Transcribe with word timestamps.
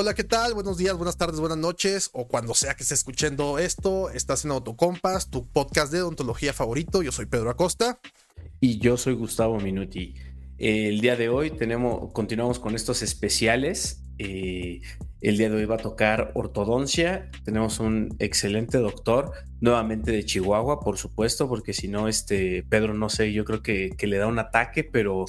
Hola, 0.00 0.14
¿qué 0.14 0.22
tal? 0.22 0.54
Buenos 0.54 0.78
días, 0.78 0.96
buenas 0.96 1.16
tardes, 1.16 1.40
buenas 1.40 1.58
noches, 1.58 2.10
o 2.12 2.28
cuando 2.28 2.54
sea 2.54 2.74
que 2.74 2.84
estés 2.84 3.00
escuchando 3.00 3.58
esto, 3.58 4.10
estás 4.10 4.44
en 4.44 4.52
Autocompas, 4.52 5.28
tu 5.28 5.50
podcast 5.50 5.92
de 5.92 6.02
odontología 6.02 6.52
favorito. 6.52 7.02
Yo 7.02 7.10
soy 7.10 7.26
Pedro 7.26 7.50
Acosta. 7.50 7.98
Y 8.60 8.78
yo 8.78 8.96
soy 8.96 9.14
Gustavo 9.14 9.58
Minuti. 9.58 10.14
El 10.56 11.00
día 11.00 11.16
de 11.16 11.28
hoy 11.28 11.50
tenemos, 11.50 12.12
continuamos 12.12 12.60
con 12.60 12.76
estos 12.76 13.02
especiales. 13.02 14.04
Eh, 14.18 14.82
el 15.20 15.36
día 15.36 15.50
de 15.50 15.56
hoy 15.56 15.64
va 15.64 15.74
a 15.74 15.78
tocar 15.78 16.30
ortodoncia. 16.36 17.28
Tenemos 17.44 17.80
un 17.80 18.14
excelente 18.20 18.78
doctor, 18.78 19.32
nuevamente 19.60 20.12
de 20.12 20.24
Chihuahua, 20.24 20.78
por 20.78 20.96
supuesto, 20.96 21.48
porque 21.48 21.72
si 21.72 21.88
no, 21.88 22.06
este 22.06 22.62
Pedro, 22.68 22.94
no 22.94 23.08
sé, 23.08 23.32
yo 23.32 23.44
creo 23.44 23.64
que, 23.64 23.96
le 24.00 24.16
da 24.18 24.28
un 24.28 24.38
ataque, 24.38 24.84
pero, 24.84 25.24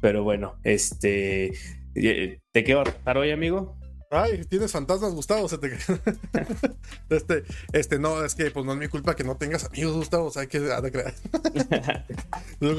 pero 0.00 0.24
bueno, 0.24 0.54
este, 0.64 1.52
eh, 1.94 2.40
¿te 2.52 2.64
qué 2.64 2.74
va 2.74 2.84
hoy, 3.14 3.32
amigo? 3.32 3.77
Ay, 4.10 4.44
tienes 4.44 4.72
fantasmas, 4.72 5.12
Gustavo. 5.12 5.48
este, 7.10 7.44
este, 7.72 7.98
no, 7.98 8.24
es 8.24 8.34
que 8.34 8.50
pues 8.50 8.64
no 8.64 8.72
es 8.72 8.78
mi 8.78 8.88
culpa 8.88 9.14
que 9.14 9.24
no 9.24 9.36
tengas 9.36 9.64
amigos, 9.64 9.94
Gustavo. 9.94 10.26
O 10.26 10.30
sea, 10.30 10.42
hay 10.42 10.48
que 10.48 10.60
no 10.60 10.82
te 10.82 10.90
creas. 10.90 11.14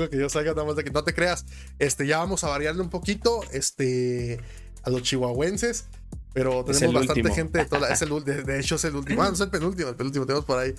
que 0.09 0.17
yo 0.17 0.29
salga 0.29 0.51
nada 0.53 0.65
más 0.65 0.75
de 0.75 0.83
que 0.83 0.91
no 0.91 1.03
te 1.03 1.13
creas. 1.13 1.45
Este, 1.77 2.07
ya 2.07 2.17
vamos 2.17 2.43
a 2.43 2.49
variarle 2.49 2.81
un 2.81 2.89
poquito. 2.89 3.41
Este, 3.51 4.39
a 4.83 4.89
los 4.89 5.03
chihuahuenses. 5.03 5.85
Pero 6.33 6.63
tenemos 6.63 6.93
bastante 6.93 7.33
gente. 7.33 7.65
Toda, 7.65 7.89
es 7.91 8.01
el, 8.01 8.23
de, 8.23 8.59
hecho, 8.59 8.75
es 8.75 8.83
el 8.85 8.95
último. 8.95 9.21
Ah, 9.21 9.27
no 9.27 9.33
es 9.33 9.39
el 9.39 9.49
penúltimo. 9.49 9.89
El 9.89 9.95
penúltimo 9.95 10.25
tenemos 10.25 10.45
por 10.45 10.59
ahí. 10.59 10.73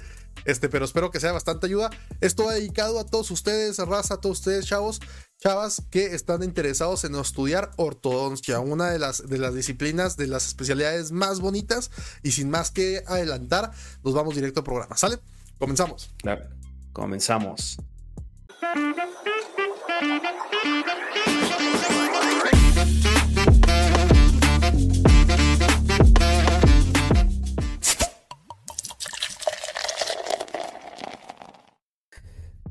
Este, 0.44 0.69
pero 0.69 0.84
espero 0.84 1.10
que 1.10 1.20
sea 1.20 1.32
bastante 1.32 1.66
ayuda. 1.66 1.91
Esto 2.20 2.46
va 2.46 2.55
dedicado 2.55 2.98
a 2.98 3.05
todos 3.05 3.30
ustedes, 3.30 3.78
raza, 3.78 4.14
a 4.14 4.20
todos 4.20 4.38
ustedes, 4.38 4.66
chavos, 4.66 5.00
chavas, 5.40 5.82
que 5.90 6.14
están 6.14 6.42
interesados 6.42 7.04
en 7.04 7.14
estudiar 7.14 7.70
ortodoncia, 7.76 8.60
una 8.60 8.90
de 8.90 8.98
las, 8.98 9.26
de 9.26 9.38
las 9.38 9.54
disciplinas, 9.54 10.18
de 10.18 10.26
las 10.26 10.46
especialidades 10.46 11.12
más 11.12 11.40
bonitas. 11.40 11.90
Y 12.22 12.32
sin 12.32 12.50
más 12.50 12.70
que 12.70 13.02
adelantar, 13.06 13.70
nos 14.04 14.14
vamos 14.14 14.34
directo 14.34 14.60
al 14.60 14.64
programa. 14.64 14.97
¿Sale? 14.97 15.19
Comenzamos. 15.58 16.14
Comenzamos. 16.92 17.78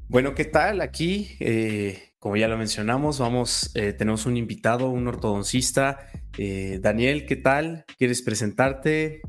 Bueno, 0.07 0.33
¿qué 0.33 0.45
tal? 0.45 0.81
Aquí, 0.81 1.37
eh, 1.39 2.08
como 2.19 2.35
ya 2.35 2.47
lo 2.47 2.57
mencionamos, 2.57 3.17
vamos, 3.19 3.71
eh, 3.75 3.93
tenemos 3.93 4.25
un 4.25 4.35
invitado, 4.35 4.89
un 4.89 5.07
ortodoncista. 5.07 5.99
Eh, 6.37 6.79
Daniel, 6.81 7.25
¿qué 7.25 7.37
tal? 7.37 7.85
¿Quieres 7.97 8.21
presentarte? 8.21 9.21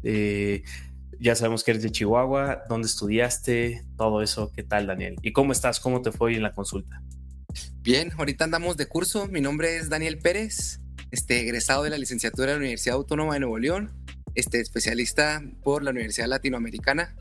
ya 1.22 1.34
sabemos 1.34 1.64
que 1.64 1.72
eres 1.72 1.82
de 1.82 1.90
Chihuahua, 1.90 2.62
¿dónde 2.70 2.86
estudiaste? 2.86 3.84
Todo 3.98 4.22
eso, 4.22 4.50
¿qué 4.56 4.62
tal, 4.62 4.86
Daniel? 4.86 5.16
¿Y 5.20 5.32
cómo 5.32 5.52
estás? 5.52 5.78
¿Cómo 5.78 6.00
te 6.00 6.12
fue 6.12 6.34
en 6.34 6.42
la 6.42 6.54
consulta? 6.54 7.02
Bien, 7.82 8.10
ahorita 8.16 8.44
andamos 8.44 8.78
de 8.78 8.86
curso. 8.86 9.28
Mi 9.28 9.42
nombre 9.42 9.76
es 9.76 9.90
Daniel 9.90 10.18
Pérez, 10.18 10.80
este, 11.10 11.40
egresado 11.40 11.82
de 11.82 11.90
la 11.90 11.98
licenciatura 11.98 12.46
de 12.46 12.52
la 12.54 12.58
Universidad 12.60 12.96
Autónoma 12.96 13.34
de 13.34 13.40
Nuevo 13.40 13.58
León, 13.58 13.92
este, 14.34 14.60
especialista 14.60 15.42
por 15.62 15.82
la 15.82 15.90
Universidad 15.90 16.26
Latinoamericana 16.26 17.14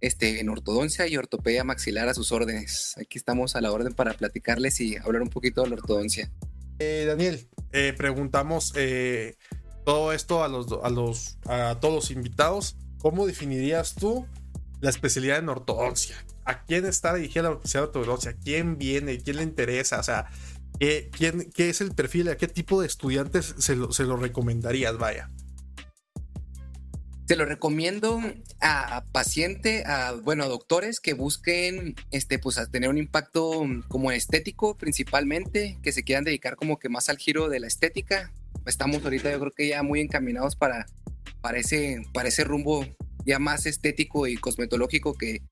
este, 0.00 0.40
en 0.40 0.48
ortodoncia 0.48 1.06
y 1.06 1.16
ortopedia 1.16 1.64
maxilar 1.64 2.08
a 2.08 2.14
sus 2.14 2.32
órdenes. 2.32 2.94
Aquí 2.98 3.18
estamos 3.18 3.56
a 3.56 3.60
la 3.60 3.72
orden 3.72 3.94
para 3.94 4.14
platicarles 4.14 4.80
y 4.80 4.96
hablar 4.96 5.22
un 5.22 5.30
poquito 5.30 5.62
de 5.62 5.70
la 5.70 5.76
ortodoncia. 5.76 6.30
Eh, 6.78 7.04
Daniel, 7.06 7.48
eh, 7.72 7.92
preguntamos 7.96 8.72
eh, 8.76 9.36
todo 9.84 10.12
esto 10.12 10.44
a, 10.44 10.48
los, 10.48 10.68
a, 10.82 10.90
los, 10.90 11.38
a 11.46 11.78
todos 11.80 11.94
los 11.94 12.10
invitados. 12.10 12.76
¿Cómo 12.98 13.26
definirías 13.26 13.94
tú 13.94 14.26
la 14.80 14.90
especialidad 14.90 15.38
en 15.38 15.48
ortodoncia? 15.48 16.16
¿A 16.44 16.64
quién 16.64 16.86
está 16.86 17.14
dirigida 17.14 17.42
la 17.42 17.50
especialidad 17.52 17.92
de 17.92 17.98
ortodoncia? 17.98 18.36
¿Quién 18.42 18.78
viene? 18.78 19.18
¿Quién 19.18 19.36
le 19.36 19.42
interesa? 19.42 19.98
O 19.98 20.02
sea, 20.02 20.30
¿qué, 20.78 21.10
quién, 21.12 21.50
qué 21.52 21.70
es 21.70 21.80
el 21.80 21.92
perfil? 21.92 22.28
¿A 22.28 22.36
qué 22.36 22.48
tipo 22.48 22.80
de 22.80 22.86
estudiantes 22.86 23.54
se 23.58 23.76
lo, 23.76 23.92
se 23.92 24.04
lo 24.04 24.16
recomendarías? 24.16 24.96
Vaya. 24.98 25.30
Te 27.28 27.36
lo 27.36 27.44
recomiendo 27.44 28.22
a 28.62 29.04
paciente, 29.12 29.84
a 29.84 30.12
bueno, 30.12 30.44
a 30.44 30.48
doctores 30.48 30.98
que 30.98 31.12
busquen 31.12 31.94
este 32.10 32.38
pues 32.38 32.56
a 32.56 32.66
tener 32.70 32.88
un 32.88 32.96
impacto 32.96 33.66
como 33.88 34.10
estético 34.12 34.78
principalmente, 34.78 35.78
que 35.82 35.92
se 35.92 36.04
quieran 36.04 36.24
dedicar 36.24 36.56
como 36.56 36.78
que 36.78 36.88
más 36.88 37.10
al 37.10 37.18
giro 37.18 37.50
de 37.50 37.60
la 37.60 37.66
estética. 37.66 38.32
Estamos 38.64 39.04
ahorita 39.04 39.30
yo 39.30 39.38
creo 39.40 39.52
que 39.52 39.68
ya 39.68 39.82
muy 39.82 40.00
encaminados 40.00 40.56
para 40.56 40.86
para 41.42 41.58
ese, 41.58 42.02
para 42.14 42.30
ese 42.30 42.44
rumbo 42.44 42.86
ya 43.26 43.38
más 43.38 43.66
estético 43.66 44.26
y 44.26 44.36
cosmetológico 44.36 45.12
que, 45.12 45.42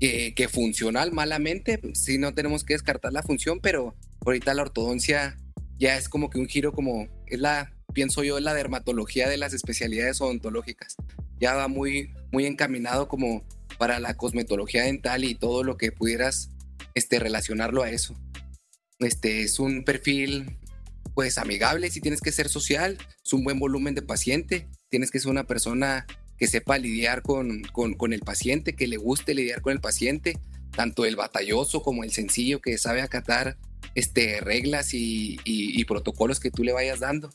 que, 0.00 0.34
que 0.34 0.48
funcional 0.48 1.12
malamente. 1.12 1.80
Sí 1.94 2.18
no 2.18 2.34
tenemos 2.34 2.64
que 2.64 2.74
descartar 2.74 3.12
la 3.12 3.22
función, 3.22 3.60
pero 3.60 3.94
ahorita 4.26 4.52
la 4.52 4.62
ortodoncia 4.62 5.36
ya 5.78 5.96
es 5.96 6.08
como 6.08 6.28
que 6.28 6.40
un 6.40 6.48
giro 6.48 6.72
como 6.72 7.06
es 7.26 7.38
la 7.38 7.72
pienso 7.94 8.22
yo, 8.22 8.38
la 8.40 8.52
dermatología 8.52 9.28
de 9.28 9.38
las 9.38 9.54
especialidades 9.54 10.20
odontológicas. 10.20 10.96
Ya 11.40 11.54
va 11.54 11.68
muy, 11.68 12.12
muy 12.32 12.46
encaminado 12.46 13.08
como 13.08 13.44
para 13.78 13.98
la 14.00 14.14
cosmetología 14.14 14.84
dental 14.84 15.24
y 15.24 15.34
todo 15.34 15.64
lo 15.64 15.76
que 15.76 15.92
pudieras 15.92 16.50
este, 16.94 17.18
relacionarlo 17.18 17.82
a 17.82 17.90
eso. 17.90 18.14
Este 18.98 19.42
es 19.42 19.58
un 19.58 19.84
perfil 19.84 20.58
pues 21.14 21.38
amigable 21.38 21.90
si 21.90 22.00
tienes 22.00 22.20
que 22.20 22.32
ser 22.32 22.48
social, 22.48 22.98
es 23.24 23.32
un 23.32 23.44
buen 23.44 23.58
volumen 23.58 23.94
de 23.94 24.02
paciente, 24.02 24.66
tienes 24.88 25.10
que 25.10 25.20
ser 25.20 25.30
una 25.30 25.44
persona 25.44 26.06
que 26.36 26.48
sepa 26.48 26.78
lidiar 26.78 27.22
con, 27.22 27.62
con, 27.62 28.12
el 28.12 28.20
paciente, 28.20 28.74
que 28.74 28.88
le 28.88 28.96
guste 28.96 29.34
lidiar 29.34 29.60
con 29.60 29.72
el 29.72 29.80
paciente, 29.80 30.38
tanto 30.72 31.04
el 31.04 31.14
batalloso 31.14 31.82
como 31.82 32.02
el 32.02 32.10
sencillo, 32.10 32.60
que 32.60 32.76
sabe 32.78 33.02
acatar 33.02 33.56
este, 33.94 34.40
reglas 34.40 34.92
y, 34.94 35.38
y 35.44 35.84
protocolos 35.84 36.40
que 36.40 36.50
tú 36.50 36.64
le 36.64 36.72
vayas 36.72 36.98
dando. 36.98 37.30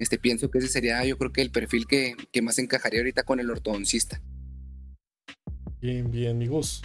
Este, 0.00 0.18
pienso 0.18 0.50
que 0.50 0.58
ese 0.58 0.68
sería, 0.68 1.04
yo 1.04 1.18
creo 1.18 1.30
que 1.30 1.42
el 1.42 1.50
perfil 1.50 1.86
que, 1.86 2.16
más 2.42 2.58
encajaría 2.58 3.00
ahorita 3.00 3.22
con 3.22 3.38
el 3.38 3.50
ortodoncista. 3.50 4.22
Bien, 5.80 6.10
bien, 6.10 6.30
amigos. 6.36 6.82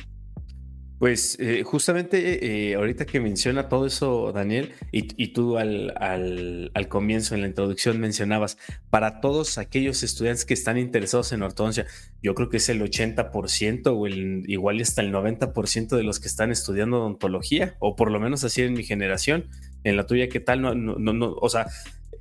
Pues 0.99 1.37
eh, 1.39 1.63
justamente 1.63 2.71
eh, 2.71 2.75
ahorita 2.75 3.05
que 3.05 3.21
menciona 3.21 3.69
todo 3.69 3.85
eso, 3.85 4.33
Daniel, 4.33 4.73
y, 4.91 5.27
tú 5.29 5.57
al, 5.57 5.93
al, 5.97 6.87
comienzo, 6.89 7.35
en 7.35 7.41
la 7.41 7.47
introducción, 7.47 7.99
mencionabas, 8.01 8.57
para 8.89 9.21
todos 9.21 9.57
aquellos 9.57 10.03
estudiantes 10.03 10.45
que 10.45 10.53
están 10.53 10.77
interesados 10.77 11.31
en 11.31 11.41
ortodoncia, 11.41 11.85
yo 12.21 12.35
creo 12.35 12.49
que 12.49 12.57
es 12.57 12.67
el 12.67 12.81
80% 12.81 13.87
o 13.95 14.07
el, 14.07 14.43
igual 14.47 14.81
hasta 14.81 15.01
el 15.01 15.13
90% 15.13 15.95
de 15.95 16.03
los 16.03 16.19
que 16.19 16.27
están 16.27 16.51
estudiando 16.51 16.99
odontología, 16.99 17.75
o 17.79 17.95
por 17.95 18.11
lo 18.11 18.19
menos 18.19 18.43
así 18.43 18.61
en 18.61 18.73
mi 18.73 18.83
generación. 18.83 19.47
En 19.83 19.97
la 19.97 20.07
tuya, 20.07 20.27
¿qué 20.29 20.39
tal? 20.39 20.61
No, 20.61 20.73
no, 20.73 21.13
no, 21.13 21.33
o 21.33 21.49
sea, 21.49 21.67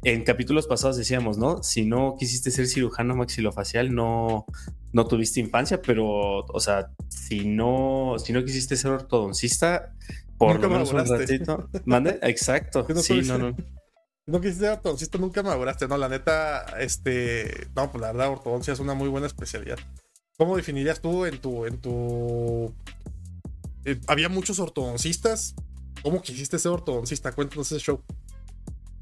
en 0.04 0.22
capítulos 0.22 0.66
pasados 0.66 0.96
decíamos, 0.96 1.38
¿no? 1.38 1.62
Si 1.62 1.84
no 1.84 2.16
quisiste 2.18 2.50
ser 2.50 2.66
cirujano 2.66 3.16
maxilofacial, 3.16 3.94
no, 3.94 4.46
no 4.92 5.06
tuviste 5.06 5.40
infancia, 5.40 5.80
pero, 5.80 6.44
o 6.44 6.60
sea, 6.60 6.90
si 7.08 7.46
no, 7.46 8.16
si 8.18 8.32
no 8.32 8.44
quisiste 8.44 8.76
ser 8.76 8.92
ortodoncista, 8.92 9.94
por 10.38 10.60
lo 10.60 10.68
menos 10.68 10.92
un 10.92 11.06
ratito. 11.06 11.68
¿Mande? 11.84 12.18
Exacto. 12.22 12.86
No 12.88 13.00
sí, 13.00 13.22
no, 13.22 13.38
no. 13.38 13.56
No 14.26 14.40
quisiste 14.40 14.64
ser 14.64 14.72
ortodoncista, 14.74 15.18
nunca 15.18 15.42
maduraste, 15.42 15.88
¿no? 15.88 15.96
La 15.96 16.08
neta, 16.08 16.64
este, 16.78 17.68
no, 17.74 17.90
pues 17.90 18.02
la 18.02 18.12
verdad, 18.12 18.30
ortodoncia 18.30 18.72
es 18.72 18.80
una 18.80 18.94
muy 18.94 19.08
buena 19.08 19.26
especialidad. 19.26 19.78
¿Cómo 20.36 20.56
definirías 20.56 21.00
tú 21.00 21.24
en 21.24 21.38
tu, 21.38 21.64
en 21.64 21.80
tu, 21.80 22.74
eh, 23.84 24.00
había 24.06 24.28
muchos 24.28 24.58
ortodoncistas? 24.58 25.54
¿Cómo 26.02 26.20
quisiste 26.20 26.58
ser 26.58 26.72
ortodoncista? 26.72 27.32
Cuéntanos 27.32 27.70
ese 27.72 27.80
show. 27.80 28.02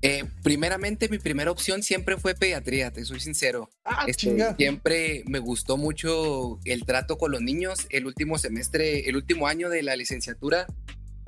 Eh, 0.03 0.25
primeramente, 0.43 1.09
mi 1.09 1.19
primera 1.19 1.51
opción 1.51 1.83
siempre 1.83 2.17
fue 2.17 2.35
pediatría, 2.35 2.91
te 2.91 3.05
soy 3.05 3.21
sincero. 3.21 3.71
Ah, 3.85 4.05
este, 4.09 4.37
siempre 4.57 5.23
me 5.27 5.39
gustó 5.39 5.77
mucho 5.77 6.59
el 6.65 6.85
trato 6.85 7.17
con 7.19 7.31
los 7.31 7.41
niños. 7.41 7.87
El 7.91 8.07
último 8.07 8.37
semestre, 8.37 9.09
el 9.09 9.17
último 9.17 9.47
año 9.47 9.69
de 9.71 9.83
la 9.83 9.95
licenciatura, 9.95 10.67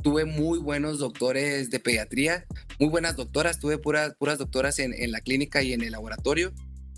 tuve 0.03 0.25
muy 0.25 0.59
buenos 0.59 0.99
doctores 0.99 1.71
de 1.71 1.81
pediatría, 1.81 2.44
muy 2.79 2.88
buenas 2.88 3.17
doctoras, 3.17 3.61
tuve 3.61 3.79
puras, 3.79 4.15
puras 4.19 4.38
doctoras 4.38 4.79
en, 4.81 4.93
en 4.93 5.12
la 5.12 5.20
clínica 5.20 5.62
y 5.62 5.73
en 5.73 5.82
el 5.82 5.93
laboratorio 5.93 6.53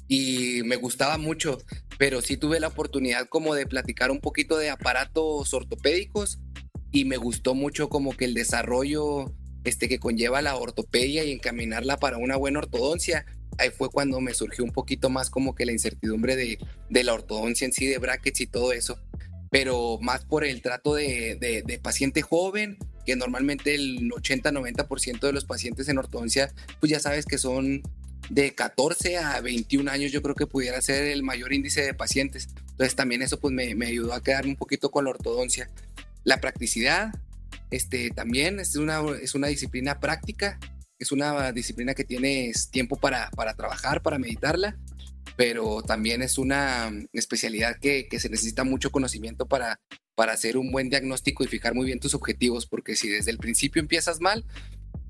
y 0.09 0.63
me 0.65 0.77
gustaba 0.77 1.19
mucho, 1.19 1.59
pero 1.99 2.23
sí 2.23 2.37
tuve 2.37 2.61
la 2.61 2.69
oportunidad 2.69 3.29
como 3.29 3.55
de 3.55 3.67
platicar 3.67 4.11
un 4.11 4.21
poquito 4.21 4.57
de 4.57 4.71
aparatos 4.71 5.53
ortopédicos 5.53 6.39
y 6.93 7.05
me 7.05 7.17
gustó 7.17 7.55
mucho 7.55 7.89
como 7.89 8.17
que 8.17 8.25
el 8.25 8.35
desarrollo 8.35 9.33
este, 9.67 9.89
que 9.89 9.99
conlleva 9.99 10.43
la 10.43 10.57
ortopedia 10.57 11.25
y 11.25 11.33
encaminarla 11.33 11.97
para 11.97 12.19
una 12.19 12.37
buena 12.37 12.61
ortodoncia. 12.61 13.27
Ahí 13.59 13.71
fue 13.71 13.91
cuando 13.91 14.21
me 14.21 14.33
surgió 14.33 14.65
un 14.65 14.71
poquito 14.71 15.11
más 15.11 15.29
como 15.29 15.55
que 15.55 15.67
la 15.67 15.73
incertidumbre 15.73 16.37
de, 16.37 16.59
la 17.03 17.13
ortodoncia 17.13 17.65
en 17.65 17.73
sí, 17.73 17.87
de 17.87 17.99
brackets 17.99 18.41
y 18.43 18.47
todo 18.47 18.73
eso. 18.73 18.99
Pero 19.51 19.99
más 20.01 20.25
por 20.25 20.45
el 20.45 20.63
trato 20.63 20.95
de, 20.95 21.37
de, 21.67 21.79
paciente 21.79 22.23
joven, 22.23 22.79
que 23.05 23.17
normalmente 23.17 23.75
el 23.75 24.11
80-90% 24.11 25.21
de 25.21 25.33
los 25.33 25.45
pacientes 25.45 25.89
en 25.89 25.99
ortodoncia, 25.99 26.53
pues 26.79 26.91
ya 26.91 27.01
sabes 27.01 27.27
que 27.27 27.39
son 27.39 27.83
de 28.31 28.55
14 28.55 29.19
a 29.19 29.41
21 29.41 29.91
años 29.91 30.11
yo 30.11 30.21
creo 30.21 30.35
que 30.35 30.47
pudiera 30.47 30.81
ser 30.81 31.07
el 31.07 31.23
mayor 31.25 31.53
índice 31.53 31.83
de 31.83 31.95
pacientes. 31.95 32.49
Entonces 32.71 32.95
también 32.95 33.23
eso 33.23 33.41
pues 33.41 33.53
me, 33.53 33.75
me 33.75 33.87
ayudó 33.87 34.13
a 34.13 34.23
quedarme 34.23 34.51
un 34.51 34.57
poquito 34.57 34.93
con 34.93 35.05
la 35.05 35.11
ortodoncia. 35.11 35.71
La 36.25 36.41
practicidad, 36.41 37.13
este, 37.71 38.11
también 38.11 38.61
es 38.61 38.77
una, 38.77 39.03
es 39.21 39.35
una 39.35 39.49
disciplina 39.49 40.01
práctica, 40.01 40.59
es 40.99 41.13
una 41.13 41.53
disciplina 41.53 41.95
que 41.95 42.05
tienes 42.05 42.71
tiempo 42.71 42.97
para, 42.97 43.31
para 43.31 43.55
trabajar, 43.55 44.03
para 44.03 44.19
meditarla, 44.19 44.79
pero 45.37 45.83
también 45.83 46.23
es 46.23 46.39
una 46.39 46.91
especialidad 47.13 47.77
que, 47.79 48.09
que, 48.09 48.21
se 48.21 48.31
necesita 48.31 48.65
mucho 48.65 48.91
conocimiento 48.91 49.47
para, 49.47 49.81
para 50.15 50.33
hacer 50.33 50.57
un 50.57 50.73
buen 50.73 50.89
diagnóstico 50.89 51.45
y 51.45 51.49
fijar 51.49 51.75
muy 51.75 51.87
bien 51.87 52.01
tus 52.01 52.15
objetivos, 52.15 52.67
porque 52.67 52.97
si 52.97 53.09
desde 53.09 53.31
el 53.31 53.39
principio 53.39 53.81
empiezas 53.81 54.21
mal, 54.21 54.45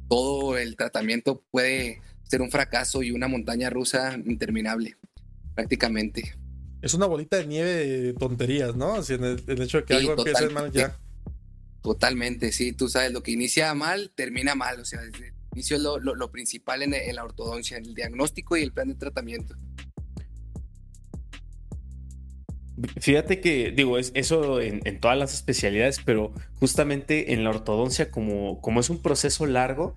todo 0.08 0.58
el 0.58 0.76
tratamiento 0.76 1.44
puede 1.50 2.00
ser 2.25 2.43
un 2.43 2.50
fracaso 2.50 3.03
y 3.03 3.12
una 3.12 3.29
montaña 3.29 3.70
rusa 3.70 4.19
interminable, 4.25 4.97
prácticamente. 5.55 6.35
Es 6.82 6.94
una 6.94 7.06
bolita 7.06 7.37
de 7.37 7.47
nieve 7.47 7.75
de 7.75 8.12
tonterías, 8.14 8.75
¿no? 8.76 8.97
en, 8.97 9.25
el, 9.25 9.62
hecho 9.62 9.79
de 9.79 9.85
que 9.85 9.94
algo 9.94 10.14
empiece 10.19 10.49
mal 10.50 10.73
ya. 10.73 10.99
Totalmente, 11.86 12.50
sí, 12.50 12.72
tú 12.72 12.88
sabes, 12.88 13.12
lo 13.12 13.22
que 13.22 13.30
inicia 13.30 13.72
mal, 13.72 14.10
termina 14.16 14.56
mal, 14.56 14.80
o 14.80 14.84
sea, 14.84 15.00
desde 15.02 15.28
el 15.28 15.34
inicio 15.52 15.76
es 15.76 15.82
lo, 15.84 16.00
lo, 16.00 16.32
principal 16.32 16.82
en, 16.82 16.90
la 17.14 17.22
ortodoncia, 17.22 17.78
el 17.78 17.94
diagnóstico 17.94 18.56
y 18.56 18.64
el 18.64 18.72
plan 18.72 18.88
de 18.88 18.96
tratamiento. 18.96 19.54
Fíjate 23.00 23.40
que, 23.40 23.70
digo, 23.70 23.98
es 23.98 24.10
eso 24.16 24.60
en, 24.60 24.80
en, 24.82 24.98
todas 24.98 25.16
las 25.16 25.32
especialidades, 25.32 26.00
pero 26.04 26.34
justamente 26.58 27.32
en 27.32 27.44
la 27.44 27.50
ortodoncia, 27.50 28.10
como, 28.10 28.60
como 28.60 28.80
es 28.80 28.90
un 28.90 29.00
proceso 29.00 29.46
largo, 29.46 29.96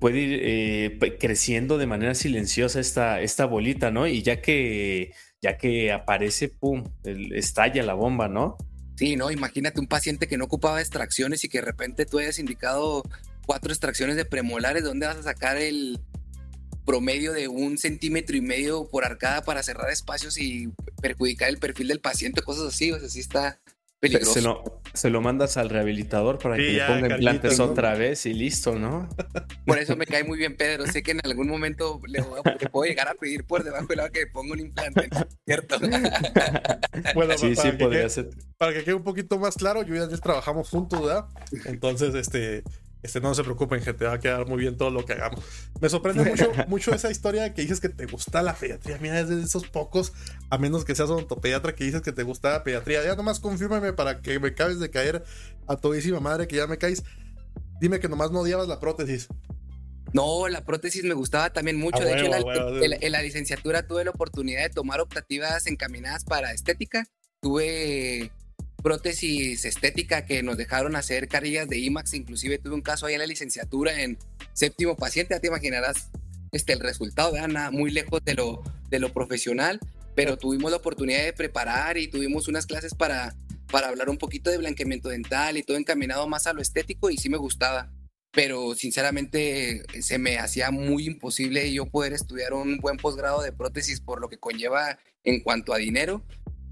puede 0.00 0.18
ir 0.18 0.40
eh, 0.42 1.16
creciendo 1.18 1.78
de 1.78 1.86
manera 1.86 2.14
silenciosa 2.14 2.78
esta, 2.78 3.22
esta 3.22 3.46
bolita, 3.46 3.90
¿no? 3.90 4.06
Y 4.06 4.20
ya 4.20 4.42
que, 4.42 5.14
ya 5.40 5.56
que 5.56 5.92
aparece, 5.92 6.50
¡pum!, 6.50 6.84
estalla 7.04 7.82
la 7.84 7.94
bomba, 7.94 8.28
¿no? 8.28 8.58
Sí, 8.96 9.16
¿no? 9.16 9.30
Imagínate 9.30 9.80
un 9.80 9.86
paciente 9.86 10.28
que 10.28 10.36
no 10.36 10.44
ocupaba 10.44 10.80
extracciones 10.80 11.44
y 11.44 11.48
que 11.48 11.58
de 11.58 11.64
repente 11.64 12.06
tú 12.06 12.18
hayas 12.18 12.38
indicado 12.38 13.02
cuatro 13.46 13.72
extracciones 13.72 14.16
de 14.16 14.24
premolares, 14.24 14.84
¿dónde 14.84 15.06
vas 15.06 15.16
a 15.16 15.22
sacar 15.22 15.56
el, 15.56 15.98
promedio 16.84 17.32
de 17.32 17.48
un 17.48 17.78
centímetro 17.78 18.36
y 18.36 18.40
medio 18.40 18.88
por 18.88 19.04
arcada 19.04 19.42
para 19.42 19.62
cerrar 19.62 19.90
espacios 19.90 20.38
y 20.38 20.72
perjudicar 21.00 21.48
el 21.48 21.58
perfil 21.58 21.88
del 21.88 22.00
paciente, 22.00 22.42
cosas 22.42 22.74
así, 22.74 22.92
o 22.92 22.98
sea, 22.98 23.08
sí 23.08 23.20
está 23.20 23.60
peligroso. 24.02 24.32
Se 24.32 24.42
lo, 24.42 24.82
se 24.94 25.10
lo 25.10 25.20
mandas 25.20 25.56
al 25.56 25.70
rehabilitador 25.70 26.38
para 26.38 26.56
que 26.56 26.62
le 26.62 26.84
ponga 26.84 27.14
implantes 27.14 27.60
otra 27.60 27.94
vez 27.94 28.26
y 28.26 28.34
listo, 28.34 28.76
¿no? 28.76 29.08
Por 29.66 29.78
eso 29.78 29.96
me 29.96 30.06
cae 30.06 30.24
muy 30.24 30.38
bien 30.38 30.56
Pedro, 30.56 30.86
sé 30.86 31.04
que 31.04 31.12
en 31.12 31.20
algún 31.22 31.46
momento 31.46 32.00
le, 32.08 32.20
puedo 32.70 32.84
llegar 32.84 33.08
a 33.08 33.14
pedir 33.14 33.44
por 33.44 33.62
debajo 33.62 33.86
del 33.86 34.00
agua 34.00 34.10
que 34.10 34.26
ponga 34.26 34.54
un 34.54 34.60
implante, 34.60 35.08
¿cierto? 35.46 35.76
bueno, 37.14 37.38
sí, 37.38 37.54
sí, 37.54 37.72
podría 37.72 38.08
ser. 38.08 38.30
Para 38.58 38.72
que 38.72 38.82
quede 38.82 38.94
un 38.94 39.04
poquito 39.04 39.38
más 39.38 39.54
claro, 39.54 39.82
yo 39.82 39.94
y 39.94 39.98
Daniel 39.98 40.20
trabajamos 40.20 40.68
juntos, 40.68 41.00
¿verdad? 41.00 41.26
Entonces, 41.66 42.14
este, 42.14 42.64
este, 43.02 43.20
no 43.20 43.34
se 43.34 43.42
preocupen, 43.42 43.82
gente, 43.82 44.04
va 44.04 44.14
a 44.14 44.20
quedar 44.20 44.46
muy 44.46 44.58
bien 44.58 44.76
todo 44.76 44.90
lo 44.90 45.04
que 45.04 45.14
hagamos. 45.14 45.44
Me 45.80 45.88
sorprende 45.88 46.24
mucho, 46.24 46.50
mucho 46.68 46.94
esa 46.94 47.10
historia 47.10 47.42
de 47.42 47.54
que 47.54 47.62
dices 47.62 47.80
que 47.80 47.88
te 47.88 48.06
gusta 48.06 48.42
la 48.42 48.54
pediatría. 48.54 48.98
Mira, 49.00 49.18
es 49.18 49.28
de 49.28 49.42
esos 49.42 49.66
pocos, 49.66 50.12
a 50.50 50.58
menos 50.58 50.84
que 50.84 50.94
seas 50.94 51.10
odontopediatra, 51.10 51.74
que 51.74 51.84
dices 51.84 52.02
que 52.02 52.12
te 52.12 52.22
gusta 52.22 52.52
la 52.52 52.62
pediatría. 52.62 53.04
Ya 53.04 53.16
nomás 53.16 53.40
confírmeme 53.40 53.92
para 53.92 54.20
que 54.20 54.38
me 54.38 54.54
cabes 54.54 54.78
de 54.78 54.90
caer 54.90 55.24
a 55.66 55.76
todísima 55.76 56.20
madre 56.20 56.46
que 56.46 56.56
ya 56.56 56.66
me 56.66 56.78
caes. 56.78 57.02
Dime 57.80 57.98
que 57.98 58.08
nomás 58.08 58.30
no 58.30 58.40
odiabas 58.40 58.68
la 58.68 58.78
prótesis. 58.78 59.28
No, 60.12 60.46
la 60.46 60.64
prótesis 60.64 61.02
me 61.04 61.14
gustaba 61.14 61.52
también 61.52 61.78
mucho. 61.78 62.04
de 62.04 62.12
hecho, 62.12 62.26
en, 62.26 63.12
la, 63.12 63.22
licenciatura 63.22 63.86
tuve 63.86 64.04
la 64.04 64.10
oportunidad 64.10 64.62
de 64.62 64.70
tomar 64.70 65.00
optativas 65.00 65.66
encaminadas 65.66 66.24
para 66.24 66.52
estética. 66.52 67.04
Tuve 67.40 68.30
prótesis 68.82 69.64
estética 69.64 70.26
que 70.26 70.42
nos 70.42 70.56
dejaron 70.56 70.96
hacer 70.96 71.28
carillas 71.28 71.68
de 71.68 71.78
IMAX. 71.78 72.14
Inclusive 72.14 72.58
tuve 72.58 72.74
un 72.74 72.82
caso 72.82 73.06
ahí 73.06 73.14
en 73.14 73.20
la 73.20 73.26
licenciatura 73.26 74.02
en 74.02 74.18
séptimo 74.52 74.96
paciente. 74.96 75.34
Ya 75.34 75.40
te 75.40 75.46
imaginarás 75.46 76.10
este, 76.50 76.74
el 76.74 76.80
resultado, 76.80 77.34
Nada, 77.48 77.70
muy 77.70 77.90
lejos 77.90 78.22
de 78.24 78.34
lo, 78.34 78.62
de 78.90 78.98
lo 78.98 79.12
profesional, 79.12 79.80
pero 80.14 80.36
tuvimos 80.36 80.70
la 80.70 80.76
oportunidad 80.76 81.24
de 81.24 81.32
preparar 81.32 81.96
y 81.96 82.08
tuvimos 82.08 82.48
unas 82.48 82.66
clases 82.66 82.94
para, 82.94 83.34
para 83.70 83.88
hablar 83.88 84.10
un 84.10 84.18
poquito 84.18 84.50
de 84.50 84.58
blanqueamiento 84.58 85.08
dental 85.08 85.56
y 85.56 85.62
todo 85.62 85.78
encaminado 85.78 86.28
más 86.28 86.46
a 86.46 86.52
lo 86.52 86.60
estético 86.60 87.08
y 87.08 87.16
sí 87.16 87.28
me 87.28 87.38
gustaba. 87.38 87.90
Pero 88.32 88.74
sinceramente 88.74 89.82
se 90.00 90.18
me 90.18 90.38
hacía 90.38 90.70
muy 90.70 91.06
imposible 91.06 91.72
yo 91.72 91.86
poder 91.86 92.12
estudiar 92.12 92.54
un 92.54 92.78
buen 92.78 92.96
posgrado 92.96 93.42
de 93.42 93.52
prótesis 93.52 94.00
por 94.00 94.20
lo 94.20 94.28
que 94.28 94.38
conlleva 94.38 94.98
en 95.24 95.40
cuanto 95.40 95.72
a 95.72 95.78
dinero 95.78 96.24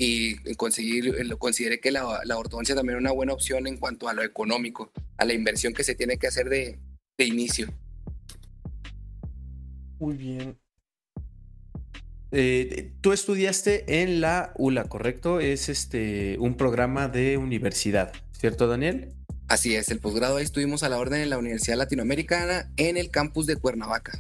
y 0.03 0.55
conseguir, 0.55 1.15
lo 1.27 1.39
consideré 1.39 1.79
que 1.79 1.91
la, 1.91 2.23
la, 2.25 2.39
ortodoncia 2.39 2.75
también 2.75 2.95
era 2.95 3.01
una 3.01 3.13
buena 3.13 3.35
opción 3.35 3.67
en 3.67 3.77
cuanto 3.77 4.09
a 4.09 4.15
lo 4.15 4.23
económico, 4.23 4.91
a 5.19 5.27
la 5.27 5.35
inversión 5.35 5.75
que 5.75 5.85
se 5.85 5.95
tiene 5.95 6.17
que 6.17 6.27
hacer 6.27 6.49
de, 6.49 6.79
de 7.19 7.25
inicio. 7.27 7.71
Muy 9.99 10.17
bien. 10.17 10.59
Eh, 12.33 12.95
tú 13.03 13.13
estudiaste 13.13 14.01
en 14.03 14.23
la 14.23 14.55
ULA, 14.57 14.85
¿correcto? 14.85 15.39
Es 15.39 15.69
este 15.69 16.39
un 16.39 16.57
programa 16.57 17.09
de 17.09 17.37
universidad, 17.37 18.11
¿cierto, 18.33 18.69
Daniel? 18.69 19.13
Así 19.49 19.75
es, 19.75 19.91
el 19.91 20.01
posgrado 20.01 20.39
ahí 20.39 20.45
estuvimos 20.45 20.83
a 20.83 20.89
la 20.89 20.97
orden 20.97 21.21
en 21.21 21.29
la 21.29 21.37
Universidad 21.37 21.77
Latinoamericana 21.77 22.73
en 22.79 22.97
el 22.97 23.11
campus 23.11 23.45
de 23.45 23.57
Cuernavaca. 23.57 24.13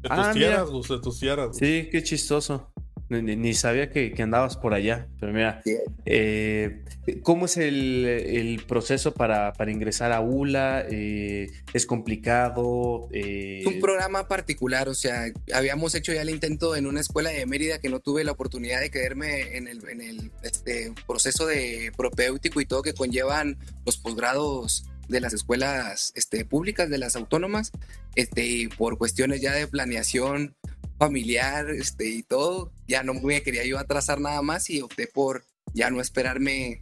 De 0.00 0.08
tus 0.08 0.18
ah, 0.18 0.30
tierras, 0.32 0.68
de 0.88 1.00
tus 1.00 1.20
tierras. 1.20 1.54
Sí, 1.58 1.90
qué 1.92 2.02
chistoso. 2.02 2.72
Ni, 3.08 3.54
sabía 3.54 3.90
que, 3.90 4.14
andabas 4.20 4.56
por 4.56 4.74
allá, 4.74 5.06
pero 5.20 5.32
mira, 5.32 5.62
eh, 6.04 6.82
¿cómo 7.22 7.46
es 7.46 7.56
el, 7.56 8.62
proceso 8.66 9.14
para, 9.14 9.52
ingresar 9.68 10.10
a 10.10 10.20
ULA? 10.20 10.84
Eh, 10.90 11.48
¿Es 11.72 11.86
complicado? 11.86 13.08
Es 13.12 13.64
un 13.64 13.80
programa 13.80 14.26
particular, 14.26 14.88
o 14.88 14.94
sea, 14.94 15.26
habíamos 15.54 15.94
hecho 15.94 16.12
ya 16.12 16.22
el 16.22 16.30
intento 16.30 16.74
en 16.74 16.86
una 16.86 17.00
escuela 17.00 17.30
de 17.30 17.46
Mérida 17.46 17.78
que 17.78 17.90
no 17.90 18.00
tuve 18.00 18.24
la 18.24 18.32
oportunidad 18.32 18.80
de 18.80 18.90
quedarme 18.90 19.56
en 19.56 19.68
el, 19.68 19.88
en 19.88 20.00
el 20.00 20.32
este, 20.42 20.92
proceso 21.06 21.46
de 21.46 21.92
propéutico 21.96 22.60
y 22.60 22.66
todo 22.66 22.82
que 22.82 22.92
conllevan 22.92 23.56
los 23.84 23.98
posgrados 23.98 24.84
de 25.08 25.20
las 25.20 25.32
escuelas 25.32 26.12
este, 26.16 26.44
públicas, 26.44 26.90
de 26.90 26.98
las 26.98 27.16
autónomas, 27.16 27.72
este, 28.14 28.44
y 28.46 28.68
por 28.68 28.98
cuestiones 28.98 29.40
ya 29.40 29.52
de 29.52 29.66
planeación 29.66 30.56
familiar 30.98 31.70
este, 31.70 32.08
y 32.08 32.22
todo, 32.22 32.72
ya 32.86 33.02
no 33.02 33.14
me 33.14 33.42
quería 33.42 33.64
yo 33.64 33.78
atrasar 33.78 34.20
nada 34.20 34.42
más 34.42 34.70
y 34.70 34.80
opté 34.80 35.06
por 35.06 35.44
ya 35.74 35.90
no 35.90 36.00
esperarme 36.00 36.80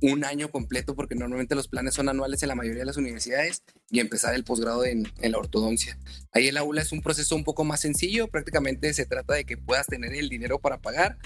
un 0.00 0.24
año 0.24 0.50
completo 0.50 0.94
porque 0.94 1.14
normalmente 1.14 1.54
los 1.54 1.68
planes 1.68 1.94
son 1.94 2.08
anuales 2.08 2.42
en 2.42 2.48
la 2.48 2.54
mayoría 2.54 2.80
de 2.80 2.86
las 2.86 2.96
universidades 2.96 3.62
y 3.90 4.00
empezar 4.00 4.34
el 4.34 4.44
posgrado 4.44 4.84
en, 4.84 5.10
en, 5.20 5.32
la 5.32 5.38
ortodoncia. 5.38 5.98
Ahí 6.32 6.48
el 6.48 6.56
aula 6.56 6.82
es 6.82 6.92
un 6.92 7.00
proceso 7.00 7.34
un 7.34 7.44
poco 7.44 7.64
más 7.64 7.80
sencillo, 7.80 8.28
prácticamente 8.28 8.92
se 8.92 9.06
trata 9.06 9.34
de 9.34 9.44
que 9.44 9.56
puedas 9.56 9.86
tener 9.86 10.14
el 10.14 10.28
dinero 10.28 10.58
para 10.58 10.78
pagar. 10.78 11.18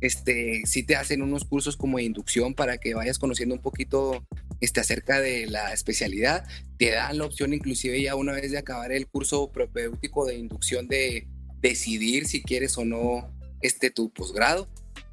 Este, 0.00 0.62
sí 0.64 0.82
te 0.82 0.96
hacen 0.96 1.20
unos 1.20 1.44
cursos 1.44 1.76
como 1.76 1.98
de 1.98 2.04
inducción 2.04 2.54
para 2.54 2.78
que 2.78 2.94
vayas 2.94 3.18
conociendo 3.18 3.54
un 3.54 3.60
poquito 3.60 4.24
este, 4.60 4.80
acerca 4.80 5.20
de 5.20 5.46
la 5.46 5.72
especialidad. 5.72 6.46
Te 6.78 6.90
dan 6.90 7.18
la 7.18 7.24
opción 7.24 7.52
inclusive 7.52 8.00
ya 8.00 8.14
una 8.14 8.32
vez 8.32 8.50
de 8.50 8.58
acabar 8.58 8.92
el 8.92 9.06
curso 9.06 9.50
propedéutico 9.52 10.26
de 10.26 10.36
inducción 10.36 10.88
de 10.88 11.28
decidir 11.60 12.26
si 12.26 12.42
quieres 12.42 12.76
o 12.78 12.84
no 12.84 13.30
este, 13.60 13.90
tu 13.90 14.10
posgrado, 14.10 14.68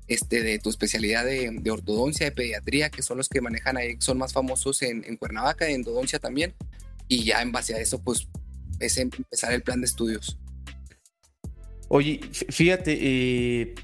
este, 0.07 0.41
de 0.41 0.59
tu 0.59 0.69
especialidad 0.69 1.25
de, 1.25 1.71
ortodoncia, 1.71 2.25
de 2.25 2.31
pediatría, 2.31 2.89
que 2.89 3.01
son 3.01 3.17
los 3.17 3.29
que 3.29 3.41
manejan 3.41 3.77
ahí, 3.77 3.97
son 3.99 4.17
más 4.17 4.33
famosos 4.33 4.81
en, 4.81 5.17
Cuernavaca, 5.17 5.67
en 5.67 5.75
endodoncia 5.75 6.19
también, 6.19 6.55
y 7.07 7.23
ya 7.23 7.41
en 7.41 7.51
base 7.51 7.75
a 7.75 7.79
eso, 7.79 8.01
pues 8.01 8.27
es 8.79 8.97
empezar 8.97 9.53
el 9.53 9.63
plan 9.63 9.81
de 9.81 9.87
estudios. 9.87 10.37
Oye, 11.89 12.21
fíjate, 12.31 12.97
eh, 12.99 13.75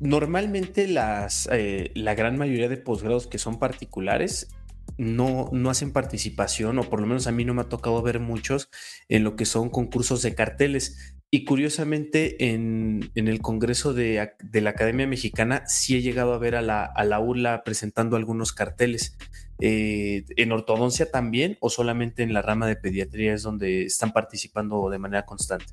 normalmente 0.00 0.86
las, 0.86 1.48
eh, 1.52 1.90
la 1.94 2.14
gran 2.14 2.36
mayoría 2.36 2.68
de 2.68 2.76
posgrados 2.76 3.26
que 3.26 3.38
son 3.38 3.58
particulares 3.58 4.48
no, 4.96 5.48
no 5.52 5.70
hacen 5.70 5.92
participación, 5.92 6.78
o 6.78 6.90
por 6.90 7.00
lo 7.00 7.06
menos 7.06 7.26
a 7.26 7.32
mí 7.32 7.44
no 7.44 7.54
me 7.54 7.62
ha 7.62 7.68
tocado 7.68 8.02
ver 8.02 8.20
muchos 8.20 8.68
en 9.08 9.24
lo 9.24 9.36
que 9.36 9.46
son 9.46 9.70
concursos 9.70 10.22
de 10.22 10.34
carteles. 10.34 11.14
Y 11.30 11.44
curiosamente, 11.44 12.52
en, 12.52 13.10
el 13.14 13.42
Congreso 13.42 13.92
de, 13.92 14.32
la 14.52 14.70
Academia 14.70 15.06
Mexicana 15.06 15.64
sí 15.66 15.94
he 15.94 16.00
llegado 16.00 16.32
a 16.32 16.38
ver 16.38 16.54
a 16.54 16.62
la, 16.62 16.84
a 16.84 17.64
presentando 17.64 18.16
algunos 18.16 18.52
carteles. 18.54 19.16
Eh, 19.60 20.24
¿En 20.36 20.52
ortodoncia 20.52 21.10
también 21.10 21.58
o 21.60 21.68
solamente 21.68 22.22
en 22.22 22.32
la 22.32 22.40
rama 22.40 22.66
de 22.66 22.76
pediatría 22.76 23.34
es 23.34 23.42
donde 23.42 23.82
están 23.82 24.12
participando 24.12 24.88
de 24.88 24.98
manera 24.98 25.26
constante? 25.26 25.66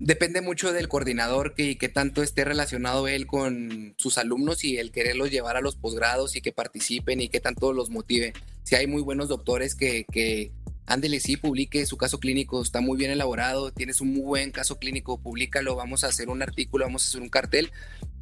Depende 0.00 0.40
mucho 0.40 0.72
del 0.72 0.88
coordinador 0.88 1.54
que, 1.54 1.78
que 1.78 1.88
tanto 1.88 2.24
esté 2.24 2.44
relacionado 2.44 3.06
él 3.06 3.28
con 3.28 3.94
sus 3.96 4.18
alumnos 4.18 4.64
y 4.64 4.78
el 4.78 4.90
quererlos 4.90 5.30
llevar 5.30 5.56
a 5.56 5.60
los 5.60 5.76
posgrados 5.76 6.34
y 6.34 6.40
que 6.40 6.50
participen 6.50 7.20
y 7.20 7.28
que 7.28 7.38
tanto 7.38 7.72
los 7.72 7.90
motive. 7.90 8.32
Si 8.64 8.74
hay 8.74 8.88
muy 8.88 9.02
buenos 9.02 9.28
doctores 9.28 9.76
que, 9.76 10.04
que 10.10 10.50
ándele, 10.86 11.20
sí, 11.20 11.36
publique 11.36 11.86
su 11.86 11.96
caso 11.96 12.18
clínico, 12.18 12.62
está 12.62 12.80
muy 12.80 12.96
bien 12.96 13.10
elaborado, 13.10 13.72
tienes 13.72 14.00
un 14.00 14.12
muy 14.12 14.22
buen 14.22 14.50
caso 14.50 14.78
clínico, 14.78 15.20
públicalo, 15.20 15.76
vamos 15.76 16.04
a 16.04 16.08
hacer 16.08 16.28
un 16.28 16.42
artículo, 16.42 16.84
vamos 16.84 17.04
a 17.04 17.08
hacer 17.08 17.22
un 17.22 17.28
cartel. 17.28 17.72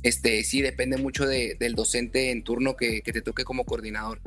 Este, 0.03 0.43
sí, 0.45 0.63
depende 0.63 0.97
mucho 0.97 1.27
del 1.27 1.75
docente 1.75 2.31
en 2.31 2.43
turno 2.43 2.77
que, 2.77 3.03
que, 3.03 3.13
te 3.13 3.23
toque 3.23 3.45
como 3.45 3.65
coordinador. 3.65 4.21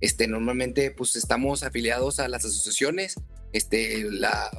Este, 0.00 0.28
normalmente, 0.28 0.90
pues 0.90 1.16
estamos 1.16 1.62
afiliados 1.62 2.20
a 2.20 2.28
las 2.28 2.44
asociaciones. 2.44 3.14
Este, 3.52 4.04
la, 4.10 4.50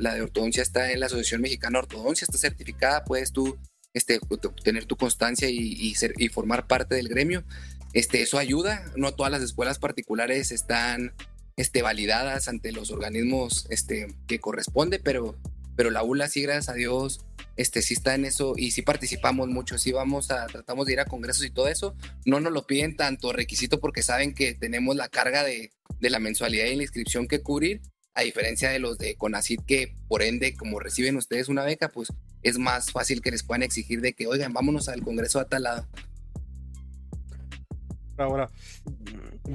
la 0.00 0.14
de 0.14 0.22
ortodoncia 0.22 0.62
está 0.62 0.92
en 0.92 1.00
la 1.00 1.06
Asociación 1.06 1.40
Mexicana 1.40 1.78
de 1.78 1.84
Ortodoncia, 1.84 2.24
está 2.24 2.38
certificada, 2.38 3.04
puedes 3.04 3.32
tú 3.32 3.56
este, 3.94 4.18
tener 4.64 4.86
tu 4.86 4.96
constancia 4.96 5.48
y, 5.48 5.94
y 6.16 6.28
formar 6.28 6.66
parte 6.66 6.94
del 6.94 7.08
gremio. 7.08 7.44
Este, 7.92 8.22
eso 8.22 8.38
ayuda, 8.38 8.90
no 8.96 9.12
todas 9.12 9.30
las 9.30 9.42
escuelas 9.42 9.78
particulares 9.78 10.50
están 10.50 11.12
este, 11.56 11.82
validadas 11.82 12.48
ante 12.48 12.72
los 12.72 12.90
organismos 12.90 13.66
este, 13.70 14.08
que 14.26 14.40
corresponde, 14.40 14.98
pero, 14.98 15.36
pero 15.76 15.90
la 15.90 16.02
ULA 16.02 16.28
sí, 16.28 16.42
gracias 16.42 16.68
a 16.68 16.74
Dios, 16.74 17.24
este, 17.56 17.82
sí 17.82 17.94
está 17.94 18.14
en 18.14 18.24
eso 18.24 18.54
y 18.56 18.70
sí 18.70 18.82
participamos 18.82 19.48
mucho, 19.48 19.78
sí 19.78 19.92
vamos 19.92 20.30
a, 20.30 20.46
tratamos 20.46 20.86
de 20.86 20.94
ir 20.94 21.00
a 21.00 21.04
congresos 21.04 21.44
y 21.44 21.50
todo 21.50 21.68
eso, 21.68 21.94
no 22.24 22.40
nos 22.40 22.52
lo 22.52 22.66
piden 22.66 22.96
tanto 22.96 23.32
requisito 23.32 23.80
porque 23.80 24.02
saben 24.02 24.34
que 24.34 24.54
tenemos 24.54 24.96
la 24.96 25.08
carga 25.08 25.44
de, 25.44 25.70
de 26.00 26.10
la 26.10 26.18
mensualidad 26.18 26.66
y 26.66 26.76
la 26.76 26.82
inscripción 26.82 27.28
que 27.28 27.42
cubrir, 27.42 27.80
a 28.14 28.22
diferencia 28.22 28.70
de 28.70 28.78
los 28.78 28.98
de 28.98 29.16
CONACID 29.16 29.60
que 29.66 29.96
por 30.08 30.22
ende, 30.22 30.54
como 30.54 30.80
reciben 30.80 31.16
ustedes 31.16 31.48
una 31.48 31.64
beca, 31.64 31.88
pues 31.88 32.12
es 32.42 32.58
más 32.58 32.90
fácil 32.90 33.22
que 33.22 33.30
les 33.30 33.42
puedan 33.42 33.62
exigir 33.62 34.00
de 34.00 34.12
que, 34.12 34.26
oigan, 34.26 34.52
vámonos 34.52 34.88
al 34.88 35.02
congreso 35.02 35.40
a 35.40 35.48
tal 35.48 35.62
lado. 35.62 35.88
Ahora, 38.18 38.50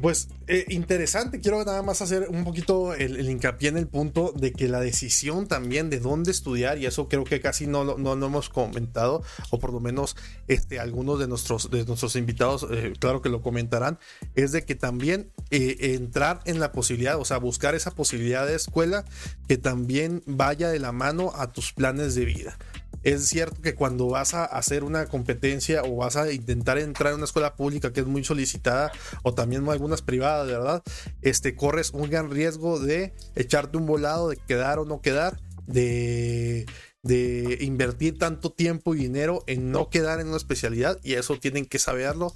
pues 0.02 0.30
eh, 0.48 0.66
interesante, 0.70 1.40
quiero 1.40 1.64
nada 1.64 1.82
más 1.84 2.02
hacer 2.02 2.28
un 2.30 2.44
poquito 2.44 2.94
el, 2.94 3.30
hincapié 3.30 3.70
en 3.70 3.78
el 3.78 3.88
punto 3.88 4.34
de 4.36 4.52
que 4.52 4.68
la 4.68 4.80
decisión 4.80 5.48
también 5.48 5.90
de 5.90 6.00
dónde 6.00 6.32
estudiar, 6.32 6.78
y 6.78 6.86
eso 6.86 7.08
creo 7.08 7.24
que 7.24 7.40
casi 7.40 7.68
no, 7.68 7.84
no, 7.84 8.16
no 8.16 8.26
hemos 8.26 8.50
comentado, 8.50 9.22
o 9.52 9.60
por 9.60 9.72
lo 9.72 9.80
menos 9.80 10.16
este, 10.48 10.80
algunos 10.80 11.20
de 11.20 11.28
nuestros, 11.28 11.70
de 11.70 11.86
nuestros 11.86 12.16
invitados, 12.16 12.66
eh, 12.72 12.94
claro 13.00 13.22
que 13.22 13.30
lo 13.30 13.42
comentarán, 13.42 14.00
es 14.36 14.52
de 14.52 14.66
que 14.66 14.76
también 14.76 15.32
eh, 15.52 15.94
entrar 15.96 16.42
en 16.46 16.60
la 16.60 16.72
posibilidad, 16.72 17.20
o 17.20 17.26
sea, 17.26 17.38
buscar 17.38 17.76
esa 17.76 17.92
posibilidad 17.92 18.48
de 18.48 18.56
escuela 18.56 19.06
que 19.48 19.58
también 19.58 20.24
vaya 20.26 20.70
de 20.70 20.80
la 20.80 20.92
mano 20.92 21.32
a 21.36 21.52
tus 21.52 21.74
planes 21.74 22.16
de 22.16 22.26
vida. 22.26 22.58
Es 23.08 23.30
cierto 23.30 23.62
que 23.62 23.74
cuando 23.74 24.10
vas 24.10 24.34
a 24.34 24.44
hacer 24.44 24.84
una 24.84 25.06
competencia 25.06 25.82
o 25.82 25.96
vas 25.96 26.18
a 26.18 26.30
intentar 26.34 26.78
entrar 26.78 27.12
en 27.12 27.16
una 27.16 27.24
escuela 27.24 27.56
pública 27.56 27.94
que 27.94 28.02
es 28.02 28.06
muy 28.06 28.26
solicitada 28.26 28.92
o 29.24 29.34
también 29.34 29.66
algunas 29.70 30.02
privadas, 30.02 30.46
¿verdad? 30.46 30.84
Este, 31.22 31.56
corres 31.56 31.92
un 31.92 32.10
gran 32.10 32.30
riesgo 32.30 32.82
de 32.82 33.14
echarte 33.38 33.78
un 33.78 33.86
volado, 33.86 34.28
de 34.28 34.36
quedar 34.36 34.78
o 34.80 34.84
no 34.84 35.00
quedar, 35.00 35.40
de 35.68 36.66
de 37.04 37.60
invertir 37.62 38.18
tanto 38.18 38.52
tiempo 38.52 38.94
y 38.96 39.00
dinero 39.00 39.44
en 39.48 39.72
no 39.72 39.90
quedar 39.90 40.20
en 40.20 40.28
una 40.28 40.38
especialidad 40.38 41.00
y 41.04 41.14
eso 41.14 41.40
tienen 41.40 41.66
que 41.66 41.80
saberlo 41.80 42.34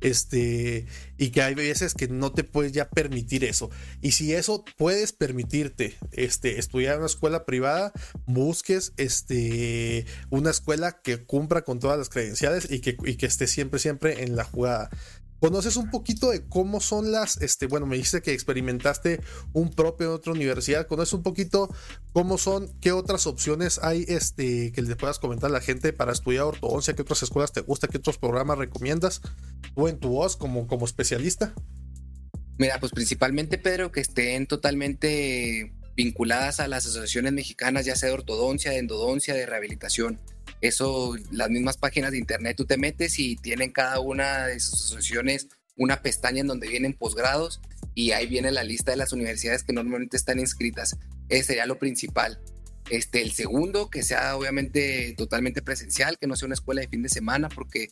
este 0.00 0.86
y 1.18 1.30
que 1.30 1.42
hay 1.42 1.54
veces 1.54 1.94
que 1.94 2.08
no 2.08 2.32
te 2.32 2.44
puedes 2.44 2.72
ya 2.72 2.88
permitir 2.88 3.44
eso. 3.44 3.70
Y 4.00 4.12
si 4.12 4.32
eso 4.32 4.64
puedes 4.76 5.12
permitirte 5.12 5.96
este 6.12 6.58
estudiar 6.58 6.94
en 6.94 7.00
una 7.00 7.06
escuela 7.06 7.44
privada 7.44 7.92
busques 8.26 8.92
este 8.96 10.06
una 10.30 10.50
escuela 10.50 11.00
que 11.02 11.24
cumpla 11.24 11.62
con 11.62 11.80
todas 11.80 11.98
las 11.98 12.08
credenciales 12.08 12.70
y 12.70 12.80
que, 12.80 12.96
y 13.04 13.16
que 13.16 13.26
esté 13.26 13.46
siempre 13.46 13.80
siempre 13.80 14.22
en 14.24 14.36
la 14.36 14.44
jugada 14.44 14.90
¿Conoces 15.42 15.74
un 15.76 15.90
poquito 15.90 16.30
de 16.30 16.46
cómo 16.46 16.80
son 16.80 17.10
las, 17.10 17.42
este, 17.42 17.66
bueno, 17.66 17.84
me 17.84 17.96
dijiste 17.96 18.22
que 18.22 18.32
experimentaste 18.32 19.20
un 19.52 19.70
propio 19.70 20.06
en 20.06 20.12
otra 20.12 20.32
universidad, 20.32 20.86
¿conoces 20.86 21.14
un 21.14 21.24
poquito 21.24 21.68
cómo 22.12 22.38
son, 22.38 22.72
qué 22.80 22.92
otras 22.92 23.26
opciones 23.26 23.80
hay, 23.82 24.04
este, 24.06 24.70
que 24.70 24.82
le 24.82 24.94
puedas 24.94 25.18
comentar 25.18 25.50
a 25.50 25.52
la 25.52 25.60
gente 25.60 25.92
para 25.92 26.12
estudiar 26.12 26.44
ortodoncia, 26.44 26.94
qué 26.94 27.02
otras 27.02 27.24
escuelas 27.24 27.50
te 27.50 27.60
gusta, 27.60 27.88
qué 27.88 27.98
otros 27.98 28.18
programas 28.18 28.56
recomiendas, 28.56 29.20
tú 29.74 29.88
en 29.88 29.98
tu 29.98 30.10
voz 30.10 30.36
como, 30.36 30.68
como 30.68 30.86
especialista? 30.86 31.52
Mira, 32.56 32.78
pues 32.78 32.92
principalmente, 32.92 33.58
Pedro, 33.58 33.90
que 33.90 34.00
estén 34.00 34.46
totalmente 34.46 35.74
vinculadas 35.96 36.60
a 36.60 36.68
las 36.68 36.86
asociaciones 36.86 37.32
mexicanas, 37.32 37.84
ya 37.84 37.96
sea 37.96 38.08
de 38.08 38.14
ortodoncia, 38.14 38.70
de 38.70 38.78
endodoncia, 38.78 39.34
de 39.34 39.46
rehabilitación. 39.46 40.20
Eso, 40.60 41.16
las 41.30 41.50
mismas 41.50 41.76
páginas 41.76 42.12
de 42.12 42.18
internet, 42.18 42.56
tú 42.56 42.64
te 42.64 42.76
metes 42.76 43.18
y 43.18 43.36
tienen 43.36 43.72
cada 43.72 44.00
una 44.00 44.46
de 44.46 44.60
sus 44.60 44.74
asociaciones 44.74 45.48
una 45.76 46.02
pestaña 46.02 46.40
en 46.40 46.46
donde 46.46 46.68
vienen 46.68 46.92
posgrados 46.92 47.60
y 47.94 48.12
ahí 48.12 48.26
viene 48.26 48.50
la 48.52 48.64
lista 48.64 48.90
de 48.90 48.96
las 48.96 49.12
universidades 49.12 49.62
que 49.64 49.72
normalmente 49.72 50.16
están 50.16 50.38
inscritas. 50.38 50.96
Ese 51.28 51.44
sería 51.44 51.66
lo 51.66 51.78
principal. 51.78 52.40
Este, 52.90 53.22
el 53.22 53.32
segundo, 53.32 53.90
que 53.90 54.02
sea 54.02 54.36
obviamente 54.36 55.14
totalmente 55.16 55.62
presencial, 55.62 56.18
que 56.18 56.26
no 56.26 56.36
sea 56.36 56.46
una 56.46 56.54
escuela 56.54 56.80
de 56.80 56.88
fin 56.88 57.02
de 57.02 57.08
semana, 57.08 57.48
porque 57.48 57.90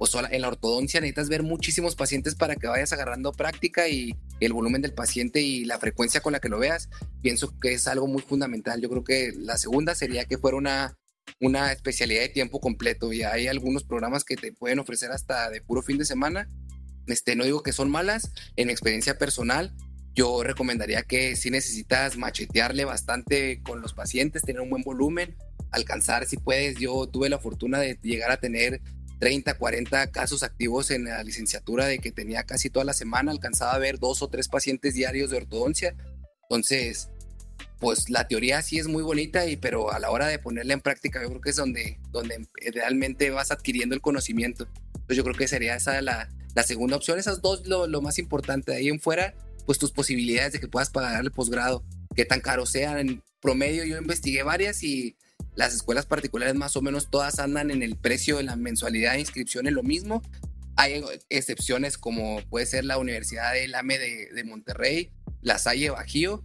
pues, 0.00 0.16
en 0.30 0.40
la 0.40 0.48
ortodoncia 0.48 0.98
necesitas 0.98 1.28
ver 1.28 1.42
muchísimos 1.42 1.94
pacientes 1.94 2.34
para 2.34 2.56
que 2.56 2.66
vayas 2.66 2.90
agarrando 2.94 3.32
práctica 3.32 3.86
y 3.86 4.16
el 4.40 4.54
volumen 4.54 4.80
del 4.80 4.94
paciente 4.94 5.42
y 5.42 5.66
la 5.66 5.78
frecuencia 5.78 6.22
con 6.22 6.32
la 6.32 6.40
que 6.40 6.48
lo 6.48 6.58
veas, 6.58 6.88
pienso 7.20 7.52
que 7.60 7.74
es 7.74 7.86
algo 7.86 8.06
muy 8.06 8.22
fundamental. 8.22 8.80
Yo 8.80 8.88
creo 8.88 9.04
que 9.04 9.32
la 9.36 9.58
segunda 9.58 9.94
sería 9.94 10.24
que 10.24 10.38
fuera 10.38 10.56
una 10.56 10.96
una 11.38 11.70
especialidad 11.70 12.22
de 12.22 12.30
tiempo 12.30 12.60
completo 12.60 13.12
y 13.12 13.22
hay 13.24 13.46
algunos 13.46 13.84
programas 13.84 14.24
que 14.24 14.36
te 14.36 14.52
pueden 14.52 14.78
ofrecer 14.78 15.10
hasta 15.12 15.50
de 15.50 15.60
puro 15.60 15.82
fin 15.82 15.98
de 15.98 16.06
semana. 16.06 16.48
Este, 17.06 17.36
no 17.36 17.44
digo 17.44 17.62
que 17.62 17.72
son 17.72 17.90
malas, 17.90 18.32
en 18.56 18.70
experiencia 18.70 19.18
personal, 19.18 19.74
yo 20.14 20.42
recomendaría 20.42 21.02
que 21.02 21.36
si 21.36 21.50
necesitas 21.50 22.16
machetearle 22.16 22.86
bastante 22.86 23.60
con 23.62 23.82
los 23.82 23.92
pacientes, 23.92 24.42
tener 24.42 24.62
un 24.62 24.70
buen 24.70 24.82
volumen, 24.82 25.36
alcanzar 25.70 26.26
si 26.26 26.38
puedes. 26.38 26.78
Yo 26.78 27.06
tuve 27.06 27.28
la 27.28 27.38
fortuna 27.38 27.78
de 27.78 27.98
llegar 28.02 28.30
a 28.30 28.40
tener 28.40 28.80
30, 29.20 29.54
40 29.54 30.10
casos 30.10 30.42
activos 30.42 30.90
en 30.90 31.04
la 31.04 31.22
licenciatura 31.22 31.86
de 31.86 31.98
que 31.98 32.10
tenía 32.10 32.44
casi 32.44 32.70
toda 32.70 32.84
la 32.84 32.94
semana, 32.94 33.30
alcanzaba 33.30 33.74
a 33.74 33.78
ver 33.78 33.98
dos 33.98 34.22
o 34.22 34.28
tres 34.28 34.48
pacientes 34.48 34.94
diarios 34.94 35.30
de 35.30 35.36
ortodoncia. 35.36 35.94
Entonces, 36.44 37.10
pues 37.78 38.08
la 38.08 38.26
teoría 38.26 38.62
sí 38.62 38.78
es 38.78 38.88
muy 38.88 39.02
bonita, 39.02 39.46
y, 39.46 39.56
pero 39.56 39.92
a 39.92 39.98
la 39.98 40.10
hora 40.10 40.26
de 40.26 40.38
ponerla 40.38 40.72
en 40.72 40.80
práctica 40.80 41.22
yo 41.22 41.28
creo 41.28 41.40
que 41.42 41.50
es 41.50 41.56
donde, 41.56 41.98
donde 42.10 42.46
realmente 42.72 43.30
vas 43.30 43.50
adquiriendo 43.50 43.94
el 43.94 44.00
conocimiento. 44.00 44.66
Entonces 44.94 45.16
yo 45.18 45.22
creo 45.22 45.36
que 45.36 45.48
sería 45.48 45.76
esa 45.76 46.00
la, 46.00 46.28
la 46.54 46.62
segunda 46.62 46.96
opción. 46.96 47.18
Esas 47.18 47.42
dos 47.42 47.66
lo, 47.66 47.86
lo, 47.86 48.00
más 48.00 48.18
importante. 48.18 48.72
De 48.72 48.78
ahí 48.78 48.88
en 48.88 49.00
fuera, 49.00 49.34
pues 49.66 49.78
tus 49.78 49.92
posibilidades 49.92 50.54
de 50.54 50.60
que 50.60 50.68
puedas 50.68 50.88
pagar 50.88 51.22
el 51.22 51.30
posgrado, 51.30 51.84
qué 52.16 52.24
tan 52.24 52.40
caro 52.40 52.64
sean. 52.64 52.98
En 52.98 53.22
promedio 53.40 53.84
yo 53.84 53.98
investigué 53.98 54.42
varias 54.42 54.82
y 54.82 55.16
las 55.54 55.74
escuelas 55.74 56.06
particulares 56.06 56.54
más 56.54 56.76
o 56.76 56.82
menos 56.82 57.10
todas 57.10 57.38
andan 57.38 57.70
en 57.70 57.82
el 57.82 57.96
precio 57.96 58.38
de 58.38 58.44
la 58.44 58.56
mensualidad 58.56 59.12
de 59.12 59.20
inscripción 59.20 59.66
en 59.66 59.74
lo 59.74 59.82
mismo. 59.82 60.22
Hay 60.76 61.02
excepciones 61.28 61.98
como 61.98 62.40
puede 62.48 62.66
ser 62.66 62.84
la 62.84 62.98
Universidad 62.98 63.52
del 63.52 63.74
AME 63.74 63.98
de, 63.98 64.28
de 64.32 64.44
Monterrey, 64.44 65.12
la 65.42 65.58
Salle 65.58 65.90
Bajío, 65.90 66.44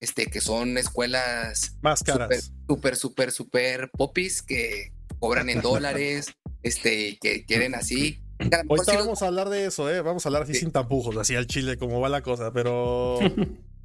este, 0.00 0.26
que 0.26 0.40
son 0.40 0.76
escuelas 0.78 1.76
más 1.82 2.02
caras. 2.02 2.52
Súper, 2.68 2.96
súper, 2.96 3.32
súper 3.32 3.90
popis 3.90 4.42
que 4.42 4.92
cobran 5.18 5.48
en 5.48 5.60
dólares, 5.62 6.34
este, 6.62 7.18
que 7.20 7.44
quieren 7.44 7.74
así. 7.74 8.22
Hoy 8.68 8.80
vamos 8.86 9.22
a 9.22 9.28
hablar 9.28 9.48
de 9.48 9.64
eso, 9.64 9.90
¿eh? 9.90 10.02
Vamos 10.02 10.26
a 10.26 10.28
hablar 10.28 10.42
así 10.42 10.54
sin 10.54 10.70
tapujos, 10.70 11.16
así 11.16 11.34
al 11.34 11.46
chile, 11.46 11.78
como 11.78 12.00
va 12.00 12.08
la 12.08 12.22
cosa, 12.22 12.52
pero. 12.52 13.18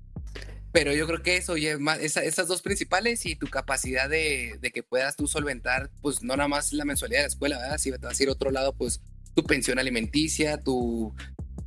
pero 0.71 0.93
yo 0.93 1.05
creo 1.07 1.21
que 1.21 1.37
eso, 1.37 1.53
oye, 1.53 1.77
esas 2.01 2.47
dos 2.47 2.61
principales 2.61 3.25
y 3.25 3.35
tu 3.35 3.47
capacidad 3.47 4.09
de, 4.09 4.57
de, 4.61 4.71
que 4.71 4.83
puedas 4.83 5.15
tú 5.15 5.27
solventar, 5.27 5.89
pues 6.01 6.23
no 6.23 6.35
nada 6.35 6.47
más 6.47 6.71
la 6.71 6.85
mensualidad 6.85 7.19
de 7.19 7.23
la 7.23 7.27
escuela, 7.27 7.57
¿verdad? 7.57 7.77
Si 7.77 7.91
te 7.91 7.97
vas 7.97 8.19
a 8.19 8.23
ir 8.23 8.29
a 8.29 8.33
otro 8.33 8.51
lado, 8.51 8.73
pues 8.73 9.01
tu 9.33 9.43
pensión 9.43 9.79
alimenticia, 9.79 10.57
tu, 10.57 11.13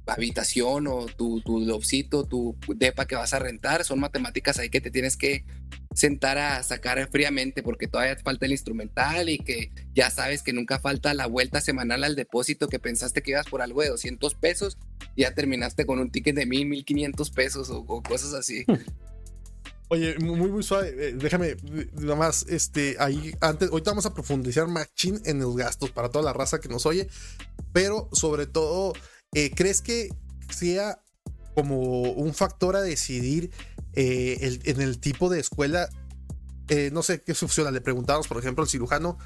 habitación 0.07 0.87
o 0.87 1.07
tu, 1.07 1.41
tu 1.41 1.65
tu 2.29 2.57
depa 2.77 3.07
que 3.07 3.17
vas 3.17 3.33
a 3.33 3.39
rentar, 3.39 3.85
son 3.85 4.01
matemáticas 4.01 4.59
ahí 4.59 4.69
que 4.69 4.81
te 4.81 4.91
tienes 4.91 5.17
que 5.17 5.45
sentar 5.95 6.39
a 6.39 6.63
sacar 6.63 7.09
fríamente 7.11 7.63
porque 7.63 7.87
todavía 7.87 8.17
falta 8.17 8.47
el 8.47 8.53
instrumental 8.53 9.29
y 9.29 9.39
que 9.39 9.71
ya 9.95 10.11
sabes 10.11 10.43
que 10.43 10.53
nunca 10.53 10.79
falta 10.79 11.15
la 11.15 11.27
vuelta 11.27 11.61
semanal 11.61 12.05
al 12.05 12.17
depósito 12.17 12.69
que 12.69 12.79
pensaste 12.79 13.23
que 13.23 13.31
ibas 13.31 13.47
por 13.47 13.63
algo 13.63 13.81
de 13.81 13.91
200 13.91 14.35
pesos 14.35 14.77
ya 15.17 15.35
terminaste 15.35 15.87
con 15.87 15.99
un 15.99 16.11
ticket 16.11 16.37
de 16.37 16.47
1000, 16.47 16.67
1500 16.67 17.31
pesos 17.31 17.71
o, 17.71 18.03
cosas 18.03 18.35
así. 18.35 18.65
Oye, 19.89 20.19
muy, 20.19 20.51
muy 20.51 20.63
suave. 20.63 20.95
Eh, 20.97 21.13
déjame, 21.13 21.57
nada 21.93 22.17
más, 22.17 22.47
este, 22.49 22.97
ahí, 22.99 23.35
antes, 23.41 23.71
ahorita 23.71 23.91
vamos 23.91 24.07
a 24.07 24.15
profundizar 24.15 24.67
machín 24.67 25.21
en 25.25 25.41
los 25.41 25.55
gastos 25.57 25.91
para 25.91 26.09
toda 26.09 26.25
la 26.25 26.33
raza 26.33 26.59
que 26.59 26.69
nos 26.69 26.87
oye, 26.87 27.09
pero 27.73 28.09
sobre 28.13 28.47
todo, 28.47 28.95
eh, 29.35 29.51
¿Crees 29.55 29.83
que 29.83 30.09
sea 30.49 31.03
como 31.55 32.03
un 32.13 32.35
factor 32.35 32.77
a 32.77 32.81
decidir 32.81 33.51
eh, 33.95 34.61
en 34.65 34.81
el 34.81 35.01
tipo 35.01 35.29
de 35.29 35.41
escuela? 35.41 35.89
No 36.93 37.03
sé 37.03 37.21
qué 37.21 37.35
funciona. 37.35 37.71
Le 37.71 37.81
preguntamos, 37.81 38.29
por 38.29 38.39
ejemplo, 38.39 38.63
al 38.63 38.71
cirujano, 38.71 39.19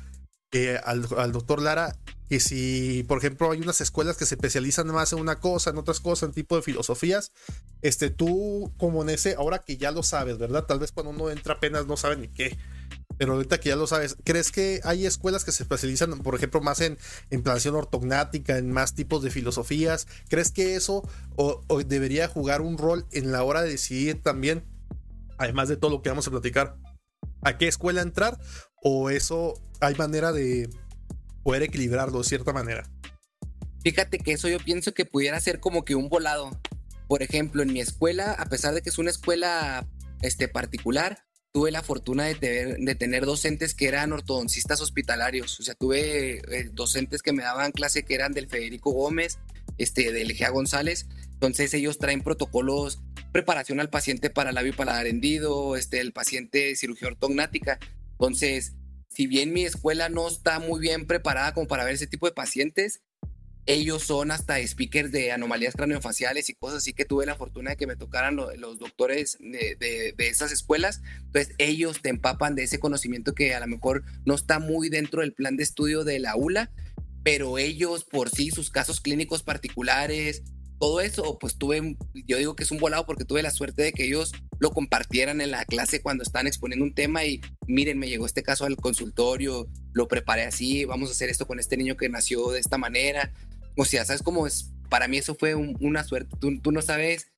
al, 0.84 1.32
doctor 1.32 1.60
Lara, 1.60 1.94
que 2.28 2.40
si, 2.40 3.04
por 3.08 3.18
ejemplo, 3.18 3.50
hay 3.50 3.60
unas 3.60 3.80
escuelas 3.80 4.16
que 4.16 4.26
se 4.26 4.34
especializan 4.34 4.86
más 4.88 5.12
en 5.12 5.20
una 5.20 5.40
cosa, 5.40 5.70
en 5.70 5.78
otras 5.78 6.00
cosas, 6.00 6.28
en 6.28 6.34
tipo 6.34 6.56
de 6.56 6.62
filosofías, 6.62 7.32
este, 7.80 8.10
tú 8.10 8.72
como 8.76 9.02
en 9.02 9.10
ese, 9.10 9.34
ahora 9.34 9.60
que 9.60 9.78
ya 9.78 9.90
lo 9.92 10.02
sabes, 10.02 10.38
¿verdad? 10.38 10.64
Tal 10.64 10.78
vez 10.78 10.92
cuando 10.92 11.10
uno 11.10 11.30
entra 11.30 11.54
apenas 11.54 11.86
no 11.86 11.96
sabe 11.96 12.16
ni 12.16 12.28
qué. 12.28 12.58
Pero 13.16 13.32
ahorita 13.32 13.58
que 13.58 13.70
ya 13.70 13.76
lo 13.76 13.86
sabes, 13.86 14.16
¿crees 14.24 14.52
que 14.52 14.80
hay 14.84 15.04
escuelas 15.04 15.44
que 15.44 15.50
se 15.50 15.64
especializan, 15.64 16.16
por 16.20 16.36
ejemplo, 16.36 16.60
más 16.60 16.80
en, 16.80 16.98
en 17.30 17.42
planeación 17.42 17.74
ortognática, 17.74 18.58
en 18.58 18.70
más 18.70 18.94
tipos 18.94 19.24
de 19.24 19.30
filosofías? 19.30 20.06
¿Crees 20.28 20.52
que 20.52 20.76
eso 20.76 21.02
o, 21.34 21.64
debería 21.84 22.28
jugar 22.28 22.60
un 22.60 22.78
rol 22.78 23.06
en 23.10 23.32
la 23.32 23.42
hora 23.42 23.62
de 23.62 23.70
decidir 23.70 24.22
también, 24.22 24.64
además 25.36 25.68
de 25.68 25.76
todo 25.76 25.90
lo 25.90 26.02
que 26.02 26.10
vamos 26.10 26.28
a 26.28 26.30
platicar, 26.30 26.76
a 27.42 27.58
qué 27.58 27.66
escuela 27.66 28.02
entrar? 28.02 28.38
¿O 28.84 29.10
eso 29.10 29.54
hay 29.80 29.96
manera 29.96 30.30
de 30.32 30.70
poder 31.48 31.62
equilibrarlo 31.62 32.18
de 32.18 32.24
cierta 32.24 32.52
manera? 32.52 32.86
Fíjate 33.82 34.18
que 34.18 34.32
eso 34.32 34.50
yo 34.50 34.58
pienso 34.58 34.92
que 34.92 35.06
pudiera 35.06 35.40
ser 35.40 35.60
como 35.60 35.82
que 35.82 35.94
un 35.94 36.10
volado. 36.10 36.50
Por 37.06 37.22
ejemplo, 37.22 37.62
en 37.62 37.72
mi 37.72 37.80
escuela, 37.80 38.32
a 38.32 38.44
pesar 38.50 38.74
de 38.74 38.82
que 38.82 38.90
es 38.90 38.98
una 38.98 39.08
escuela 39.08 39.88
este, 40.20 40.48
particular, 40.48 41.24
tuve 41.52 41.70
la 41.70 41.82
fortuna 41.82 42.26
de 42.26 42.34
tener, 42.34 43.24
docentes 43.24 43.74
que 43.74 43.88
eran 43.88 44.12
ortodoncistas 44.12 44.82
hospitalarios. 44.82 45.58
O 45.58 45.62
sea, 45.62 45.74
tuve 45.74 46.42
eh, 46.54 46.68
docentes 46.70 47.22
que 47.22 47.32
me 47.32 47.44
daban 47.44 47.72
clase 47.72 48.02
que 48.02 48.14
eran 48.14 48.34
del 48.34 48.50
Federico 48.50 48.90
Gómez, 48.90 49.38
este, 49.78 50.12
del 50.12 50.30
Egea 50.30 50.50
González. 50.50 51.06
Entonces 51.32 51.72
ellos 51.72 51.96
traen 51.96 52.20
protocolos, 52.20 53.00
preparación 53.32 53.80
al 53.80 53.88
paciente 53.88 54.28
para 54.28 54.52
labio 54.52 54.76
paladar 54.76 55.06
hendido, 55.06 55.76
este, 55.76 56.00
el 56.00 56.12
paciente 56.12 56.76
cirugía 56.76 57.08
ortognática. 57.08 57.78
Entonces, 58.10 58.74
si 59.08 59.26
bien 59.26 59.52
mi 59.52 59.64
escuela 59.64 60.08
no 60.08 60.28
está 60.28 60.60
muy 60.60 60.80
bien 60.80 61.06
preparada 61.06 61.54
como 61.54 61.66
para 61.66 61.84
ver 61.84 61.94
ese 61.94 62.06
tipo 62.06 62.26
de 62.26 62.32
pacientes, 62.32 63.02
ellos 63.68 64.02
son 64.02 64.30
hasta 64.30 64.66
speakers 64.66 65.12
de 65.12 65.30
anomalías 65.30 65.74
craneofaciales 65.74 66.48
y 66.48 66.54
cosas 66.54 66.78
así 66.78 66.94
que 66.94 67.04
tuve 67.04 67.26
la 67.26 67.36
fortuna 67.36 67.70
de 67.72 67.76
que 67.76 67.86
me 67.86 67.96
tocaran 67.96 68.34
los 68.34 68.78
doctores 68.78 69.36
de, 69.40 70.14
esas 70.18 70.52
escuelas. 70.52 71.02
Entonces 71.26 71.54
ellos 71.58 72.00
te 72.00 72.08
empapan 72.08 72.54
de 72.54 72.62
ese 72.62 72.78
conocimiento 72.78 73.34
que 73.34 73.54
a 73.54 73.60
lo 73.60 73.66
mejor 73.66 74.04
no 74.24 74.34
está 74.34 74.58
muy 74.58 74.88
dentro 74.88 75.20
del 75.20 75.34
plan 75.34 75.58
de 75.58 75.64
estudio 75.64 76.02
de 76.04 76.18
la 76.18 76.34
ULA, 76.34 76.70
pero 77.22 77.58
ellos 77.58 78.04
por 78.04 78.30
sí, 78.30 78.50
sus 78.50 78.70
casos 78.70 79.02
clínicos 79.02 79.42
particulares, 79.42 80.44
todo 80.78 81.00
eso, 81.00 81.38
pues 81.38 81.56
tuve, 81.56 81.96
yo 82.26 82.38
digo 82.38 82.54
que 82.54 82.64
es 82.64 82.70
un 82.70 82.78
volado 82.78 83.04
porque 83.06 83.24
tuve 83.24 83.42
la 83.42 83.50
suerte 83.50 83.82
de 83.82 83.92
que 83.92 84.04
ellos 84.04 84.32
lo 84.58 84.70
compartieran 84.70 85.40
en 85.40 85.50
la 85.50 85.64
clase 85.64 86.00
cuando 86.00 86.22
están 86.22 86.46
exponiendo 86.46 86.84
un 86.84 86.94
tema 86.94 87.24
y 87.24 87.40
miren, 87.66 87.98
me 87.98 88.08
llegó 88.08 88.26
este 88.26 88.42
caso 88.42 88.64
al 88.64 88.76
consultorio, 88.76 89.68
lo 89.92 90.08
preparé 90.08 90.44
así, 90.44 90.84
vamos 90.84 91.08
a 91.08 91.12
hacer 91.12 91.30
esto 91.30 91.46
con 91.46 91.58
este 91.58 91.76
niño 91.76 91.96
que 91.96 92.08
nació 92.08 92.50
de 92.50 92.60
esta 92.60 92.78
manera. 92.78 93.32
O 93.76 93.84
sea, 93.84 94.04
¿sabes 94.04 94.22
cómo 94.22 94.46
es? 94.46 94.72
Para 94.88 95.08
mí 95.08 95.18
eso 95.18 95.34
fue 95.34 95.54
una 95.54 96.04
suerte. 96.04 96.36
Tú, 96.40 96.60
tú, 96.60 96.72
no 96.72 96.82
sabes 96.82 97.28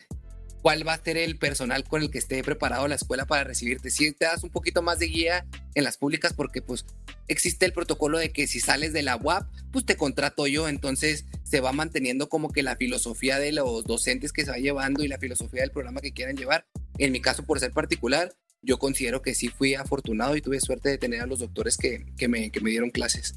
cuál 0.63 0.87
va 0.87 0.95
a 0.95 1.03
ser 1.03 1.17
el 1.17 1.39
personal 1.39 1.85
con 1.85 2.03
el 2.03 2.11
que 2.11 2.19
esté 2.19 2.43
preparado 2.43 2.87
la 2.89 2.95
escuela 2.95 3.27
para 3.27 3.45
recibirte. 3.45 3.91
Si 3.91 4.13
te 4.13 4.27
das 4.27 4.43
un 4.45 4.51
poquito 4.51 4.83
más 4.83 4.99
de 4.99 5.07
guía 5.07 5.47
en 5.75 5.85
las 5.85 5.97
públicas 5.97 6.33
porque 6.33 6.63
pues 6.63 6.85
existe 7.29 7.67
el 7.67 7.73
protocolo 7.73 8.19
de 8.19 8.31
que 8.31 8.47
si 8.47 8.61
sales 8.61 8.93
de 8.93 9.03
la 9.03 9.17
UAP, 9.17 9.49
pues 9.73 9.85
te 9.85 9.97
contrato 9.97 10.47
yo. 10.47 10.69
Entonces 10.69 11.27
se 11.45 11.61
va 11.61 11.73
manteniendo 11.73 12.29
como 12.29 12.51
que 12.51 12.63
la 12.63 12.77
filosofía 12.77 13.39
de 13.39 13.53
los 13.53 13.85
docentes 13.85 14.33
que 14.33 14.45
se 14.45 14.51
va 14.51 14.59
llevando 14.59 15.03
y 15.03 15.09
la 15.09 15.19
filosofía 15.19 15.63
del 15.63 15.71
programa 15.71 16.01
que 16.01 16.13
quieran 16.13 16.37
llevar. 16.37 16.67
En 16.99 17.13
mi 17.13 17.21
caso, 17.21 17.45
por 17.45 17.61
ser 17.61 17.73
particular, 17.73 18.35
yo 18.63 18.79
considero 18.79 19.23
que 19.23 19.35
sí 19.35 19.49
fui 19.49 19.75
afortunado 19.75 20.37
y 20.37 20.43
tuve 20.43 20.61
suerte 20.61 20.91
de 20.91 20.99
tener 20.99 21.23
a 21.23 21.27
los 21.27 21.39
doctores 21.39 21.77
que, 21.77 22.05
que, 22.17 22.29
me, 22.29 22.51
que 22.51 22.61
me 22.61 22.71
dieron 22.71 22.91
clases. 22.91 23.35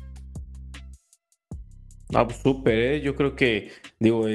Ah, 2.13 2.27
pues 2.27 2.39
súper, 2.43 2.77
¿eh? 2.77 3.01
yo 3.01 3.15
creo 3.15 3.35
que, 3.35 3.71
digo, 3.99 4.27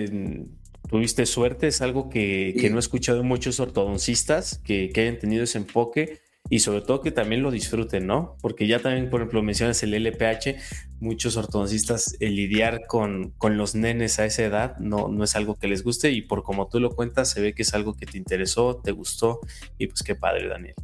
tuviste 0.88 1.26
suerte, 1.26 1.68
es 1.68 1.80
algo 1.83 2.09
que, 2.09 2.54
no 2.71 2.76
he 2.76 2.80
escuchado 2.80 3.18
de 3.18 3.25
muchos 3.25 3.61
ortodoncistas 3.61 4.61
que, 4.64 4.90
que, 4.90 5.02
hayan 5.02 5.18
tenido 5.18 5.45
ese 5.45 5.59
enfoque 5.59 6.21
y 6.50 6.61
sobre 6.61 6.80
todo 6.80 7.02
que 7.02 7.11
también 7.11 7.42
lo 7.42 7.50
disfruten, 7.50 8.07
¿no? 8.07 8.37
Porque 8.40 8.66
ya 8.66 8.80
también, 8.80 9.11
por 9.11 9.21
ejemplo, 9.21 9.42
mencionas 9.42 9.83
el 9.83 9.95
LPH, 9.95 10.57
muchos 11.00 11.37
ortodoncistas 11.37 12.16
el 12.21 12.37
lidiar 12.37 12.87
con, 12.87 13.30
con 13.33 13.59
los 13.59 13.75
nenes 13.75 14.18
a 14.18 14.25
esa 14.25 14.45
edad 14.45 14.78
no, 14.78 15.08
no 15.08 15.25
es 15.25 15.36
algo 15.36 15.56
que 15.56 15.69
les 15.69 15.84
guste 15.84 16.10
y 16.10 16.23
por 16.23 16.43
como 16.43 16.69
tú 16.69 16.80
lo 16.80 16.91
cuentas 16.91 17.30
se 17.30 17.41
ve 17.41 17.54
que 17.54 17.63
es 17.63 17.75
algo 17.75 17.95
que 17.95 18.06
te 18.06 18.17
interesó, 18.17 18.80
te 18.82 18.93
gustó 18.93 19.41
y 19.76 19.89
pues 19.89 20.02
qué 20.02 20.15
padre, 20.15 20.49
Daniel. 20.49 20.75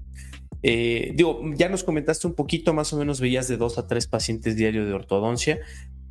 Eh, 0.66 1.12
digo, 1.14 1.42
ya 1.56 1.68
nos 1.68 1.84
comentaste 1.84 2.26
un 2.26 2.34
poquito, 2.34 2.72
más 2.72 2.90
o 2.94 2.96
menos 2.96 3.20
veías 3.20 3.48
de 3.48 3.58
dos 3.58 3.76
a 3.76 3.86
tres 3.86 4.06
pacientes 4.06 4.56
diarios 4.56 4.86
de 4.86 4.94
ortodoncia, 4.94 5.58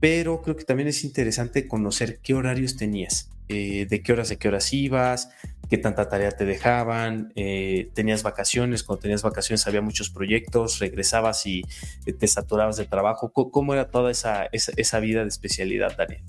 pero 0.03 0.41
creo 0.41 0.57
que 0.57 0.65
también 0.65 0.89
es 0.89 1.05
interesante 1.05 1.65
conocer 1.65 2.19
qué 2.21 2.33
horarios 2.33 2.75
tenías, 2.75 3.29
eh, 3.47 3.87
de 3.89 4.03
qué 4.03 4.11
horas 4.11 4.31
a 4.31 4.35
qué 4.35 4.49
horas 4.49 4.73
ibas, 4.73 5.29
qué 5.69 5.77
tanta 5.77 6.09
tarea 6.09 6.31
te 6.31 6.43
dejaban, 6.43 7.31
eh, 7.37 7.89
tenías 7.93 8.21
vacaciones, 8.21 8.83
cuando 8.83 8.99
tenías 8.99 9.21
vacaciones 9.21 9.65
había 9.65 9.79
muchos 9.79 10.09
proyectos, 10.09 10.79
regresabas 10.79 11.45
y 11.45 11.61
eh, 12.05 12.11
te 12.11 12.27
saturabas 12.27 12.75
de 12.75 12.83
trabajo. 12.83 13.31
¿Cómo, 13.31 13.73
era 13.73 13.91
toda 13.91 14.11
esa, 14.11 14.49
esa, 14.51 14.99
vida 14.99 15.21
de 15.21 15.29
especialidad, 15.29 15.95
Daniel? 15.95 16.21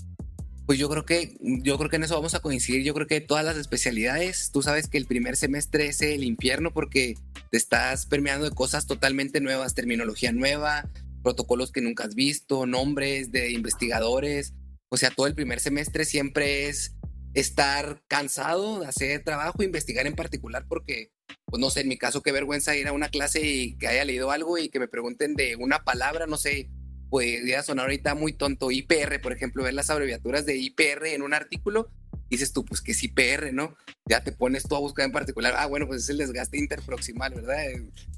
Pues 0.65 0.79
yo 0.79 0.87
creo 0.87 1.03
que 1.03 1.35
yo 1.41 1.77
creo 1.77 1.89
que 1.89 1.97
en 1.97 2.03
eso 2.03 2.15
vamos 2.15 2.33
a 2.33 2.39
coincidir. 2.39 2.81
Yo 2.85 2.93
creo 2.93 3.07
que 3.07 3.19
todas 3.19 3.43
las 3.43 3.57
especialidades, 3.57 4.51
tú 4.53 4.61
sabes 4.61 4.87
que 4.87 4.97
el 4.97 5.05
primer 5.05 5.35
semestre 5.35 5.87
es 5.87 6.01
el 6.01 6.23
infierno 6.23 6.71
porque 6.71 7.15
te 7.51 7.57
estás 7.57 8.05
permeando 8.05 8.49
de 8.49 8.55
cosas 8.55 8.87
totalmente 8.87 9.41
nuevas, 9.41 9.75
terminología 9.75 10.31
nueva, 10.31 10.89
protocolos 11.25 11.71
que 11.71 11.81
nunca 11.81 12.03
has 12.03 12.13
visto, 12.13 12.67
nombres 12.67 13.31
de 13.31 13.51
investigadores. 13.51 14.53
O 14.89 14.97
sea, 14.97 15.09
todo 15.09 15.25
el 15.25 15.33
primer 15.33 15.59
semestre 15.59 16.05
siempre 16.05 16.69
es 16.69 16.95
estar 17.33 18.03
cansado 18.07 18.79
de 18.79 18.85
hacer 18.85 19.23
trabajo, 19.23 19.63
investigar 19.63 20.05
en 20.05 20.15
particular, 20.15 20.67
porque, 20.69 21.11
pues 21.45 21.59
no 21.59 21.71
sé, 21.71 21.81
en 21.81 21.87
mi 21.87 21.97
caso, 21.97 22.21
qué 22.21 22.31
vergüenza 22.31 22.77
ir 22.77 22.87
a 22.87 22.93
una 22.93 23.09
clase 23.09 23.41
y 23.43 23.75
que 23.77 23.87
haya 23.87 24.05
leído 24.05 24.29
algo 24.29 24.59
y 24.59 24.69
que 24.69 24.79
me 24.79 24.87
pregunten 24.87 25.33
de 25.33 25.55
una 25.55 25.83
palabra, 25.83 26.27
no 26.27 26.37
sé, 26.37 26.69
podría 27.09 27.63
sonar 27.63 27.85
ahorita 27.85 28.13
muy 28.13 28.33
tonto, 28.33 28.69
IPR, 28.69 29.19
por 29.19 29.33
ejemplo, 29.33 29.63
ver 29.63 29.73
las 29.73 29.89
abreviaturas 29.89 30.45
de 30.45 30.57
IPR 30.57 31.07
en 31.07 31.23
un 31.23 31.33
artículo, 31.33 31.89
dices 32.29 32.53
tú, 32.53 32.65
pues 32.65 32.81
que 32.81 32.91
es 32.91 33.03
IPR, 33.03 33.53
¿no? 33.53 33.75
Ya 34.07 34.23
te 34.23 34.31
pones 34.31 34.63
tú 34.63 34.75
a 34.75 34.79
buscar 34.79 35.05
en 35.05 35.11
particular, 35.11 35.53
ah, 35.57 35.65
bueno, 35.65 35.87
pues 35.87 36.03
es 36.03 36.09
el 36.09 36.17
desgaste 36.17 36.57
interproximal, 36.57 37.33
¿verdad? 37.33 37.57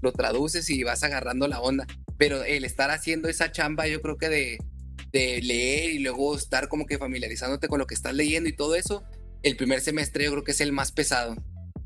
Lo 0.02 0.12
traduces 0.12 0.70
y 0.70 0.84
vas 0.84 1.04
agarrando 1.04 1.48
la 1.48 1.62
onda 1.62 1.86
pero 2.18 2.44
el 2.44 2.66
estar 2.66 2.90
haciendo 2.90 3.30
esa 3.30 3.52
chamba, 3.52 3.88
yo 3.88 4.02
creo 4.02 4.18
que 4.18 4.30
de, 4.30 4.58
de 5.12 5.42
leer 5.42 5.92
y 5.92 6.00
luego 6.00 6.36
estar 6.36 6.68
como 6.68 6.86
que 6.86 6.98
familiarizándote 6.98 7.68
con 7.68 7.80
lo 7.80 7.88
que 7.88 7.94
estás 7.94 8.16
leyendo 8.16 8.50
y 8.50 8.56
todo 8.56 8.76
eso, 8.76 9.04
el 9.44 9.56
primer 9.56 9.82
semestre 9.82 10.26
yo 10.26 10.32
creo 10.32 10.44
que 10.44 10.52
es 10.52 10.62
el 10.62 10.72
más 10.72 10.92
pesado. 10.92 11.36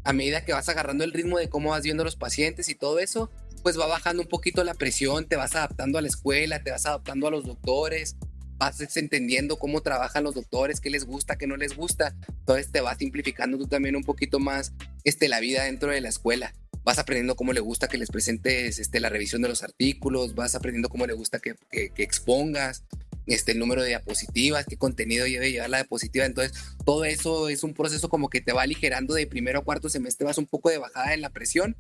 A 0.03 0.13
medida 0.13 0.45
que 0.45 0.53
vas 0.53 0.69
agarrando 0.69 1.03
el 1.03 1.13
ritmo 1.13 1.37
de 1.37 1.49
cómo 1.49 1.71
vas 1.71 1.83
viendo 1.83 2.03
los 2.03 2.15
pacientes 2.15 2.69
y 2.69 2.75
todo 2.75 2.99
eso, 2.99 3.29
pues 3.61 3.79
va 3.79 3.85
bajando 3.85 4.23
un 4.23 4.29
poquito 4.29 4.63
la 4.63 4.73
presión, 4.73 5.27
te 5.27 5.35
vas 5.35 5.55
adaptando 5.55 5.99
a 5.99 6.01
la 6.01 6.07
escuela, 6.07 6.63
te 6.63 6.71
vas 6.71 6.85
adaptando 6.85 7.27
a 7.27 7.31
los 7.31 7.45
doctores, 7.45 8.15
vas 8.61 8.95
entendiendo 8.95 9.57
cómo 9.57 9.81
trabajan 9.81 10.23
los 10.23 10.35
doctores, 10.35 10.79
qué 10.79 10.91
les 10.91 11.05
gusta, 11.05 11.35
qué 11.35 11.47
no 11.47 11.57
les 11.57 11.75
gusta. 11.75 12.15
Entonces 12.27 12.71
te 12.71 12.79
vas 12.79 12.99
simplificando 12.99 13.57
tú 13.57 13.65
también 13.65 13.95
un 13.95 14.03
poquito 14.03 14.39
más 14.39 14.73
este, 15.03 15.27
la 15.27 15.39
vida 15.39 15.63
dentro 15.63 15.89
de 15.89 15.99
la 15.99 16.09
escuela 16.09 16.53
vas 16.83 16.97
aprendiendo 16.97 17.35
cómo 17.35 17.53
le 17.53 17.59
gusta 17.59 17.87
que 17.87 17.99
les 17.99 18.09
presentes 18.09 18.79
este, 18.79 18.99
la 18.99 19.09
revisión 19.09 19.43
de 19.43 19.47
los 19.47 19.61
artículos, 19.61 20.33
vas 20.33 20.55
aprendiendo 20.55 20.89
cómo 20.89 21.05
le 21.05 21.13
gusta 21.13 21.37
que, 21.39 21.53
que, 21.69 21.91
expongas, 22.01 22.83
este, 23.27 23.51
el 23.51 23.59
número 23.59 23.83
de 23.83 23.89
diapositivas, 23.89 24.65
qué 24.65 24.77
contenido 24.77 25.25
debe 25.25 25.51
llevar 25.51 25.69
la 25.69 25.77
diapositiva. 25.77 26.25
Entonces, 26.25 26.57
todo 26.83 27.05
eso 27.05 27.49
es 27.49 27.63
un 27.63 27.75
proceso 27.75 28.09
como 28.09 28.29
que 28.29 28.41
te 28.41 28.51
va 28.51 28.63
aligerando 28.63 29.13
de 29.13 29.27
primero 29.27 29.59
a 29.59 29.63
cuarto 29.63 29.89
semestre, 29.89 30.25
vas 30.25 30.39
un 30.39 30.47
poco 30.47 30.71
de 30.71 30.79
bajada 30.79 31.13
en 31.13 31.21
la 31.21 31.29
presión, 31.29 31.77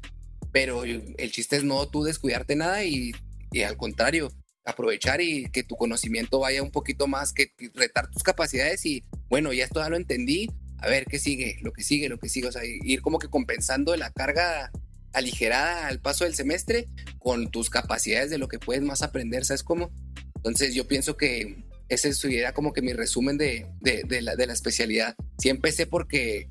pero 0.51 0.83
el 0.83 1.31
chiste 1.31 1.55
es 1.55 1.63
no 1.63 1.87
tú 1.87 2.03
descuidarte 2.03 2.55
nada 2.55 2.83
y, 2.83 3.11
y 3.51 3.63
al 3.63 3.77
contrario, 3.77 4.31
aprovechar 4.65 5.21
y 5.21 5.49
que 5.51 5.63
tu 5.63 5.75
conocimiento 5.75 6.39
vaya 6.39 6.61
un 6.61 6.71
poquito 6.71 7.07
más, 7.07 7.33
que 7.33 7.51
retar 7.73 8.09
tus 8.09 8.23
capacidades 8.23 8.85
y 8.85 9.03
bueno, 9.29 9.53
ya 9.53 9.65
esto 9.65 9.79
ya 9.79 9.89
lo 9.89 9.97
entendí, 9.97 10.49
a 10.77 10.87
ver 10.87 11.05
qué 11.05 11.19
sigue, 11.19 11.57
lo 11.61 11.73
que 11.73 11.83
sigue, 11.83 12.09
lo 12.09 12.19
que 12.19 12.29
sigue, 12.29 12.47
o 12.47 12.51
sea, 12.51 12.63
ir 12.65 13.01
como 13.01 13.19
que 13.19 13.27
compensando 13.27 13.95
la 13.95 14.11
carga 14.11 14.71
aligerada 15.13 15.87
al 15.87 15.99
paso 15.99 16.23
del 16.23 16.35
semestre 16.35 16.87
con 17.19 17.51
tus 17.51 17.69
capacidades 17.69 18.29
de 18.29 18.37
lo 18.37 18.47
que 18.47 18.59
puedes 18.59 18.83
más 18.83 19.01
aprender, 19.01 19.45
¿sabes 19.45 19.63
cómo? 19.63 19.91
Entonces 20.35 20.73
yo 20.73 20.87
pienso 20.87 21.17
que 21.17 21.63
ese 21.89 22.11
era 22.37 22.53
como 22.53 22.71
que 22.73 22.81
mi 22.81 22.93
resumen 22.93 23.37
de, 23.37 23.67
de, 23.81 24.21
la, 24.21 24.35
de 24.35 24.47
la 24.47 24.53
especialidad. 24.53 25.15
Sí 25.37 25.49
empecé 25.49 25.85
porque, 25.85 26.49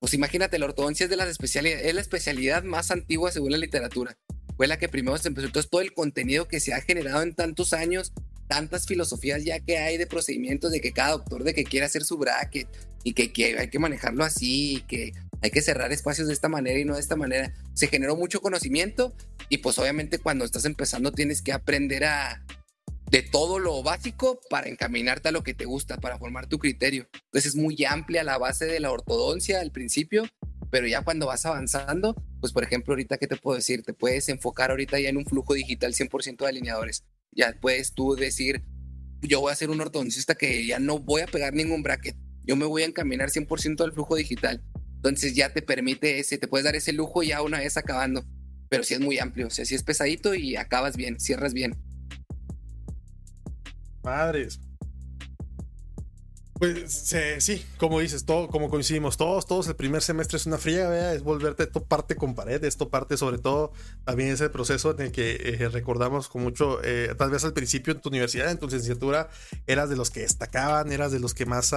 pues 0.00 0.12
imagínate, 0.12 0.58
la 0.58 0.66
ortodoncia 0.66 1.04
es, 1.04 1.10
de 1.10 1.16
las 1.16 1.28
especialidades, 1.28 1.86
es 1.86 1.94
la 1.94 2.00
especialidad 2.00 2.64
más 2.64 2.90
antigua 2.90 3.30
según 3.30 3.52
la 3.52 3.58
literatura. 3.58 4.18
Fue 4.62 4.68
la 4.68 4.78
que 4.78 4.88
primero 4.88 5.18
se 5.18 5.26
empezó. 5.26 5.48
Entonces 5.48 5.68
todo 5.68 5.80
el 5.80 5.92
contenido 5.92 6.46
que 6.46 6.60
se 6.60 6.72
ha 6.72 6.80
generado 6.80 7.22
en 7.22 7.34
tantos 7.34 7.72
años, 7.72 8.12
tantas 8.46 8.86
filosofías 8.86 9.42
ya 9.42 9.58
que 9.58 9.78
hay 9.78 9.96
de 9.96 10.06
procedimientos, 10.06 10.70
de 10.70 10.80
que 10.80 10.92
cada 10.92 11.10
doctor 11.10 11.42
de 11.42 11.52
que 11.52 11.64
quiere 11.64 11.84
hacer 11.84 12.04
su 12.04 12.16
bracket 12.16 12.68
y 13.02 13.14
que, 13.14 13.58
hay 13.58 13.70
que 13.70 13.78
manejarlo 13.80 14.22
así, 14.22 14.84
que 14.86 15.14
hay 15.40 15.50
que 15.50 15.62
cerrar 15.62 15.90
espacios 15.90 16.28
de 16.28 16.32
esta 16.32 16.48
manera 16.48 16.78
y 16.78 16.84
no 16.84 16.94
de 16.94 17.00
esta 17.00 17.16
manera. 17.16 17.52
Se 17.74 17.88
generó 17.88 18.14
mucho 18.14 18.40
conocimiento 18.40 19.16
y 19.48 19.58
pues 19.58 19.80
obviamente 19.80 20.20
cuando 20.20 20.44
estás 20.44 20.64
empezando 20.64 21.10
tienes 21.10 21.42
que 21.42 21.52
aprender 21.52 22.04
a, 22.04 22.46
de 23.10 23.22
todo 23.22 23.58
lo 23.58 23.82
básico 23.82 24.38
para 24.48 24.68
encaminarte 24.68 25.30
a 25.30 25.32
lo 25.32 25.42
que 25.42 25.54
te 25.54 25.64
gusta, 25.64 25.96
para 25.96 26.18
formar 26.18 26.46
tu 26.46 26.60
criterio. 26.60 27.08
Entonces 27.12 27.46
es 27.46 27.56
muy 27.56 27.84
amplia 27.84 28.22
la 28.22 28.38
base 28.38 28.66
de 28.66 28.78
la 28.78 28.92
ortodoncia 28.92 29.58
al 29.58 29.72
principio, 29.72 30.22
pero 30.72 30.86
ya 30.86 31.02
cuando 31.02 31.26
vas 31.26 31.44
avanzando, 31.44 32.14
pues 32.40 32.50
por 32.50 32.64
ejemplo, 32.64 32.94
ahorita, 32.94 33.18
¿qué 33.18 33.26
te 33.26 33.36
puedo 33.36 33.58
decir? 33.58 33.82
Te 33.82 33.92
puedes 33.92 34.30
enfocar 34.30 34.70
ahorita 34.70 34.98
ya 34.98 35.10
en 35.10 35.18
un 35.18 35.26
flujo 35.26 35.52
digital 35.52 35.92
100% 35.92 36.38
de 36.38 36.48
alineadores. 36.48 37.04
Ya 37.30 37.54
puedes 37.60 37.92
tú 37.92 38.16
decir, 38.16 38.62
yo 39.20 39.40
voy 39.40 39.52
a 39.52 39.54
ser 39.54 39.68
un 39.68 39.82
ortodoncista 39.82 40.34
que 40.34 40.66
ya 40.66 40.78
no 40.78 40.98
voy 40.98 41.20
a 41.20 41.26
pegar 41.26 41.52
ningún 41.52 41.82
bracket, 41.82 42.16
yo 42.46 42.56
me 42.56 42.64
voy 42.64 42.84
a 42.84 42.86
encaminar 42.86 43.28
100% 43.28 43.84
al 43.84 43.92
flujo 43.92 44.16
digital. 44.16 44.62
Entonces 44.94 45.34
ya 45.34 45.52
te 45.52 45.60
permite 45.60 46.18
ese, 46.18 46.38
te 46.38 46.48
puedes 46.48 46.64
dar 46.64 46.74
ese 46.74 46.94
lujo 46.94 47.22
ya 47.22 47.42
una 47.42 47.58
vez 47.58 47.76
acabando. 47.76 48.24
Pero 48.70 48.82
sí 48.82 48.94
es 48.94 49.00
muy 49.00 49.18
amplio, 49.18 49.50
sí 49.50 49.74
es 49.74 49.82
pesadito 49.82 50.34
y 50.34 50.56
acabas 50.56 50.96
bien, 50.96 51.20
cierras 51.20 51.52
bien. 51.52 51.76
Madres. 54.02 54.58
Pues 56.62 57.12
sí, 57.40 57.66
como 57.76 57.98
dices, 57.98 58.24
todo, 58.24 58.46
como 58.46 58.70
coincidimos, 58.70 59.16
todos, 59.16 59.46
todos, 59.46 59.66
el 59.66 59.74
primer 59.74 60.00
semestre 60.00 60.36
es 60.36 60.46
una 60.46 60.58
fría, 60.58 61.12
es 61.12 61.24
volverte 61.24 61.66
parte 61.66 62.14
con 62.14 62.36
pared, 62.36 62.62
esto 62.62 62.88
parte 62.88 63.16
sobre 63.16 63.38
todo 63.38 63.72
también 64.04 64.28
ese 64.28 64.48
proceso 64.48 64.92
en 64.92 65.06
el 65.06 65.10
que 65.10 65.56
eh, 65.60 65.68
recordamos 65.70 66.28
con 66.28 66.44
mucho, 66.44 66.78
eh, 66.84 67.16
tal 67.18 67.30
vez 67.30 67.42
al 67.42 67.52
principio 67.52 67.92
en 67.92 68.00
tu 68.00 68.10
universidad, 68.10 68.48
en 68.48 68.58
tu 68.58 68.66
licenciatura, 68.66 69.28
eras 69.66 69.90
de 69.90 69.96
los 69.96 70.12
que 70.12 70.20
destacaban, 70.20 70.92
eras 70.92 71.10
de 71.10 71.18
los 71.18 71.34
que 71.34 71.46
más, 71.46 71.74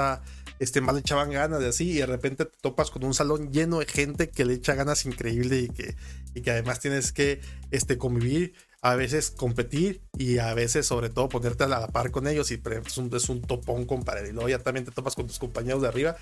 este, 0.59 0.81
más 0.81 0.93
le 0.93 1.01
echaban 1.01 1.31
ganas 1.31 1.61
de 1.61 1.69
así, 1.69 1.89
y 1.89 1.95
de 1.95 2.05
repente 2.05 2.45
te 2.45 2.57
topas 2.61 2.91
con 2.91 3.03
un 3.05 3.15
salón 3.15 3.51
lleno 3.51 3.79
de 3.79 3.87
gente 3.87 4.29
que 4.29 4.45
le 4.45 4.53
echa 4.53 4.75
ganas 4.75 5.03
increíble 5.07 5.61
y 5.61 5.69
que, 5.69 5.95
y 6.35 6.41
que 6.41 6.51
además 6.51 6.79
tienes 6.79 7.11
que 7.11 7.41
este, 7.71 7.97
convivir 7.97 8.53
a 8.85 8.95
veces 8.95 9.31
competir 9.31 10.03
y 10.15 10.37
a 10.37 10.53
veces 10.53 10.85
sobre 10.85 11.09
todo 11.09 11.27
ponerte 11.27 11.63
a 11.63 11.67
la 11.67 11.87
par 11.87 12.11
con 12.11 12.27
ellos 12.27 12.51
y 12.51 12.61
es 12.85 12.97
un, 12.99 13.11
es 13.15 13.29
un 13.29 13.41
topón 13.41 13.85
compadre 13.85 14.29
y 14.29 14.31
luego 14.31 14.47
ya 14.47 14.59
también 14.59 14.85
te 14.85 14.91
topas 14.91 15.15
con 15.15 15.25
tus 15.25 15.39
compañeros 15.39 15.81
de 15.81 15.87
arriba 15.87 16.15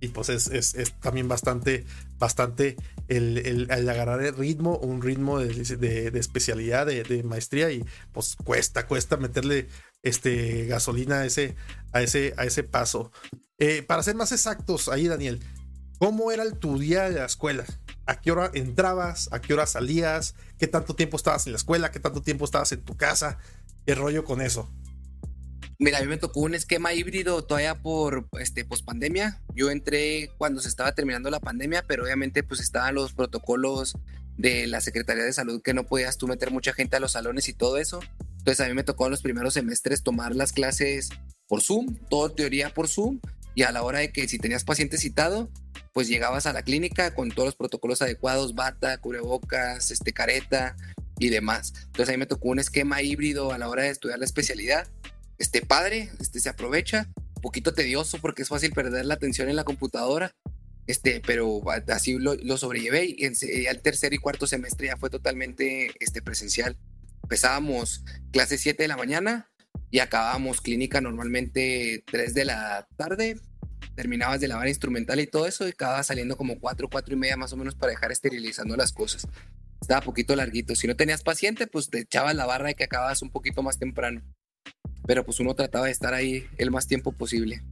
y 0.00 0.08
pues 0.08 0.28
es, 0.28 0.48
es, 0.48 0.92
también 1.00 1.28
bastante 1.28 1.86
bastante 2.18 2.76
el, 3.08 3.38
el, 3.70 3.70
agarrar 3.88 4.22
el 4.22 4.34
ritmo 4.34 4.76
un 4.76 5.00
ritmo 5.00 5.38
de, 5.38 6.12
especialidad 6.18 6.84
de, 6.84 7.22
maestría 7.22 7.70
y 7.70 7.86
pues 8.12 8.36
cuesta 8.36 8.86
cuesta 8.86 9.16
meterle 9.16 9.68
este 10.02 10.66
gasolina 10.66 11.20
a 11.20 11.24
ese 11.24 11.56
a 11.92 12.02
ese 12.02 12.34
a 12.36 12.44
ese 12.44 12.64
paso 12.64 13.12
eh, 13.58 13.82
para 13.82 14.02
ser 14.02 14.14
más 14.14 14.32
exactos 14.32 14.90
ahí 14.90 15.08
Daniel 15.08 15.40
¿cómo 15.98 16.30
era 16.32 16.44
tu 16.50 16.78
día 16.78 17.08
de 17.08 17.20
la 17.20 17.24
escuela? 17.24 17.64
A 18.10 18.20
qué 18.20 18.32
hora 18.32 18.50
entrabas, 18.54 19.28
a 19.30 19.40
qué 19.40 19.54
hora 19.54 19.66
salías, 19.66 20.34
qué 20.58 20.66
tanto 20.66 20.96
tiempo 20.96 21.16
estabas 21.16 21.46
en 21.46 21.52
la 21.52 21.58
escuela, 21.58 21.92
qué 21.92 22.00
tanto 22.00 22.22
tiempo 22.22 22.44
estabas 22.44 22.72
en 22.72 22.82
tu 22.82 22.96
casa, 22.96 23.38
qué 23.86 23.94
rollo 23.94 24.24
con 24.24 24.40
eso. 24.40 24.68
Mira, 25.78 25.98
a 25.98 26.00
mí 26.00 26.08
me 26.08 26.16
tocó 26.16 26.40
un 26.40 26.56
esquema 26.56 26.92
híbrido 26.92 27.44
todavía 27.44 27.80
por 27.80 28.28
este 28.40 28.66
pandemia. 28.84 29.40
Yo 29.54 29.70
entré 29.70 30.32
cuando 30.38 30.60
se 30.60 30.68
estaba 30.68 30.92
terminando 30.92 31.30
la 31.30 31.38
pandemia, 31.38 31.84
pero 31.86 32.02
obviamente 32.02 32.42
pues 32.42 32.58
estaban 32.58 32.96
los 32.96 33.12
protocolos 33.12 33.96
de 34.36 34.66
la 34.66 34.80
Secretaría 34.80 35.22
de 35.22 35.32
Salud 35.32 35.62
que 35.62 35.72
no 35.72 35.86
podías 35.86 36.18
tú 36.18 36.26
meter 36.26 36.50
mucha 36.50 36.72
gente 36.72 36.96
a 36.96 37.00
los 37.00 37.12
salones 37.12 37.48
y 37.48 37.52
todo 37.52 37.78
eso. 37.78 38.00
Entonces 38.38 38.66
a 38.66 38.68
mí 38.68 38.74
me 38.74 38.82
tocó 38.82 39.06
en 39.06 39.12
los 39.12 39.22
primeros 39.22 39.54
semestres 39.54 40.02
tomar 40.02 40.34
las 40.34 40.52
clases 40.52 41.10
por 41.46 41.62
Zoom, 41.62 41.94
todo 42.08 42.32
teoría 42.32 42.74
por 42.74 42.88
Zoom 42.88 43.20
y 43.54 43.62
a 43.62 43.70
la 43.70 43.84
hora 43.84 44.00
de 44.00 44.10
que 44.12 44.26
si 44.26 44.38
tenías 44.38 44.64
paciente 44.64 44.98
citado, 44.98 45.48
pues 45.92 46.08
llegabas 46.08 46.46
a 46.46 46.52
la 46.52 46.62
clínica 46.62 47.14
con 47.14 47.30
todos 47.30 47.46
los 47.46 47.56
protocolos 47.56 48.02
adecuados, 48.02 48.54
bata, 48.54 48.98
cubrebocas, 48.98 49.90
este, 49.90 50.12
careta 50.12 50.76
y 51.18 51.28
demás. 51.28 51.72
Entonces 51.86 52.08
a 52.08 52.12
mí 52.12 52.18
me 52.18 52.26
tocó 52.26 52.48
un 52.48 52.58
esquema 52.58 53.02
híbrido 53.02 53.52
a 53.52 53.58
la 53.58 53.68
hora 53.68 53.84
de 53.84 53.90
estudiar 53.90 54.18
la 54.18 54.24
especialidad. 54.24 54.86
Este 55.38 55.62
padre, 55.62 56.10
este 56.20 56.40
se 56.40 56.48
aprovecha, 56.48 57.08
un 57.36 57.42
poquito 57.42 57.72
tedioso 57.72 58.18
porque 58.18 58.42
es 58.42 58.48
fácil 58.48 58.72
perder 58.72 59.06
la 59.06 59.14
atención 59.14 59.48
en 59.48 59.56
la 59.56 59.64
computadora, 59.64 60.34
este, 60.86 61.22
pero 61.24 61.62
así 61.88 62.18
lo, 62.18 62.34
lo 62.34 62.56
sobrellevé 62.56 63.14
y 63.16 63.24
en, 63.24 63.34
al 63.68 63.80
tercer 63.80 64.12
y 64.12 64.18
cuarto 64.18 64.46
semestre 64.46 64.88
ya 64.88 64.96
fue 64.96 65.10
totalmente 65.10 65.92
este, 66.00 66.22
presencial. 66.22 66.76
Empezábamos 67.22 68.04
clase 68.32 68.58
7 68.58 68.82
de 68.82 68.88
la 68.88 68.96
mañana 68.96 69.50
y 69.90 70.00
acabábamos 70.00 70.60
clínica 70.60 71.00
normalmente 71.00 72.02
3 72.10 72.34
de 72.34 72.44
la 72.44 72.88
tarde, 72.96 73.38
terminabas 74.00 74.40
de 74.40 74.48
lavar 74.48 74.66
instrumental 74.66 75.20
y 75.20 75.26
todo 75.26 75.46
eso 75.46 75.66
y 75.66 75.72
acababas 75.72 76.06
saliendo 76.06 76.34
como 76.34 76.58
4, 76.58 76.88
4 76.88 77.14
y 77.14 77.18
media 77.18 77.36
más 77.36 77.52
o 77.52 77.56
menos 77.58 77.74
para 77.74 77.92
dejar 77.92 78.10
esterilizando 78.10 78.74
las 78.74 78.92
cosas. 78.92 79.28
Estaba 79.78 80.00
poquito 80.00 80.34
larguito. 80.34 80.74
Si 80.74 80.86
no 80.86 80.96
tenías 80.96 81.22
paciente, 81.22 81.66
pues 81.66 81.90
te 81.90 82.00
echabas 82.00 82.34
la 82.34 82.46
barra 82.46 82.68
de 82.68 82.74
que 82.74 82.84
acababas 82.84 83.20
un 83.20 83.28
poquito 83.28 83.62
más 83.62 83.78
temprano. 83.78 84.22
Pero 85.06 85.22
pues 85.22 85.38
uno 85.38 85.54
trataba 85.54 85.84
de 85.84 85.92
estar 85.92 86.14
ahí 86.14 86.46
el 86.56 86.70
más 86.70 86.86
tiempo 86.86 87.12
posible. 87.12 87.62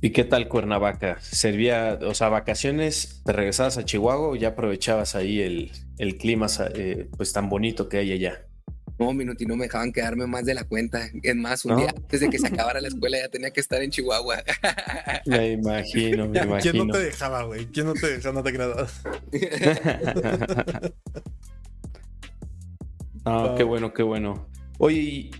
¿Y 0.00 0.10
qué 0.10 0.24
tal 0.24 0.48
Cuernavaca? 0.48 1.20
¿Servía, 1.20 1.96
o 2.02 2.14
sea, 2.14 2.28
vacaciones, 2.28 3.22
te 3.24 3.32
regresabas 3.32 3.78
a 3.78 3.84
Chihuahua 3.84 4.30
o 4.30 4.34
ya 4.34 4.48
aprovechabas 4.48 5.14
ahí 5.14 5.42
el, 5.42 5.70
el 5.98 6.18
clima 6.18 6.48
eh, 6.74 7.08
pues 7.16 7.32
tan 7.32 7.48
bonito 7.48 7.88
que 7.88 7.98
hay 7.98 8.10
allá? 8.10 8.49
No, 9.00 9.14
Minuti, 9.14 9.46
no 9.46 9.56
me 9.56 9.64
dejaban 9.64 9.92
quedarme 9.92 10.26
más 10.26 10.44
de 10.44 10.52
la 10.52 10.64
cuenta. 10.64 11.08
Es 11.22 11.34
más, 11.34 11.64
un 11.64 11.78
día 11.78 11.88
antes 11.88 12.20
de 12.20 12.28
que 12.28 12.38
se 12.38 12.46
acabara 12.52 12.82
la 12.82 12.88
escuela 12.88 13.16
ya 13.16 13.30
tenía 13.30 13.50
que 13.50 13.60
estar 13.60 13.80
en 13.82 13.90
Chihuahua. 13.90 14.44
Me 15.24 15.52
imagino, 15.52 16.28
me 16.28 16.38
imagino. 16.38 16.60
¿Quién 16.60 16.86
no 16.86 16.92
te 16.92 16.98
dejaba, 16.98 17.44
güey? 17.44 17.64
¿Quién 17.68 17.86
no 17.86 17.94
te 17.94 18.08
dejaba? 18.08 18.34
No 18.34 18.42
te 18.42 18.52
nada. 18.52 18.86
no, 23.24 23.54
qué 23.54 23.62
bueno, 23.62 23.94
qué 23.94 24.02
bueno. 24.02 24.46
Oye, 24.76 25.30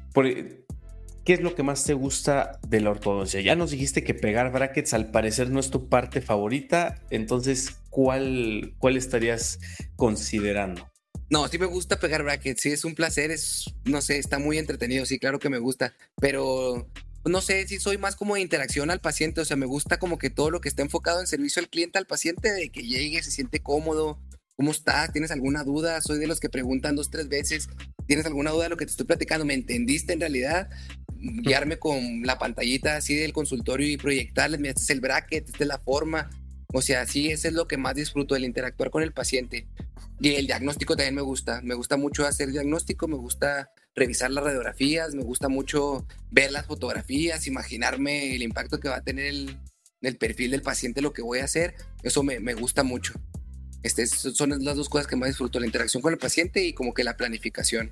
¿qué 1.24 1.34
es 1.34 1.42
lo 1.42 1.54
que 1.54 1.62
más 1.62 1.84
te 1.84 1.92
gusta 1.92 2.60
de 2.66 2.80
la 2.80 2.92
ortodoncia? 2.92 3.42
Ya 3.42 3.56
nos 3.56 3.72
dijiste 3.72 4.02
que 4.02 4.14
pegar 4.14 4.52
brackets 4.52 4.94
al 4.94 5.10
parecer 5.10 5.50
no 5.50 5.60
es 5.60 5.70
tu 5.70 5.90
parte 5.90 6.22
favorita, 6.22 6.94
entonces, 7.10 7.76
¿cuál, 7.90 8.72
cuál 8.78 8.96
estarías 8.96 9.60
considerando? 9.96 10.90
No, 11.30 11.46
sí 11.46 11.58
me 11.58 11.66
gusta 11.66 12.00
pegar 12.00 12.24
brackets, 12.24 12.60
sí 12.60 12.70
es 12.70 12.84
un 12.84 12.96
placer, 12.96 13.30
es, 13.30 13.72
no 13.84 14.02
sé, 14.02 14.18
está 14.18 14.40
muy 14.40 14.58
entretenido, 14.58 15.06
sí, 15.06 15.20
claro 15.20 15.38
que 15.38 15.48
me 15.48 15.58
gusta, 15.58 15.94
pero 16.20 16.88
no 17.24 17.40
sé 17.40 17.68
si 17.68 17.78
soy 17.78 17.98
más 17.98 18.16
como 18.16 18.34
de 18.34 18.40
interacción 18.40 18.90
al 18.90 19.00
paciente, 19.00 19.40
o 19.40 19.44
sea, 19.44 19.56
me 19.56 19.66
gusta 19.66 20.00
como 20.00 20.18
que 20.18 20.28
todo 20.28 20.50
lo 20.50 20.60
que 20.60 20.68
está 20.68 20.82
enfocado 20.82 21.20
en 21.20 21.28
servicio 21.28 21.60
al 21.60 21.68
cliente, 21.68 21.98
al 21.98 22.06
paciente, 22.06 22.52
de 22.52 22.70
que 22.70 22.82
llegue, 22.82 23.22
se 23.22 23.30
siente 23.30 23.60
cómodo, 23.60 24.18
¿cómo 24.56 24.72
estás? 24.72 25.12
¿Tienes 25.12 25.30
alguna 25.30 25.62
duda? 25.62 26.00
Soy 26.00 26.18
de 26.18 26.26
los 26.26 26.40
que 26.40 26.50
preguntan 26.50 26.96
dos, 26.96 27.10
tres 27.10 27.28
veces, 27.28 27.68
¿tienes 28.08 28.26
alguna 28.26 28.50
duda 28.50 28.64
de 28.64 28.70
lo 28.70 28.76
que 28.76 28.86
te 28.86 28.90
estoy 28.90 29.06
platicando? 29.06 29.44
¿Me 29.44 29.54
entendiste 29.54 30.12
en 30.12 30.20
realidad? 30.20 30.68
Guiarme 31.16 31.78
con 31.78 32.22
la 32.24 32.40
pantallita 32.40 32.96
así 32.96 33.14
del 33.14 33.32
consultorio 33.32 33.86
y 33.86 33.96
proyectarles, 33.96 34.58
mira, 34.58 34.70
este 34.72 34.82
es 34.82 34.90
el 34.90 35.00
bracket, 35.00 35.48
esta 35.48 35.62
es 35.62 35.68
la 35.68 35.78
forma, 35.78 36.28
o 36.72 36.82
sea, 36.82 37.06
sí, 37.06 37.30
eso 37.30 37.48
es 37.48 37.54
lo 37.54 37.68
que 37.68 37.76
más 37.76 37.94
disfruto, 37.94 38.36
el 38.36 38.44
interactuar 38.44 38.90
con 38.90 39.02
el 39.02 39.12
paciente. 39.12 39.66
Y 40.20 40.34
el 40.34 40.46
diagnóstico 40.46 40.96
también 40.96 41.14
me 41.14 41.22
gusta. 41.22 41.60
Me 41.62 41.74
gusta 41.74 41.96
mucho 41.96 42.26
hacer 42.26 42.50
diagnóstico, 42.50 43.08
me 43.08 43.16
gusta 43.16 43.70
revisar 43.94 44.30
las 44.30 44.44
radiografías, 44.44 45.14
me 45.14 45.22
gusta 45.22 45.48
mucho 45.48 46.06
ver 46.30 46.52
las 46.52 46.66
fotografías, 46.66 47.46
imaginarme 47.46 48.34
el 48.34 48.42
impacto 48.42 48.78
que 48.78 48.88
va 48.88 48.96
a 48.96 49.02
tener 49.02 49.26
el, 49.26 49.56
el 50.02 50.16
perfil 50.16 50.50
del 50.50 50.62
paciente, 50.62 51.00
lo 51.00 51.12
que 51.12 51.22
voy 51.22 51.38
a 51.38 51.44
hacer. 51.44 51.74
Eso 52.02 52.22
me, 52.22 52.38
me 52.38 52.54
gusta 52.54 52.82
mucho. 52.82 53.14
Este, 53.82 54.06
son 54.06 54.62
las 54.62 54.76
dos 54.76 54.90
cosas 54.90 55.06
que 55.06 55.16
más 55.16 55.30
disfruto, 55.30 55.58
la 55.58 55.66
interacción 55.66 56.02
con 56.02 56.12
el 56.12 56.18
paciente 56.18 56.62
y 56.64 56.74
como 56.74 56.92
que 56.92 57.02
la 57.02 57.16
planificación. 57.16 57.90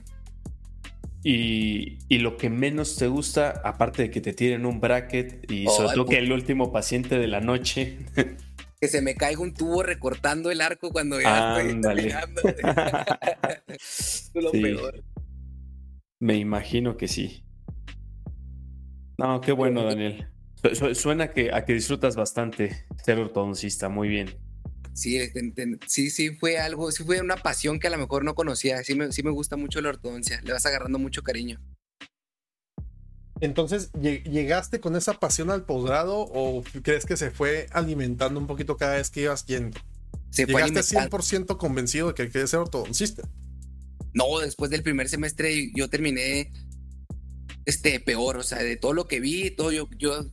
Y, 1.25 1.99
y, 2.09 2.19
lo 2.19 2.37
que 2.37 2.49
menos 2.49 2.97
te 2.97 3.09
gusta, 3.09 3.61
aparte 3.65 4.03
de 4.03 4.11
que 4.11 4.21
te 4.21 4.33
tiren 4.33 4.65
un 4.67 4.81
bracket 4.81 5.51
y 5.51 5.67
sobre 5.67 5.95
todo 5.95 6.07
que 6.07 6.19
el 6.19 6.31
último 6.31 6.73
paciente 6.73 7.19
de 7.19 7.27
la 7.27 7.41
noche. 7.41 7.99
que 8.81 8.89
se 8.89 9.03
me 9.03 9.15
caiga 9.15 9.41
un 9.41 9.55
tubo 9.55 9.83
recortando 9.83 10.51
el 10.51 10.61
arco 10.61 10.91
cuando 10.91 11.21
ya 11.21 11.61
estoy 11.61 12.11
es 13.67 14.31
lo 14.35 14.53
peor. 14.53 15.05
Me 16.21 16.37
imagino 16.37 16.97
que 16.97 17.09
sí. 17.09 17.45
No, 19.19 19.41
qué 19.41 19.53
bueno, 19.53 19.85
Daniel. 19.85 20.29
suena 20.95 21.33
que, 21.33 21.53
a 21.53 21.65
que 21.65 21.73
disfrutas 21.75 22.15
bastante 22.15 22.87
ser 23.05 23.19
ortodoncista, 23.19 23.89
muy 23.89 24.09
bien. 24.09 24.39
Sí, 24.95 25.21
sí, 25.87 26.11
sí, 26.11 26.31
fue 26.31 26.59
algo, 26.59 26.91
sí 26.91 27.05
fue 27.05 27.21
una 27.21 27.37
pasión 27.37 27.79
que 27.79 27.87
a 27.87 27.91
lo 27.91 27.99
mejor 27.99 28.25
no 28.25 28.35
conocía. 28.35 28.83
Sí 28.83 28.95
me, 28.95 29.13
sí 29.13 29.23
me 29.23 29.31
gusta 29.31 29.57
mucho 29.57 29.81
la 29.81 29.91
ortodoncia, 29.91 30.41
le 30.43 30.53
vas 30.53 30.67
agarrando 30.67 30.99
mucho 30.99 31.23
cariño. 31.23 31.61
Entonces, 33.41 33.91
¿llegaste 33.93 34.81
con 34.81 34.97
esa 34.97 35.15
pasión 35.15 35.51
al 35.51 35.65
posgrado 35.65 36.19
o 36.19 36.63
crees 36.83 37.07
que 37.07 37.17
se 37.17 37.31
fue 37.31 37.69
alimentando 37.73 38.41
un 38.41 38.47
poquito 38.47 38.77
cada 38.77 38.97
vez 38.97 39.11
que 39.11 39.23
ibas 39.23 39.47
yendo? 39.47 39.79
Se 40.31 40.45
¿Llegaste 40.45 40.81
100% 40.81 41.57
convencido 41.57 42.09
de 42.09 42.15
que 42.15 42.31
querías 42.31 42.51
ser 42.51 42.61
ortodoncista? 42.61 43.23
No, 44.13 44.39
después 44.41 44.71
del 44.71 44.83
primer 44.83 45.09
semestre 45.09 45.71
yo 45.75 45.89
terminé 45.89 46.51
este, 47.65 48.01
peor, 48.01 48.39
o 48.39 48.43
sea, 48.43 48.59
de 48.59 48.77
todo 48.77 48.93
lo 48.93 49.07
que 49.07 49.21
vi, 49.21 49.51
todo 49.51 49.71
yo, 49.71 49.89
yo 49.99 50.27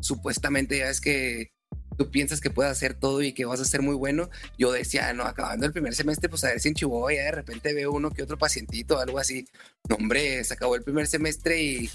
supuestamente 0.00 0.78
ya 0.78 0.90
es 0.90 1.00
que 1.00 1.52
tú 1.98 2.10
piensas 2.10 2.40
que 2.40 2.50
puedes 2.50 2.72
hacer 2.72 2.94
todo 2.94 3.22
y 3.22 3.32
que 3.32 3.44
vas 3.44 3.60
a 3.60 3.64
ser 3.64 3.82
muy 3.82 3.94
bueno. 3.94 4.30
Yo 4.56 4.72
decía, 4.72 5.12
no, 5.12 5.24
acabando 5.24 5.66
el 5.66 5.72
primer 5.72 5.94
semestre, 5.94 6.28
pues 6.28 6.44
a 6.44 6.48
ver 6.48 6.60
si 6.60 6.68
en 6.68 6.74
Chihuahua 6.74 7.12
ya 7.12 7.24
de 7.24 7.32
repente 7.32 7.74
veo 7.74 7.92
uno 7.92 8.10
que 8.10 8.22
otro 8.22 8.38
pacientito, 8.38 8.98
algo 8.98 9.18
así. 9.18 9.46
No, 9.88 9.96
hombre, 9.96 10.42
se 10.44 10.54
acabó 10.54 10.76
el 10.76 10.82
primer 10.82 11.08
semestre 11.08 11.60
y 11.60 11.90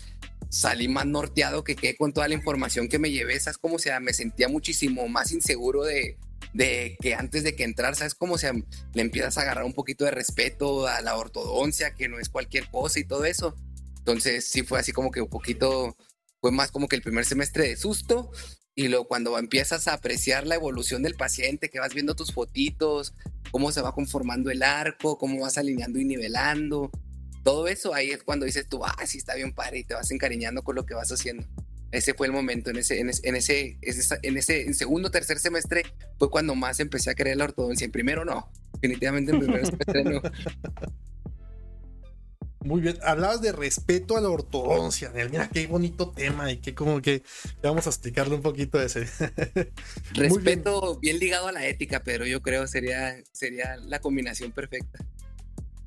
salí 0.54 0.88
más 0.88 1.08
norteado 1.08 1.64
que 1.64 1.76
qué 1.76 1.96
con 1.96 2.14
toda 2.14 2.28
la 2.28 2.36
información 2.36 2.88
que 2.88 3.00
me 3.00 3.10
llevé. 3.10 3.40
¿Sabes 3.40 3.58
cómo? 3.58 3.78
O 3.78 3.80
sea, 3.80 4.00
me 4.00 4.14
sentía 4.14 4.48
muchísimo 4.48 5.08
más 5.08 5.32
inseguro 5.32 5.84
de, 5.84 6.18
de 6.54 6.96
que 7.02 7.16
antes 7.16 7.44
de 7.44 7.56
que 7.56 7.64
entrar, 7.64 7.96
¿sabes 7.96 8.14
cómo? 8.14 8.38
Sea, 8.38 8.54
le 8.94 9.02
empiezas 9.02 9.38
a 9.38 9.42
agarrar 9.42 9.64
un 9.64 9.74
poquito 9.74 10.06
de 10.06 10.12
respeto 10.12 10.86
a 10.86 11.02
la 11.02 11.18
ortodoncia, 11.18 11.96
que 11.96 12.08
no 12.08 12.20
es 12.20 12.30
cualquier 12.30 12.70
cosa 12.70 13.00
y 13.00 13.04
todo 13.04 13.26
eso. 13.26 13.56
Entonces 13.98 14.48
sí 14.48 14.62
fue 14.62 14.80
así 14.80 14.92
como 14.92 15.10
que 15.10 15.22
un 15.22 15.30
poquito, 15.30 15.98
fue 16.40 16.52
más 16.52 16.70
como 16.70 16.88
que 16.88 16.98
el 16.98 17.02
primer 17.02 17.26
semestre 17.26 17.70
de 17.70 17.76
susto 17.76 18.30
y 18.76 18.90
luego 18.90 19.08
cuando 19.08 19.40
empiezas 19.40 19.88
a 19.88 19.94
apreciar 19.94 20.46
la 20.46 20.56
evolución 20.56 21.02
del 21.02 21.16
paciente, 21.16 21.70
que 21.70 21.80
vas 21.80 21.96
viendo 21.96 22.16
tus 22.16 22.32
fotitos, 22.32 23.14
cómo 23.50 23.72
se 23.72 23.82
va 23.82 23.96
conformando 23.96 24.52
el 24.52 24.62
arco, 24.62 25.18
cómo 25.18 25.42
vas 25.42 25.58
alineando 25.58 26.00
y 26.00 26.06
nivelando, 26.06 26.92
todo 27.44 27.68
eso 27.68 27.94
ahí 27.94 28.12
es 28.12 28.24
cuando 28.24 28.46
dices 28.46 28.68
tú, 28.68 28.84
ah, 28.84 28.96
sí 29.06 29.18
está 29.18 29.36
bien 29.36 29.54
padre 29.54 29.80
y 29.80 29.84
te 29.84 29.94
vas 29.94 30.10
encariñando 30.12 30.64
con 30.64 30.76
lo 30.76 30.86
que 30.86 30.94
vas 30.94 31.12
haciendo. 31.12 31.46
Ese 31.92 32.16
fue 32.16 32.26
el 32.26 32.34
momento, 32.34 32.72
en 32.72 32.78
ese, 32.78 33.00
en 33.00 33.10
ese, 33.10 33.28
en 33.28 33.36
ese, 33.36 33.78
en 34.24 34.38
ese 34.38 34.74
segundo, 34.74 35.12
tercer 35.12 35.38
semestre 35.38 35.84
fue 36.18 36.32
cuando 36.32 36.56
más 36.56 36.80
empecé 36.80 37.12
a 37.12 37.14
querer 37.14 37.38
la 37.38 37.44
ortodoncia. 37.44 37.86
En 37.86 37.92
primero 37.92 38.26
no, 38.26 38.52
definitivamente 38.74 39.32
en 39.32 39.40
primer 39.40 39.66
semestre 39.66 40.04
no. 40.04 40.22
Muy 42.64 42.80
bien, 42.80 42.98
hablabas 43.04 43.42
de 43.42 43.52
respeto 43.52 44.16
a 44.16 44.22
la 44.22 44.30
ortodoncia, 44.30 45.12
Mira 45.14 45.50
qué 45.50 45.68
bonito 45.68 46.12
tema 46.12 46.50
y 46.50 46.58
que 46.58 46.74
como 46.74 47.02
que 47.02 47.22
vamos 47.62 47.86
a 47.88 47.90
explicarle 47.90 48.36
un 48.36 48.42
poquito 48.42 48.78
de 48.78 48.86
ese. 48.86 49.02
respeto 50.14 50.98
bien. 51.00 51.20
ligado 51.20 51.48
a 51.48 51.52
la 51.52 51.68
ética, 51.68 52.04
pero 52.04 52.26
yo 52.26 52.42
creo 52.42 52.66
sería 52.68 53.18
sería 53.34 53.76
la 53.76 54.00
combinación 54.00 54.54
perfecta. 54.54 55.06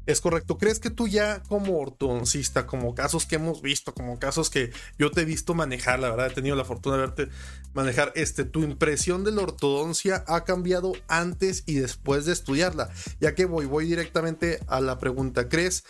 Es 0.07 0.21
correcto. 0.21 0.57
¿Crees 0.57 0.79
que 0.79 0.91
tú 0.91 1.09
ya 1.09 1.43
como 1.49 1.79
ortodoncista, 1.79 2.67
como 2.67 2.95
casos 2.95 3.27
que 3.27 3.37
hemos 3.37 3.61
visto, 3.61 3.93
como 3.93 4.19
casos 4.19 4.51
que 4.51 4.71
yo 4.99 5.11
te 5.11 5.23
he 5.23 5.25
visto 5.25 5.53
manejar, 5.53 5.99
la 5.99 6.11
verdad 6.11 6.29
he 6.29 6.35
tenido 6.35 6.55
la 6.55 6.65
fortuna 6.65 6.97
de 6.97 7.03
verte 7.03 7.29
manejar, 7.75 8.13
este, 8.15 8.45
tu 8.45 8.63
impresión 8.63 9.25
de 9.25 9.33
la 9.33 9.43
ortodoncia 9.43 10.25
ha 10.29 10.45
cambiado 10.45 10.93
antes 11.09 11.65
y 11.67 11.75
después 11.75 12.25
de 12.25 12.33
estudiarla? 12.33 12.91
Ya 13.21 13.35
que 13.35 13.47
voy, 13.47 13.67
voy 13.67 13.87
directamente 13.87 14.61
a 14.69 14.81
la 14.81 14.99
pregunta. 14.99 15.49
¿Crees 15.49 15.85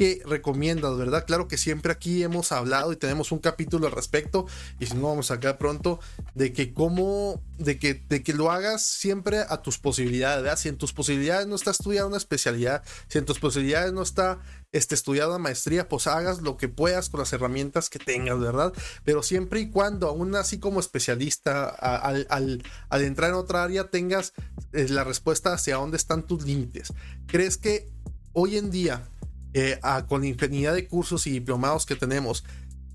¿Qué 0.00 0.22
recomiendas, 0.24 0.96
verdad? 0.96 1.26
Claro 1.26 1.46
que 1.46 1.58
siempre 1.58 1.92
aquí 1.92 2.22
hemos 2.22 2.52
hablado 2.52 2.90
y 2.90 2.96
tenemos 2.96 3.32
un 3.32 3.38
capítulo 3.38 3.86
al 3.86 3.92
respecto, 3.92 4.46
y 4.78 4.86
si 4.86 4.94
no 4.94 5.08
vamos 5.08 5.30
acá 5.30 5.58
pronto, 5.58 6.00
de 6.34 6.54
que 6.54 6.72
cómo, 6.72 7.42
de 7.58 7.78
que, 7.78 8.02
de 8.08 8.22
que 8.22 8.32
lo 8.32 8.50
hagas 8.50 8.82
siempre 8.82 9.40
a 9.46 9.60
tus 9.60 9.76
posibilidades, 9.76 10.42
¿verdad? 10.42 10.58
Si 10.58 10.70
en 10.70 10.78
tus 10.78 10.94
posibilidades 10.94 11.46
no 11.48 11.54
está 11.54 11.72
estudiar 11.72 12.06
una 12.06 12.16
especialidad, 12.16 12.82
si 13.08 13.18
en 13.18 13.26
tus 13.26 13.38
posibilidades 13.40 13.92
no 13.92 14.00
está 14.00 14.40
este, 14.72 14.94
estudiar 14.94 15.28
una 15.28 15.36
maestría, 15.36 15.86
pues 15.86 16.06
hagas 16.06 16.40
lo 16.40 16.56
que 16.56 16.70
puedas 16.70 17.10
con 17.10 17.20
las 17.20 17.34
herramientas 17.34 17.90
que 17.90 17.98
tengas, 17.98 18.40
¿verdad? 18.40 18.72
Pero 19.04 19.22
siempre 19.22 19.60
y 19.60 19.68
cuando, 19.68 20.08
aún 20.08 20.34
así 20.34 20.58
como 20.58 20.80
especialista, 20.80 21.68
al, 21.68 22.26
al, 22.30 23.02
entrar 23.02 23.28
en 23.28 23.36
otra 23.36 23.64
área, 23.64 23.90
tengas 23.90 24.32
eh, 24.72 24.86
la 24.88 25.04
respuesta 25.04 25.52
hacia 25.52 25.76
dónde 25.76 25.98
están 25.98 26.26
tus 26.26 26.46
límites. 26.46 26.94
¿Crees 27.26 27.58
que 27.58 27.90
hoy 28.32 28.56
en 28.56 28.70
día 28.70 29.06
eh, 29.52 29.80
con 30.08 30.24
infinidad 30.24 30.74
de 30.74 30.86
cursos 30.86 31.26
y 31.26 31.30
diplomados 31.30 31.86
que 31.86 31.96
tenemos, 31.96 32.44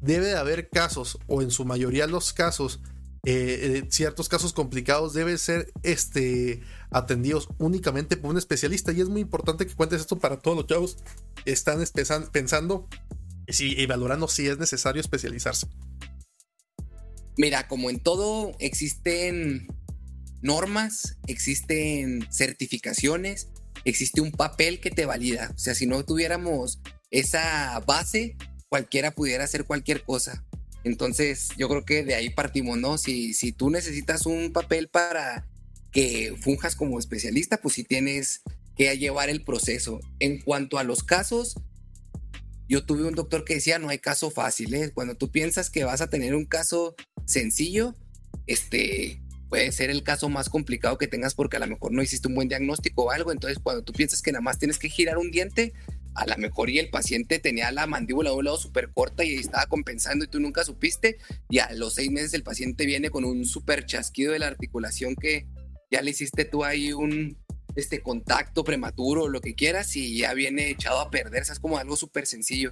debe 0.01 0.27
de 0.27 0.37
haber 0.37 0.69
casos, 0.69 1.19
o 1.27 1.41
en 1.41 1.51
su 1.51 1.65
mayoría 1.65 2.07
los 2.07 2.31
casos, 2.31 2.79
eh, 3.25 3.81
eh, 3.83 3.87
ciertos 3.89 4.29
casos 4.29 4.53
complicados 4.53 5.13
deben 5.13 5.37
ser 5.37 5.71
este, 5.83 6.61
atendidos 6.91 7.49
únicamente 7.57 8.15
por 8.15 8.31
un 8.31 8.37
especialista. 8.37 8.91
Y 8.91 9.01
es 9.01 9.09
muy 9.09 9.21
importante 9.21 9.65
que 9.65 9.73
cuentes 9.73 10.01
esto 10.01 10.19
para 10.19 10.37
todos 10.39 10.55
los 10.57 10.67
chavos 10.67 10.97
que 11.43 11.51
están 11.51 11.83
pensando 12.31 12.87
y 13.47 13.85
valorando 13.85 14.27
si 14.27 14.47
es 14.47 14.57
necesario 14.57 15.01
especializarse. 15.01 15.67
Mira, 17.37 17.67
como 17.67 17.89
en 17.89 17.99
todo, 17.99 18.53
existen 18.59 19.67
normas, 20.41 21.17
existen 21.27 22.27
certificaciones 22.31 23.49
existe 23.85 24.19
un 24.19 24.31
papel 24.31 24.79
que 24.79 24.91
te 24.91 25.05
valida. 25.05 25.51
O 25.55 25.57
sea, 25.57 25.75
si 25.75 25.85
no 25.85 26.03
tuviéramos 26.03 26.79
esa 27.11 27.79
base, 27.87 28.35
cualquiera 28.67 29.11
pudiera 29.11 29.43
hacer 29.45 29.65
cualquier 29.65 30.03
cosa. 30.03 30.43
Entonces, 30.83 31.49
yo 31.57 31.69
creo 31.69 31.85
que 31.85 32.03
de 32.03 32.15
ahí 32.15 32.29
partimos, 32.29 32.77
¿no? 32.77 32.97
Si, 32.97 33.33
si 33.33 33.51
tú 33.51 33.69
necesitas 33.69 34.25
un 34.25 34.51
papel 34.51 34.89
para 34.89 35.47
que 35.91 36.35
funjas 36.41 36.75
como 36.75 36.99
especialista, 36.99 37.57
pues 37.57 37.75
sí 37.75 37.83
tienes 37.83 38.41
que 38.75 38.95
llevar 38.97 39.29
el 39.29 39.43
proceso. 39.43 39.99
En 40.19 40.41
cuanto 40.41 40.77
a 40.77 40.83
los 40.83 41.03
casos, 41.03 41.55
yo 42.67 42.85
tuve 42.85 43.05
un 43.05 43.15
doctor 43.15 43.45
que 43.45 43.55
decía, 43.55 43.79
no 43.79 43.89
hay 43.89 43.99
caso 43.99 44.29
fácil, 44.29 44.73
¿eh? 44.73 44.91
Cuando 44.93 45.15
tú 45.15 45.31
piensas 45.31 45.69
que 45.69 45.83
vas 45.83 46.01
a 46.01 46.09
tener 46.09 46.35
un 46.35 46.45
caso 46.45 46.95
sencillo, 47.25 47.95
este, 48.47 49.21
puede 49.49 49.71
ser 49.71 49.89
el 49.89 50.03
caso 50.03 50.29
más 50.29 50.49
complicado 50.49 50.97
que 50.97 51.07
tengas 51.07 51.33
porque 51.33 51.57
a 51.57 51.59
lo 51.59 51.67
mejor 51.67 51.91
no 51.91 52.01
hiciste 52.01 52.27
un 52.27 52.35
buen 52.35 52.47
diagnóstico 52.47 53.03
o 53.03 53.11
algo. 53.11 53.31
Entonces, 53.31 53.59
cuando 53.61 53.83
tú 53.83 53.93
piensas 53.93 54.21
que 54.21 54.31
nada 54.31 54.41
más 54.41 54.59
tienes 54.59 54.79
que 54.79 54.89
girar 54.89 55.17
un 55.17 55.31
diente, 55.31 55.73
a 56.15 56.25
lo 56.25 56.37
mejor 56.37 56.69
y 56.69 56.79
el 56.79 56.89
paciente 56.89 57.39
tenía 57.39 57.71
la 57.71 57.87
mandíbula 57.87 58.29
de 58.29 58.35
un 58.37 58.45
lado 58.45 58.57
súper 58.57 58.89
corta 58.91 59.23
y 59.23 59.35
estaba 59.35 59.65
compensando 59.67 60.25
y 60.25 60.27
tú 60.27 60.39
nunca 60.39 60.63
supiste. 60.63 61.17
Y 61.49 61.59
a 61.59 61.71
los 61.73 61.95
seis 61.95 62.09
meses 62.11 62.33
el 62.33 62.43
paciente 62.43 62.85
viene 62.85 63.09
con 63.09 63.25
un 63.25 63.45
súper 63.45 63.85
chasquido 63.85 64.33
de 64.33 64.39
la 64.39 64.47
articulación 64.47 65.15
que 65.15 65.47
ya 65.91 66.01
le 66.01 66.11
hiciste 66.11 66.45
tú 66.45 66.63
ahí 66.63 66.93
un 66.93 67.37
este 67.75 68.01
contacto 68.01 68.63
prematuro 68.63 69.23
o 69.23 69.27
lo 69.27 69.41
que 69.41 69.53
quieras 69.53 69.95
y 69.97 70.19
ya 70.19 70.33
viene 70.33 70.69
echado 70.69 71.01
a 71.01 71.11
perder. 71.11 71.43
es 71.43 71.59
como 71.59 71.77
algo 71.77 71.97
súper 71.97 72.25
sencillo. 72.25 72.71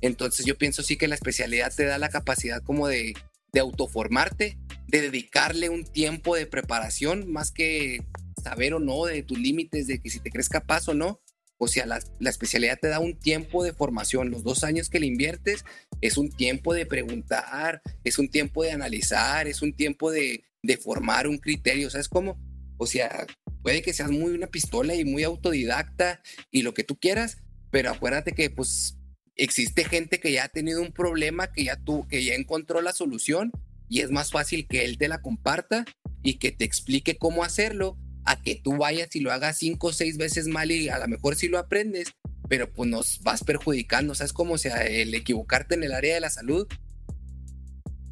Entonces 0.00 0.44
yo 0.44 0.58
pienso 0.58 0.82
sí 0.82 0.96
que 0.96 1.06
la 1.08 1.14
especialidad 1.14 1.72
te 1.74 1.84
da 1.84 1.98
la 1.98 2.08
capacidad 2.08 2.60
como 2.62 2.88
de 2.88 3.14
de 3.52 3.60
autoformarte, 3.60 4.58
de 4.90 5.02
dedicarle 5.02 5.68
un 5.68 5.84
tiempo 5.84 6.34
de 6.34 6.46
preparación, 6.46 7.30
más 7.30 7.52
que 7.52 8.04
saber 8.42 8.74
o 8.74 8.80
no 8.80 9.04
de 9.04 9.22
tus 9.22 9.38
límites, 9.38 9.86
de 9.86 10.00
que 10.00 10.10
si 10.10 10.18
te 10.18 10.30
crees 10.30 10.48
capaz 10.48 10.88
o 10.88 10.94
no. 10.94 11.20
O 11.58 11.68
sea, 11.68 11.86
la, 11.86 12.00
especialidad 12.28 12.78
te 12.80 12.88
da 12.88 12.98
un 12.98 13.16
tiempo 13.18 13.62
de 13.62 13.72
formación. 13.72 14.30
Los 14.30 14.42
dos 14.42 14.64
años 14.64 14.88
que 14.88 14.98
le 14.98 15.06
inviertes 15.06 15.64
es 16.00 16.16
un 16.16 16.30
tiempo 16.30 16.74
de 16.74 16.86
preguntar, 16.86 17.82
es 18.02 18.18
un 18.18 18.28
tiempo 18.28 18.64
de 18.64 18.72
analizar, 18.72 19.46
es 19.46 19.62
un 19.62 19.74
tiempo 19.74 20.10
de, 20.10 20.42
de 20.62 20.76
formar 20.76 21.28
un 21.28 21.38
criterio. 21.38 21.90
¿Sabes 21.90 22.08
cómo? 22.08 22.40
O 22.78 22.86
sea, 22.86 23.26
puede 23.62 23.82
que 23.82 23.92
seas 23.92 24.10
muy 24.10 24.32
una 24.32 24.48
pistola 24.48 24.94
y 24.94 25.04
muy 25.04 25.22
autodidacta 25.22 26.20
y 26.50 26.62
lo 26.62 26.74
que 26.74 26.82
tú 26.82 26.98
quieras, 26.98 27.38
pero 27.70 27.90
acuérdate 27.90 28.32
que 28.32 28.50
pues 28.50 28.96
existe 29.36 29.84
gente 29.84 30.18
que 30.18 30.32
ya 30.32 30.44
ha 30.44 30.48
tenido 30.48 30.82
un 30.82 30.92
problema, 30.92 31.52
que 31.52 31.64
ya 31.64 31.76
tú, 31.76 32.08
que 32.08 32.24
ya 32.24 32.34
encontró 32.34 32.80
la 32.80 32.92
solución 32.92 33.52
y 33.90 34.00
es 34.00 34.10
más 34.10 34.30
fácil 34.30 34.66
que 34.66 34.84
él 34.84 34.96
te 34.96 35.08
la 35.08 35.20
comparta 35.20 35.84
y 36.22 36.38
que 36.38 36.52
te 36.52 36.64
explique 36.64 37.18
cómo 37.18 37.42
hacerlo 37.42 37.98
a 38.24 38.40
que 38.40 38.54
tú 38.54 38.76
vayas 38.76 39.14
y 39.16 39.20
lo 39.20 39.32
hagas 39.32 39.58
cinco 39.58 39.88
o 39.88 39.92
seis 39.92 40.16
veces 40.16 40.46
mal 40.46 40.70
y 40.70 40.88
a 40.88 40.98
lo 40.98 41.08
mejor 41.08 41.34
sí 41.34 41.48
lo 41.48 41.58
aprendes, 41.58 42.14
pero 42.48 42.72
pues 42.72 42.88
nos 42.88 43.20
vas 43.22 43.42
perjudicando. 43.42 44.14
¿Sabes 44.14 44.32
cómo? 44.32 44.54
O 44.54 44.58
sea, 44.58 44.86
el 44.86 45.12
equivocarte 45.12 45.74
en 45.74 45.82
el 45.82 45.92
área 45.92 46.14
de 46.14 46.20
la 46.20 46.30
salud 46.30 46.68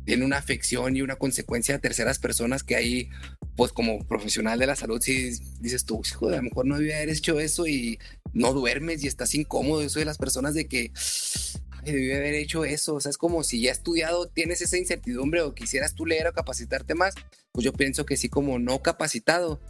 tiene 0.04 0.24
una 0.24 0.38
afección 0.38 0.96
y 0.96 1.02
una 1.02 1.16
consecuencia 1.16 1.76
a 1.76 1.80
terceras 1.80 2.18
personas 2.18 2.64
que 2.64 2.74
ahí, 2.74 3.10
pues 3.56 3.72
como 3.72 4.04
profesional 4.08 4.58
de 4.58 4.66
la 4.66 4.74
salud, 4.74 5.00
si 5.00 5.30
dices 5.60 5.84
tú, 5.84 6.02
hijo, 6.04 6.28
a 6.28 6.36
lo 6.36 6.42
mejor 6.42 6.66
no 6.66 6.74
haber 6.74 7.08
hecho 7.08 7.38
eso 7.38 7.68
y 7.68 8.00
no 8.32 8.52
duermes 8.52 9.04
y 9.04 9.06
estás 9.06 9.34
incómodo. 9.34 9.82
Eso 9.82 10.00
de 10.00 10.06
las 10.06 10.18
personas 10.18 10.54
de 10.54 10.66
que 10.66 10.92
ay, 11.88 11.94
debí 11.94 12.12
haber 12.12 12.34
hecho 12.34 12.64
eso. 12.64 12.94
O 12.94 13.00
sea, 13.00 13.10
es 13.10 13.18
como 13.18 13.42
si 13.42 13.62
ya 13.62 13.72
estudiado 13.72 14.28
tienes 14.28 14.60
esa 14.60 14.76
incertidumbre 14.76 15.42
o 15.42 15.54
quisieras 15.54 15.94
tú 15.94 16.06
leer 16.06 16.26
o 16.26 16.32
capacitarte 16.32 16.94
más. 16.94 17.14
Pues 17.52 17.64
yo 17.64 17.72
pienso 17.72 18.06
que 18.06 18.16
sí, 18.16 18.28
como 18.28 18.58
no 18.58 18.82
capacitado, 18.82 19.60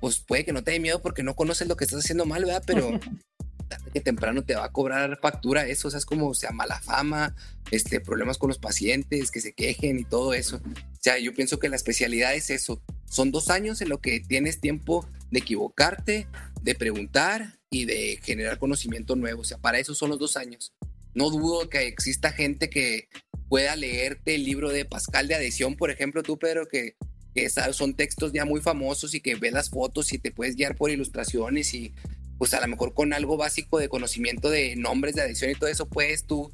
pues 0.00 0.18
puede 0.18 0.44
que 0.44 0.52
no 0.52 0.62
te 0.62 0.72
dé 0.72 0.80
miedo 0.80 1.00
porque 1.00 1.22
no 1.22 1.34
conoces 1.34 1.68
lo 1.68 1.76
que 1.76 1.84
estás 1.84 2.00
haciendo 2.00 2.26
mal, 2.26 2.44
¿verdad? 2.44 2.62
Pero 2.66 2.98
tarde 3.68 3.90
que 3.92 4.00
temprano 4.00 4.44
te 4.44 4.54
va 4.54 4.66
a 4.66 4.72
cobrar 4.72 5.18
factura 5.20 5.66
eso. 5.66 5.88
O 5.88 5.90
sea, 5.90 5.98
es 5.98 6.06
como 6.06 6.34
sea 6.34 6.50
mala 6.50 6.80
fama, 6.80 7.34
este, 7.70 8.00
problemas 8.00 8.38
con 8.38 8.48
los 8.48 8.58
pacientes, 8.58 9.30
que 9.30 9.40
se 9.40 9.52
quejen 9.52 9.98
y 9.98 10.04
todo 10.04 10.34
eso. 10.34 10.56
O 10.56 11.00
sea, 11.00 11.18
yo 11.18 11.34
pienso 11.34 11.58
que 11.58 11.68
la 11.68 11.76
especialidad 11.76 12.34
es 12.34 12.50
eso. 12.50 12.82
Son 13.06 13.30
dos 13.30 13.50
años 13.50 13.80
en 13.80 13.88
lo 13.88 14.00
que 14.00 14.20
tienes 14.20 14.60
tiempo 14.60 15.08
de 15.30 15.40
equivocarte, 15.40 16.26
de 16.62 16.74
preguntar 16.74 17.58
y 17.70 17.84
de 17.84 18.20
generar 18.22 18.58
conocimiento 18.58 19.16
nuevo. 19.16 19.42
O 19.42 19.44
sea, 19.44 19.58
para 19.58 19.78
eso 19.78 19.94
son 19.94 20.10
los 20.10 20.18
dos 20.18 20.36
años. 20.36 20.72
No 21.14 21.30
dudo 21.30 21.68
que 21.68 21.86
exista 21.86 22.32
gente 22.32 22.70
que 22.70 23.08
pueda 23.48 23.76
leerte 23.76 24.34
el 24.34 24.44
libro 24.44 24.70
de 24.70 24.84
Pascal 24.84 25.28
de 25.28 25.36
adhesión, 25.36 25.76
por 25.76 25.90
ejemplo, 25.90 26.22
tú, 26.22 26.38
Pedro, 26.38 26.66
que, 26.66 26.96
que 27.34 27.48
son 27.48 27.94
textos 27.94 28.32
ya 28.32 28.44
muy 28.44 28.60
famosos 28.60 29.14
y 29.14 29.20
que 29.20 29.34
ves 29.36 29.52
las 29.52 29.70
fotos 29.70 30.12
y 30.12 30.18
te 30.18 30.32
puedes 30.32 30.56
guiar 30.56 30.76
por 30.76 30.90
ilustraciones 30.90 31.74
y 31.74 31.94
pues 32.38 32.52
a 32.54 32.60
lo 32.60 32.68
mejor 32.68 32.94
con 32.94 33.12
algo 33.12 33.36
básico 33.36 33.78
de 33.78 33.88
conocimiento 33.88 34.50
de 34.50 34.76
nombres 34.76 35.14
de 35.14 35.22
adhesión 35.22 35.50
y 35.50 35.54
todo 35.54 35.70
eso 35.70 35.86
puedes 35.86 36.26
tú 36.26 36.52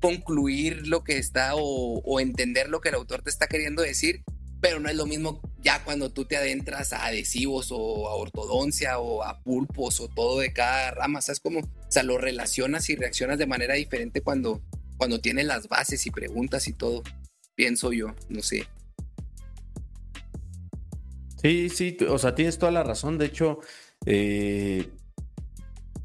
concluir 0.00 0.86
lo 0.86 1.04
que 1.04 1.18
está 1.18 1.52
o, 1.54 2.20
entender 2.20 2.68
lo 2.68 2.80
que 2.80 2.90
el 2.90 2.94
autor 2.94 3.22
te 3.22 3.30
está 3.30 3.46
queriendo 3.46 3.82
decir, 3.82 4.22
pero 4.60 4.80
no 4.80 4.88
es 4.88 4.96
lo 4.96 5.06
mismo 5.06 5.40
Ya 5.60 5.84
cuando 5.84 6.10
tú 6.10 6.24
te 6.24 6.36
adentras 6.36 6.92
a 6.92 7.06
adhesivos 7.06 7.68
o 7.72 8.08
a 8.08 8.14
ortodoncia 8.14 8.98
o 8.98 9.22
a 9.22 9.40
pulpos 9.42 10.00
o 10.00 10.08
todo 10.08 10.38
de 10.38 10.52
cada 10.52 10.92
rama, 10.92 11.20
¿sabes 11.20 11.40
cómo? 11.40 11.60
O 11.88 11.90
sea, 11.90 12.02
lo 12.02 12.18
relacionas 12.18 12.90
y 12.90 12.96
reaccionas 12.96 13.38
de 13.38 13.46
manera 13.46 13.74
diferente 13.74 14.20
cuando, 14.20 14.62
cuando 14.98 15.20
tienes 15.20 15.46
las 15.46 15.68
bases 15.68 16.06
y 16.06 16.10
preguntas 16.10 16.68
y 16.68 16.74
todo. 16.74 17.02
Pienso 17.54 17.92
yo, 17.92 18.14
no 18.28 18.42
sé. 18.42 18.68
Sí, 21.42 21.68
sí, 21.70 21.96
o 22.08 22.18
sea, 22.18 22.34
tienes 22.34 22.58
toda 22.58 22.72
la 22.72 22.82
razón. 22.82 23.16
De 23.16 23.26
hecho, 23.26 23.60
eh, 24.04 24.90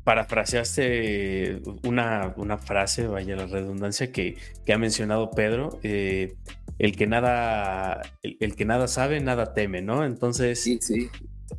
parafraseaste 0.04 1.62
una, 1.84 2.34
una, 2.38 2.58
frase, 2.58 3.08
vaya 3.08 3.36
la 3.36 3.48
redundancia, 3.48 4.12
que, 4.12 4.38
que 4.66 4.74
ha 4.74 4.78
mencionado 4.78 5.32
Pedro. 5.32 5.80
Eh, 5.84 6.36
el 6.80 6.96
que 6.96 7.08
nada, 7.08 8.02
el, 8.22 8.56
que 8.56 8.66
nada 8.66 8.88
sabe, 8.88 9.20
nada 9.20 9.54
teme, 9.54 9.82
¿no? 9.82 10.06
Entonces, 10.06 10.62
sí, 10.62 10.80
sí. 10.82 11.10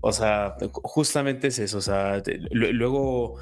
O 0.01 0.13
sea, 0.13 0.57
justamente 0.73 1.49
es 1.49 1.59
eso. 1.59 1.79
O 1.79 1.83
sea, 1.83 2.23
luego 2.51 3.37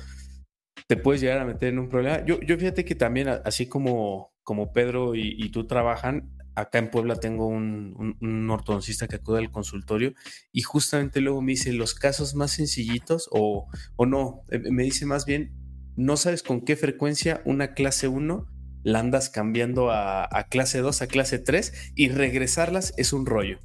te 0.87 0.97
puedes 0.97 1.21
llegar 1.21 1.39
a 1.39 1.45
meter 1.45 1.69
en 1.69 1.79
un 1.79 1.89
problema. 1.89 2.25
Yo, 2.25 2.41
yo 2.41 2.57
fíjate 2.57 2.85
que 2.85 2.95
también, 2.95 3.29
así 3.29 3.67
como, 3.67 4.33
como 4.43 4.73
Pedro 4.73 5.15
y 5.15 5.49
tú 5.51 5.67
trabajan, 5.67 6.31
acá 6.55 6.79
en 6.79 6.91
Puebla 6.91 7.17
tengo 7.17 7.47
un, 7.47 8.49
ortodoncista 8.51 9.09
que 9.09 9.17
acude 9.17 9.39
al 9.39 9.51
consultorio 9.51 10.15
y 10.53 10.63
justamente 10.63 11.21
luego 11.21 11.43
me 11.43 11.53
dice 11.53 11.73
los 11.73 11.95
casos 11.95 12.35
más 12.35 12.53
sencillitos 12.53 13.29
o, 13.33 13.69
o 13.97 14.07
no, 14.07 14.45
eh, 14.51 14.61
me 14.71 14.83
dice 14.83 15.07
más 15.07 15.25
bien, 15.25 15.55
no 15.97 16.17
sabes 16.17 16.43
con 16.43 16.63
qué 16.63 16.77
frecuencia 16.77 17.43
una 17.45 17.75
clase 17.75 18.09
1 18.09 18.47
la 18.85 18.99
andas 18.99 19.31
cambiando 19.31 19.91
a, 19.93 20.29
clase 20.51 20.81
2, 20.81 21.03
a 21.03 21.07
clase 21.07 21.39
3 21.39 21.93
y 21.95 22.09
regresarlas 22.09 22.93
es 22.97 23.13
un 23.13 23.27
rollo. 23.27 23.61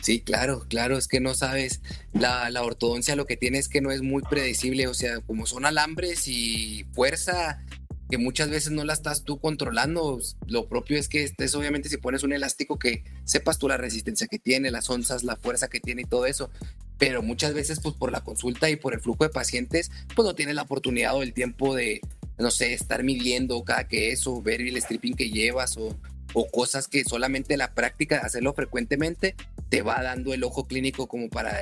Sí, 0.00 0.20
claro, 0.20 0.64
claro, 0.68 0.96
es 0.96 1.08
que 1.08 1.20
no 1.20 1.34
sabes, 1.34 1.82
la, 2.14 2.48
la, 2.50 2.62
ortodoncia 2.62 3.16
lo 3.16 3.26
que 3.26 3.36
tiene 3.36 3.58
es 3.58 3.68
que 3.68 3.82
no 3.82 3.90
es 3.90 4.00
muy 4.00 4.22
predecible, 4.22 4.86
o 4.86 4.94
sea, 4.94 5.20
como 5.20 5.46
son 5.46 5.66
alambres 5.66 6.26
y 6.26 6.86
fuerza, 6.92 7.62
que 8.10 8.18
muchas 8.18 8.50
veces 8.50 8.72
no 8.72 8.84
la 8.84 8.92
estás 8.92 9.24
tú 9.24 9.38
controlando. 9.38 10.18
Lo 10.48 10.68
propio 10.68 10.98
es 10.98 11.08
que 11.08 11.22
estés, 11.22 11.54
obviamente, 11.54 11.88
si 11.88 11.96
pones 11.96 12.24
un 12.24 12.32
elástico, 12.32 12.78
que 12.78 13.04
sepas 13.24 13.58
tú 13.58 13.68
la 13.68 13.76
resistencia 13.76 14.26
que 14.26 14.38
tiene, 14.38 14.70
las 14.70 14.90
onzas, 14.90 15.22
la 15.22 15.36
fuerza 15.36 15.68
que 15.68 15.80
tiene 15.80 16.02
y 16.02 16.06
todo 16.06 16.26
eso. 16.26 16.50
Pero 16.98 17.22
muchas 17.22 17.54
veces, 17.54 17.78
pues 17.80 17.94
por 17.94 18.10
la 18.10 18.22
consulta 18.22 18.68
y 18.68 18.76
por 18.76 18.94
el 18.94 19.00
flujo 19.00 19.24
de 19.24 19.30
pacientes, 19.30 19.90
pues 20.14 20.26
no 20.26 20.34
tienes 20.34 20.56
la 20.56 20.62
oportunidad 20.62 21.14
o 21.14 21.22
el 21.22 21.32
tiempo 21.32 21.74
de, 21.74 22.00
no 22.36 22.50
sé, 22.50 22.72
estar 22.72 23.04
midiendo 23.04 23.62
cada 23.62 23.86
que 23.86 24.10
eso, 24.10 24.42
ver 24.42 24.60
el 24.60 24.76
stripping 24.76 25.14
que 25.14 25.30
llevas 25.30 25.76
o, 25.76 25.96
o 26.32 26.50
cosas 26.50 26.88
que 26.88 27.04
solamente 27.04 27.56
la 27.56 27.74
práctica 27.74 28.16
de 28.16 28.26
hacerlo 28.26 28.54
frecuentemente 28.54 29.34
te 29.68 29.82
va 29.82 30.02
dando 30.02 30.34
el 30.34 30.44
ojo 30.44 30.66
clínico 30.66 31.08
como 31.08 31.28
para 31.28 31.58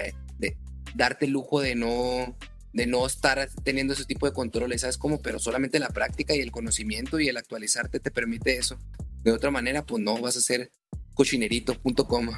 darte 0.94 1.26
el 1.26 1.32
lujo 1.32 1.60
de 1.60 1.74
no 1.74 2.36
de 2.72 2.86
no 2.86 3.06
estar 3.06 3.48
teniendo 3.64 3.94
ese 3.94 4.04
tipo 4.04 4.26
de 4.26 4.32
controles, 4.32 4.82
¿sabes 4.82 4.98
cómo? 4.98 5.20
Pero 5.20 5.38
solamente 5.38 5.78
la 5.78 5.88
práctica 5.88 6.34
y 6.34 6.40
el 6.40 6.52
conocimiento 6.52 7.18
y 7.18 7.28
el 7.28 7.36
actualizarte 7.36 7.98
te 7.98 8.10
permite 8.10 8.56
eso. 8.56 8.78
De 9.22 9.32
otra 9.32 9.50
manera, 9.50 9.84
pues 9.84 10.02
no, 10.02 10.20
vas 10.20 10.36
a 10.36 10.40
ser 10.40 10.70
cochinerito.com. 11.14 12.30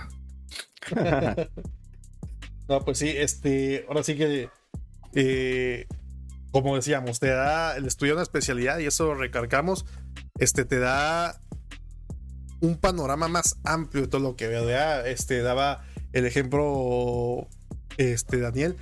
no, 2.69 2.85
pues 2.85 2.99
sí, 2.99 3.09
este, 3.09 3.85
ahora 3.89 4.03
sí 4.03 4.17
que, 4.17 4.49
eh, 5.15 5.87
como 6.53 6.77
decíamos, 6.77 7.21
te 7.21 7.29
da 7.29 7.77
el 7.77 7.87
estudio 7.87 8.13
de 8.13 8.19
una 8.19 8.23
especialidad 8.23 8.79
y 8.79 8.87
eso 8.87 9.15
recargamos, 9.15 9.85
este, 10.39 10.65
te 10.65 10.79
da 10.79 11.41
un 12.61 12.77
panorama 12.77 13.29
más 13.29 13.57
amplio 13.65 14.03
de 14.03 14.09
todo 14.09 14.21
lo 14.21 14.37
que 14.37 14.49
veo. 14.49 14.69
Este, 15.05 15.43
daba 15.43 15.85
el 16.13 16.27
ejemplo, 16.27 17.49
este, 17.97 18.41
Daniel, 18.41 18.77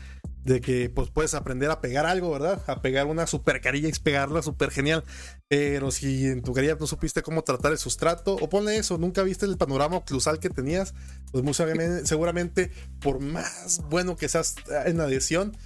de 0.44 0.60
que 0.60 0.90
pues 0.90 1.10
puedes 1.10 1.34
aprender 1.34 1.70
a 1.70 1.80
pegar 1.80 2.06
algo, 2.06 2.30
¿verdad? 2.30 2.62
A 2.66 2.80
pegar 2.80 3.06
una 3.06 3.26
super 3.26 3.60
carilla 3.60 3.88
y 3.88 3.92
pegarla 3.92 4.42
súper 4.42 4.70
genial. 4.70 5.04
Pero 5.48 5.90
si 5.90 6.26
en 6.26 6.42
tu 6.42 6.52
carilla 6.52 6.76
no 6.78 6.86
supiste 6.86 7.22
cómo 7.22 7.42
tratar 7.42 7.72
el 7.72 7.78
sustrato, 7.78 8.34
o 8.34 8.48
ponle 8.48 8.76
eso, 8.76 8.98
nunca 8.98 9.22
viste 9.22 9.46
el 9.46 9.56
panorama 9.56 9.96
oclusal 9.96 10.38
que 10.40 10.50
tenías, 10.50 10.94
pues 11.32 11.44
muy 11.44 11.54
seguramente, 12.04 12.70
por 13.00 13.20
más 13.20 13.80
bueno 13.88 14.16
que 14.16 14.28
seas 14.28 14.56
en 14.86 15.00
adhesión, 15.00 15.56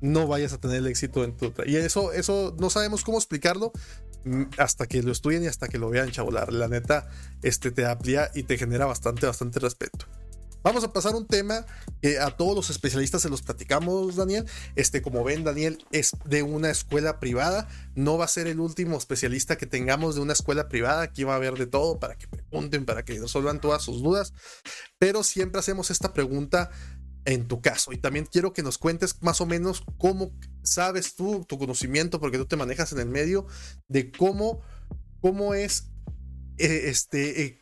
no 0.00 0.26
vayas 0.26 0.52
a 0.52 0.58
tener 0.58 0.78
el 0.78 0.86
éxito 0.86 1.24
en 1.24 1.36
tu... 1.36 1.52
Y 1.66 1.76
eso, 1.76 2.12
eso 2.12 2.54
no 2.58 2.68
sabemos 2.68 3.04
cómo 3.04 3.18
explicarlo 3.18 3.72
hasta 4.58 4.86
que 4.86 5.02
lo 5.02 5.12
estudien 5.12 5.44
y 5.44 5.46
hasta 5.46 5.68
que 5.68 5.78
lo 5.78 5.90
vean, 5.90 6.10
chavolar. 6.10 6.52
La 6.52 6.68
neta, 6.68 7.08
este 7.42 7.70
te 7.70 7.86
amplía 7.86 8.30
y 8.34 8.44
te 8.44 8.58
genera 8.58 8.86
bastante, 8.86 9.26
bastante 9.26 9.60
respeto. 9.60 10.06
Vamos 10.64 10.82
a 10.82 10.94
pasar 10.94 11.14
un 11.14 11.26
tema 11.26 11.66
que 12.00 12.18
a 12.18 12.30
todos 12.30 12.56
los 12.56 12.70
especialistas 12.70 13.20
se 13.20 13.28
los 13.28 13.42
platicamos, 13.42 14.16
Daniel. 14.16 14.46
Este, 14.76 15.02
como 15.02 15.22
ven, 15.22 15.44
Daniel 15.44 15.84
es 15.92 16.12
de 16.24 16.42
una 16.42 16.70
escuela 16.70 17.20
privada. 17.20 17.68
No 17.94 18.16
va 18.16 18.24
a 18.24 18.28
ser 18.28 18.46
el 18.46 18.60
último 18.60 18.96
especialista 18.96 19.58
que 19.58 19.66
tengamos 19.66 20.14
de 20.14 20.22
una 20.22 20.32
escuela 20.32 20.70
privada. 20.70 21.02
Aquí 21.02 21.22
va 21.22 21.34
a 21.34 21.36
haber 21.36 21.58
de 21.58 21.66
todo 21.66 22.00
para 22.00 22.16
que 22.16 22.28
pregunten, 22.28 22.86
para 22.86 23.04
que 23.04 23.20
resuelvan 23.20 23.60
todas 23.60 23.82
sus 23.82 24.02
dudas. 24.02 24.32
Pero 24.98 25.22
siempre 25.22 25.58
hacemos 25.58 25.90
esta 25.90 26.14
pregunta 26.14 26.70
en 27.26 27.46
tu 27.46 27.60
caso. 27.60 27.92
Y 27.92 27.98
también 27.98 28.24
quiero 28.24 28.54
que 28.54 28.62
nos 28.62 28.78
cuentes 28.78 29.22
más 29.22 29.42
o 29.42 29.46
menos 29.46 29.84
cómo 29.98 30.32
sabes 30.64 31.14
tú, 31.14 31.44
tu 31.48 31.58
conocimiento, 31.58 32.20
porque 32.20 32.38
tú 32.38 32.46
te 32.46 32.56
manejas 32.56 32.92
en 32.92 32.98
el 32.98 33.08
medio, 33.08 33.46
de 33.88 34.10
cómo, 34.10 34.60
cómo 35.20 35.54
es 35.54 35.90
eh, 36.58 36.82
este, 36.86 37.44
eh, 37.44 37.58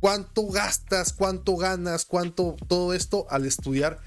cuánto 0.00 0.46
gastas, 0.48 1.12
cuánto 1.12 1.56
ganas, 1.56 2.04
cuánto 2.04 2.56
todo 2.68 2.94
esto 2.94 3.26
al 3.30 3.46
estudiar 3.46 4.00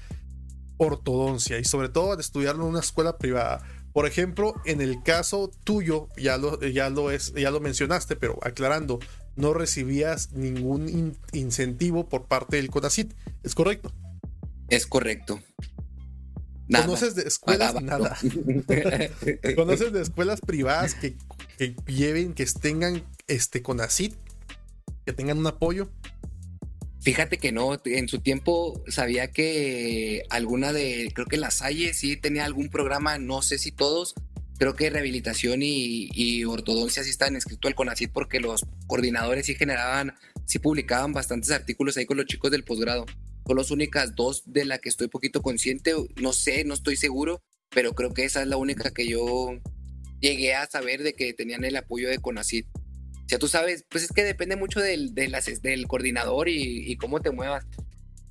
ortodoncia 0.76 1.58
y 1.58 1.64
sobre 1.64 1.88
todo 1.88 2.12
al 2.12 2.20
estudiarlo 2.20 2.64
en 2.64 2.70
una 2.70 2.80
escuela 2.80 3.18
privada. 3.18 3.62
Por 3.92 4.06
ejemplo, 4.06 4.54
en 4.64 4.80
el 4.80 5.02
caso 5.02 5.50
tuyo, 5.64 6.08
ya 6.16 6.38
lo, 6.38 6.60
ya 6.60 6.88
lo, 6.90 7.10
es, 7.10 7.32
ya 7.34 7.50
lo 7.50 7.60
mencionaste, 7.60 8.16
pero 8.16 8.38
aclarando, 8.42 9.00
no 9.34 9.54
recibías 9.54 10.32
ningún 10.32 11.16
incentivo 11.32 12.08
por 12.08 12.26
parte 12.26 12.56
del 12.56 12.70
CONACIT, 12.70 13.14
¿es 13.42 13.54
correcto? 13.54 13.92
Es 14.68 14.86
correcto. 14.86 15.40
¿Conoces 16.70 17.14
de 17.14 17.22
escuelas? 17.22 17.80
Nada. 17.82 18.16
¿Conoces 19.56 19.92
de 19.92 20.02
escuelas 20.02 20.40
privadas 20.40 20.94
que, 20.94 21.16
que 21.56 21.74
lleven, 21.86 22.34
que 22.34 22.44
tengan 22.46 23.04
este 23.26 23.62
CONACIT 23.62 24.14
que 25.08 25.14
tengan 25.14 25.38
un 25.38 25.46
apoyo? 25.46 25.88
Fíjate 27.00 27.38
que 27.38 27.50
no, 27.50 27.80
en 27.86 28.08
su 28.08 28.18
tiempo 28.18 28.84
sabía 28.88 29.30
que 29.30 30.24
alguna 30.28 30.74
de, 30.74 31.10
creo 31.14 31.26
que 31.26 31.38
la 31.38 31.50
Salle 31.50 31.94
sí 31.94 32.18
tenía 32.18 32.44
algún 32.44 32.68
programa, 32.68 33.16
no 33.16 33.40
sé 33.40 33.56
si 33.56 33.72
todos, 33.72 34.14
creo 34.58 34.74
que 34.74 34.90
rehabilitación 34.90 35.60
y, 35.62 36.44
ortodoncia 36.44 37.02
sí 37.04 37.08
estaban 37.08 37.36
escritos 37.36 37.70
al 37.70 37.74
CONACID 37.74 38.10
porque 38.12 38.40
los 38.40 38.66
coordinadores 38.86 39.46
sí 39.46 39.54
generaban, 39.54 40.14
sí 40.44 40.58
publicaban 40.58 41.14
bastantes 41.14 41.52
artículos 41.52 41.96
ahí 41.96 42.04
con 42.04 42.18
los 42.18 42.26
chicos 42.26 42.50
del 42.50 42.64
posgrado. 42.64 43.06
Son 43.48 43.56
las 43.56 43.72
únicas 43.72 44.14
dos 44.14 44.44
de 44.46 44.64
la 44.64 44.78
que 44.78 44.88
estoy 44.88 45.08
poquito 45.08 45.42
consciente, 45.42 45.94
no 46.20 46.32
sé, 46.32 46.62
no 46.64 46.74
estoy 46.74 46.96
seguro, 46.96 47.42
pero 47.70 47.94
creo 47.94 48.14
que 48.14 48.24
esa 48.24 48.42
es 48.42 48.46
la 48.46 48.56
única 48.56 48.92
que 48.92 49.08
yo 49.08 49.58
llegué 50.20 50.54
a 50.54 50.66
saber 50.66 51.02
de 51.02 51.14
que 51.14 51.32
tenían 51.32 51.64
el 51.64 51.76
apoyo 51.76 52.08
de 52.08 52.18
CONACID 52.18 52.66
ya 53.28 53.38
tú 53.38 53.46
sabes, 53.46 53.84
pues 53.90 54.04
es 54.04 54.10
que 54.10 54.24
depende 54.24 54.56
mucho 54.56 54.80
del, 54.80 55.14
del 55.14 55.86
coordinador 55.86 56.48
y, 56.48 56.96
cómo 56.96 57.20
te 57.20 57.30
muevas. 57.30 57.66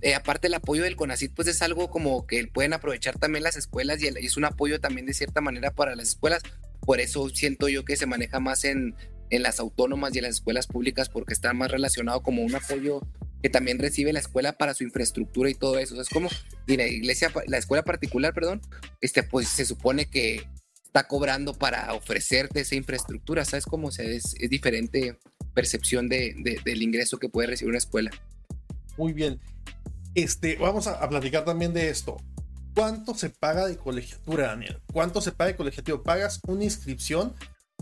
Eh, 0.01 0.15
aparte 0.15 0.47
el 0.47 0.55
apoyo 0.55 0.83
del 0.83 0.95
CONACIT, 0.95 1.33
pues 1.35 1.47
es 1.47 1.61
algo 1.61 1.89
como 1.91 2.25
que 2.25 2.47
pueden 2.47 2.73
aprovechar 2.73 3.17
también 3.19 3.43
las 3.43 3.57
escuelas 3.57 4.01
y, 4.01 4.07
es 4.07 4.37
un 4.37 4.45
apoyo 4.45 4.79
también 4.79 5.05
de 5.05 5.13
cierta 5.13 5.39
manera 5.39 5.69
para 5.71 5.95
las 5.95 6.09
escuelas. 6.09 6.41
Por 6.81 6.99
eso 6.99 7.29
siento 7.29 7.69
yo 7.69 7.85
que 7.85 7.95
se 7.95 8.07
maneja 8.07 8.39
más 8.39 8.63
en, 8.63 8.95
en 9.29 9.43
las 9.43 9.59
autónomas 9.59 10.15
y 10.15 10.17
en 10.17 10.23
las 10.23 10.35
escuelas 10.35 10.65
públicas 10.65 11.09
porque 11.09 11.33
está 11.33 11.53
más 11.53 11.69
relacionado 11.69 12.23
como 12.23 12.41
un 12.41 12.55
apoyo 12.55 13.01
que 13.41 13.49
también 13.49 13.79
recibe 13.79 14.13
la 14.13 14.19
escuela 14.19 14.53
para 14.53 14.73
su 14.73 14.83
infraestructura 14.83 15.49
y 15.49 15.53
todo 15.53 15.77
eso. 15.77 15.99
es 16.01 16.09
como, 16.09 16.29
y 16.65 16.77
la 16.77 16.87
iglesia, 16.87 17.31
la 17.47 17.57
escuela 17.57 17.83
particular, 17.83 18.33
perdón, 18.33 18.61
este, 19.01 19.23
pues 19.23 19.47
se 19.47 19.65
supone 19.65 20.09
que 20.09 20.47
está 20.85 21.07
cobrando 21.07 21.53
para 21.53 21.93
ofrecerte 21.93 22.61
esa 22.61 22.75
infraestructura. 22.75 23.45
¿Sabes 23.45 23.65
cómo? 23.65 23.87
O 23.87 23.91
es, 23.91 24.35
diferente 24.49 25.19
percepción 25.53 26.07
de, 26.07 26.61
del 26.63 26.81
ingreso 26.81 27.17
que 27.17 27.29
puede 27.29 27.47
recibir 27.47 27.69
una 27.69 27.77
escuela. 27.77 28.11
Muy 28.97 29.13
bien. 29.13 29.39
Este, 30.15 30.55
vamos 30.55 30.87
a, 30.87 31.07
platicar 31.07 31.45
también 31.45 31.73
de 31.73 31.89
esto. 31.89 32.17
¿Cuánto 32.73 33.13
se 33.15 33.29
paga 33.29 33.65
de 33.67 33.77
colegiatura, 33.77 34.47
Daniel? 34.47 34.81
¿Cuánto 34.91 35.21
se 35.21 35.31
paga 35.31 35.51
de 35.51 35.55
colegiatura? 35.55 36.03
¿Pagas 36.03 36.39
una 36.47 36.63
inscripción? 36.63 37.35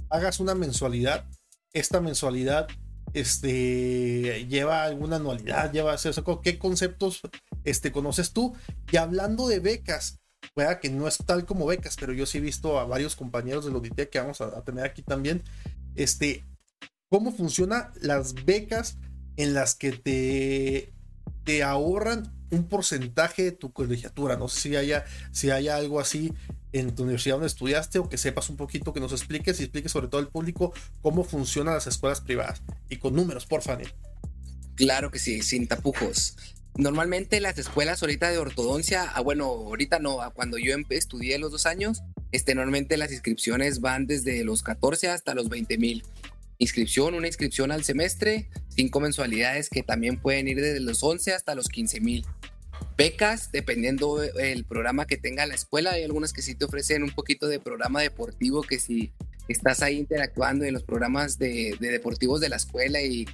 ¿Pagas 0.08 0.40
una 0.40 0.56
mensualidad? 0.56 1.26
Esta 1.74 2.00
mensualidad 2.00 2.68
este, 3.16 4.46
lleva 4.50 4.84
alguna 4.84 5.16
anualidad, 5.16 5.72
lleva 5.72 5.96
eso, 5.96 6.42
¿qué 6.42 6.60
conceptos 6.60 7.22
este, 7.64 7.94
conoces 7.94 8.34
tú? 8.34 8.54
Y 8.92 8.98
hablando 8.98 9.48
de 9.48 9.62
becas, 9.62 10.20
pueda 10.54 10.82
que 10.82 10.90
no 10.90 11.08
es 11.08 11.18
tal 11.26 11.46
como 11.46 11.66
becas, 11.66 11.96
pero 11.98 12.12
yo 12.12 12.26
sí 12.26 12.40
he 12.40 12.42
visto 12.42 12.78
a 12.78 12.84
varios 12.84 13.16
compañeros 13.16 13.64
de 13.64 13.72
auditoría 13.72 14.10
que 14.10 14.20
vamos 14.20 14.42
a, 14.42 14.62
tener 14.66 14.84
aquí 14.84 15.02
también, 15.02 15.44
este, 15.96 16.44
cómo 17.10 17.32
funcionan 17.32 17.90
las 18.02 18.34
becas 18.34 18.98
en 19.38 19.54
las 19.54 19.76
que 19.76 19.94
te, 19.94 20.94
te 21.46 21.64
ahorran 21.64 22.35
un 22.52 22.68
porcentaje 22.68 23.44
de 23.44 23.52
tu 23.52 23.72
colegiatura. 23.72 24.38
No 24.38 24.48
sé 24.48 24.62
si 24.62 24.76
haya, 24.76 25.06
si 25.32 25.52
haya 25.52 25.76
algo 25.76 26.00
así 26.00 26.34
en 26.72 26.94
tu 26.94 27.04
universidad 27.04 27.36
donde 27.36 27.48
estudiaste 27.48 28.00
o 28.00 28.10
que 28.10 28.18
sepas 28.18 28.50
un 28.50 28.58
poquito, 28.58 28.94
que 28.94 29.00
nos 29.00 29.12
expliques 29.12 29.60
y 29.60 29.64
expliques 29.64 29.92
sobre 29.92 30.08
todo 30.08 30.20
al 30.20 30.28
público 30.28 30.74
cómo 31.02 31.24
funcionan 31.24 31.74
las 31.74 31.88
escuelas 31.88 32.22
privadas. 32.22 32.62
Y 32.90 32.98
con 32.98 33.16
números, 33.16 33.46
por 33.46 33.62
favor. 33.62 33.88
Claro 34.76 35.10
que 35.10 35.20
sí, 35.20 35.42
sin 35.42 35.68
tapujos. 35.68 36.36
Normalmente 36.78 37.40
las 37.40 37.58
escuelas 37.58 38.02
ahorita 38.02 38.30
de 38.30 38.38
ortodoncia, 38.38 39.10
ah, 39.16 39.22
bueno, 39.22 39.46
ahorita 39.46 40.00
no, 40.00 40.20
cuando 40.34 40.58
yo 40.58 40.76
estudié 40.90 41.40
los 41.40 41.52
dos 41.52 41.66
años, 41.66 42.04
este, 42.34 42.54
normalmente 42.54 42.98
las 42.98 43.14
inscripciones 43.14 43.80
van 43.80 44.08
desde 44.08 44.44
los 44.44 44.62
14 44.62 45.08
hasta 45.08 45.34
los 45.34 45.48
20 45.48 45.78
mil. 45.78 46.04
Inscripción, 46.58 47.16
una 47.16 47.28
inscripción 47.28 47.72
al 47.72 47.84
semestre, 47.84 48.50
cinco 48.70 49.00
mensualidades 49.00 49.70
que 49.70 49.84
también 49.84 50.18
pueden 50.18 50.48
ir 50.48 50.62
desde 50.62 50.80
los 50.80 51.04
11 51.04 51.34
hasta 51.34 51.56
los 51.56 51.68
15 51.68 52.00
mil. 52.02 52.26
Becas, 52.98 53.52
dependiendo 53.52 54.24
el 54.24 54.64
programa 54.66 55.06
que 55.06 55.18
tenga 55.18 55.46
la 55.46 55.56
escuela, 55.56 55.92
hay 55.92 56.04
algunas 56.04 56.32
que 56.32 56.42
sí 56.42 56.56
te 56.56 56.66
ofrecen 56.66 57.04
un 57.04 57.12
poquito 57.12 57.48
de 57.48 57.60
programa 57.60 58.02
deportivo 58.02 58.62
que 58.62 58.80
si 58.80 59.12
estás 59.48 59.82
ahí 59.82 59.98
interactuando 59.98 60.66
en 60.66 60.74
los 60.74 60.84
programas 60.84 61.38
de, 61.38 61.76
de 61.80 61.90
deportivos 61.90 62.40
de 62.40 62.50
la 62.50 62.56
escuela 62.56 63.02
y 63.02 63.26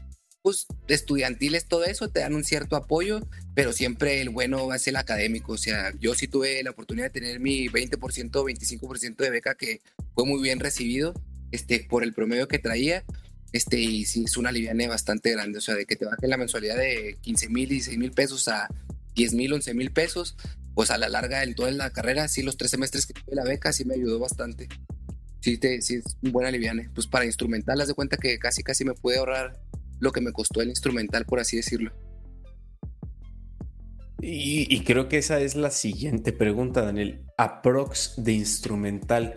pues, 0.42 0.66
estudiantiles, 0.88 1.68
todo 1.68 1.86
eso, 1.86 2.10
te 2.10 2.22
dan 2.22 2.34
un 2.34 2.44
cierto 2.44 2.76
apoyo, 2.76 3.22
pero 3.54 3.74
siempre 3.74 4.22
el 4.22 4.30
bueno 4.30 4.68
va 4.68 4.78
el 4.84 4.96
académico. 4.96 5.54
O 5.54 5.58
sea, 5.58 5.94
yo 6.00 6.16
sí 6.16 6.28
tuve 6.28 6.64
la 6.64 6.72
oportunidad 6.72 7.08
de 7.12 7.20
tener 7.20 7.40
mi 7.40 7.68
20% 7.68 8.36
o 8.36 8.46
25% 8.46 9.16
de 9.18 9.30
beca 9.30 9.56
que 9.56 9.82
fue 10.16 10.26
muy 10.26 10.42
bien 10.42 10.60
recibido 10.60 11.14
este, 11.52 11.86
por 11.90 12.04
el 12.04 12.14
promedio 12.14 12.48
que 12.48 12.60
traía. 12.60 13.04
Este, 13.52 13.80
y 13.80 14.06
sí, 14.06 14.24
es 14.26 14.38
una 14.38 14.52
liviane 14.52 14.88
bastante 14.88 15.32
grande. 15.32 15.58
O 15.58 15.62
sea, 15.62 15.76
de 15.76 15.86
que 15.86 15.96
te 15.96 16.06
baje 16.06 16.28
la 16.28 16.38
mensualidad 16.38 16.78
de 16.78 17.18
15 17.22 17.50
mil, 17.50 17.70
16 17.70 17.98
mil 17.98 18.12
pesos 18.12 18.48
a 18.48 18.68
10 19.16 19.34
mil, 19.34 19.54
11 19.54 19.74
mil 19.74 19.92
pesos, 19.92 20.36
pues 20.74 20.92
a 20.92 20.98
la 20.98 21.10
larga, 21.10 21.44
en 21.44 21.54
toda 21.56 21.72
la 21.72 21.90
carrera, 21.90 22.28
sí, 22.28 22.44
los 22.44 22.58
tres 22.58 22.72
semestres 22.72 23.06
que 23.06 23.14
tuve 23.14 23.36
la 23.36 23.44
beca, 23.44 23.74
sí 23.74 23.86
me 23.86 23.96
ayudó 23.96 24.20
bastante. 24.20 24.68
Sí, 25.42 25.58
te, 25.58 25.82
sí 25.82 25.96
es 25.96 26.18
un 26.22 26.32
buen 26.32 26.48
aliviane. 26.48 26.90
Pues 26.94 27.08
para 27.08 27.26
instrumental, 27.26 27.82
haz 27.82 27.88
de 27.88 27.94
cuenta 27.94 28.18
que 28.18 28.38
casi, 28.40 28.64
casi 28.64 28.86
me 28.86 28.94
pude 28.94 29.18
ahorrar 29.18 29.60
lo 30.00 30.12
que 30.12 30.22
me 30.22 30.32
costó 30.32 30.62
el 30.62 30.70
instrumental, 30.70 31.26
por 31.26 31.40
así 31.40 31.58
decirlo. 31.58 31.92
Y, 34.24 34.84
creo 34.84 35.10
que 35.10 35.18
esa 35.18 35.40
es 35.40 35.56
la 35.56 35.72
siguiente 35.72 36.32
pregunta, 36.32 36.84
Daniel. 36.84 37.24
Aprox 37.38 38.14
de 38.18 38.34
instrumental. 38.34 39.36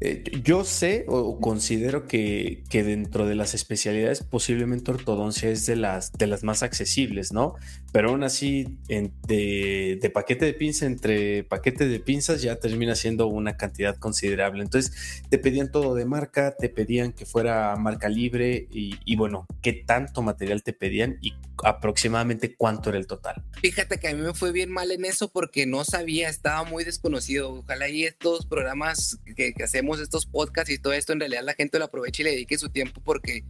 Eh, 0.00 0.22
yo 0.44 0.64
sé 0.64 1.06
o 1.08 1.40
considero 1.40 2.06
que, 2.06 2.64
que, 2.68 2.84
dentro 2.84 3.26
de 3.26 3.34
las 3.34 3.54
especialidades 3.54 4.22
posiblemente 4.22 4.90
ortodoncia 4.90 5.48
es 5.48 5.64
de 5.64 5.76
las, 5.76 6.12
de 6.12 6.26
las 6.26 6.44
más 6.44 6.62
accesibles, 6.62 7.32
¿no? 7.32 7.54
Pero 7.92 8.10
aún 8.10 8.24
así, 8.24 8.78
de, 8.88 10.10
paquete 10.12 10.44
de 10.44 10.52
pinza 10.52 10.84
entre 10.84 11.44
paquete 11.44 11.88
de 11.88 11.98
pinzas 11.98 12.42
ya 12.42 12.56
termina 12.56 12.94
siendo 12.94 13.26
una 13.26 13.56
cantidad 13.56 13.96
considerable. 13.96 14.62
Entonces, 14.62 15.22
te 15.30 15.38
pedían 15.38 15.72
todo 15.72 15.94
de 15.94 16.04
marca, 16.04 16.54
te 16.56 16.68
pedían 16.68 17.12
que 17.12 17.24
fuera 17.24 17.74
marca 17.76 18.10
libre 18.10 18.68
y, 18.70 19.16
bueno, 19.16 19.46
¿qué 19.62 19.72
tanto 19.72 20.20
material 20.20 20.62
te 20.62 20.74
pedían 20.74 21.18
y 21.22 21.32
aproximadamente 21.64 22.54
cuánto 22.54 22.90
era 22.90 22.98
el 22.98 23.06
total? 23.06 23.42
Fíjate 23.62 23.98
que 23.98 24.08
a 24.08 24.14
mí 24.14 24.20
me 24.20 24.34
fue 24.34 24.52
bien 24.52 24.70
mal 24.70 24.90
en 24.90 25.06
eso 25.06 25.30
porque 25.30 25.64
no 25.64 25.84
sabía, 25.84 26.28
estaba 26.28 26.64
muy 26.64 26.84
desconocido. 26.84 27.50
Ojalá 27.50 27.88
y 27.88 28.04
estos 28.04 28.44
programas 28.44 29.18
que 29.36 29.54
hacemos 29.64 29.85
estos 29.94 30.26
podcasts 30.26 30.70
y 30.70 30.78
todo 30.78 30.92
esto, 30.92 31.12
en 31.12 31.20
realidad 31.20 31.42
la 31.44 31.54
gente 31.54 31.78
lo 31.78 31.86
aproveche 31.86 32.22
y 32.22 32.24
le 32.24 32.30
dedique 32.32 32.58
su 32.58 32.68
tiempo 32.68 33.00
porque 33.02 33.44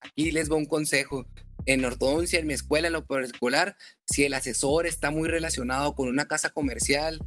aquí 0.00 0.30
les 0.30 0.50
va 0.50 0.56
un 0.56 0.66
consejo. 0.66 1.26
En 1.66 1.84
ortodoncia, 1.84 2.38
en 2.38 2.46
mi 2.46 2.54
escuela, 2.54 2.86
en 2.86 2.94
lo 2.94 3.04
particular, 3.04 3.76
si 4.06 4.24
el 4.24 4.32
asesor 4.32 4.86
está 4.86 5.10
muy 5.10 5.28
relacionado 5.28 5.94
con 5.94 6.08
una 6.08 6.26
casa 6.26 6.50
comercial, 6.50 7.20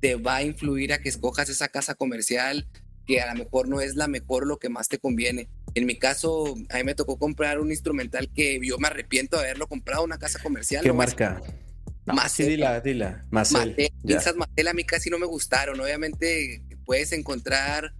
te 0.00 0.16
va 0.16 0.36
a 0.36 0.42
influir 0.42 0.92
a 0.92 0.98
que 0.98 1.08
escojas 1.08 1.48
esa 1.48 1.68
casa 1.68 1.94
comercial 1.94 2.68
que 3.06 3.22
a 3.22 3.32
lo 3.32 3.42
mejor 3.42 3.68
no 3.68 3.80
es 3.80 3.96
la 3.96 4.06
mejor 4.06 4.46
lo 4.46 4.58
que 4.58 4.68
más 4.68 4.88
te 4.88 4.98
conviene. 4.98 5.48
En 5.74 5.86
mi 5.86 5.96
caso, 5.96 6.54
a 6.68 6.76
mí 6.76 6.84
me 6.84 6.94
tocó 6.94 7.18
comprar 7.18 7.58
un 7.58 7.70
instrumental 7.70 8.30
que 8.34 8.60
yo 8.62 8.78
me 8.78 8.88
arrepiento 8.88 9.38
de 9.38 9.44
haberlo 9.44 9.66
comprado, 9.66 10.04
una 10.04 10.18
casa 10.18 10.38
comercial. 10.42 10.84
¿Qué 10.84 10.92
marca? 10.92 11.40
Más 12.04 12.32
sí, 12.32 12.44
dila, 12.44 12.80
dila. 12.80 13.24
Macel. 13.30 13.74
Esas 14.04 14.36
Macel 14.36 14.68
a 14.68 14.74
mí 14.74 14.84
casi 14.84 15.08
no 15.08 15.18
me 15.18 15.26
gustaron. 15.26 15.80
Obviamente 15.80 16.62
puedes 16.88 17.12
encontrar, 17.12 17.92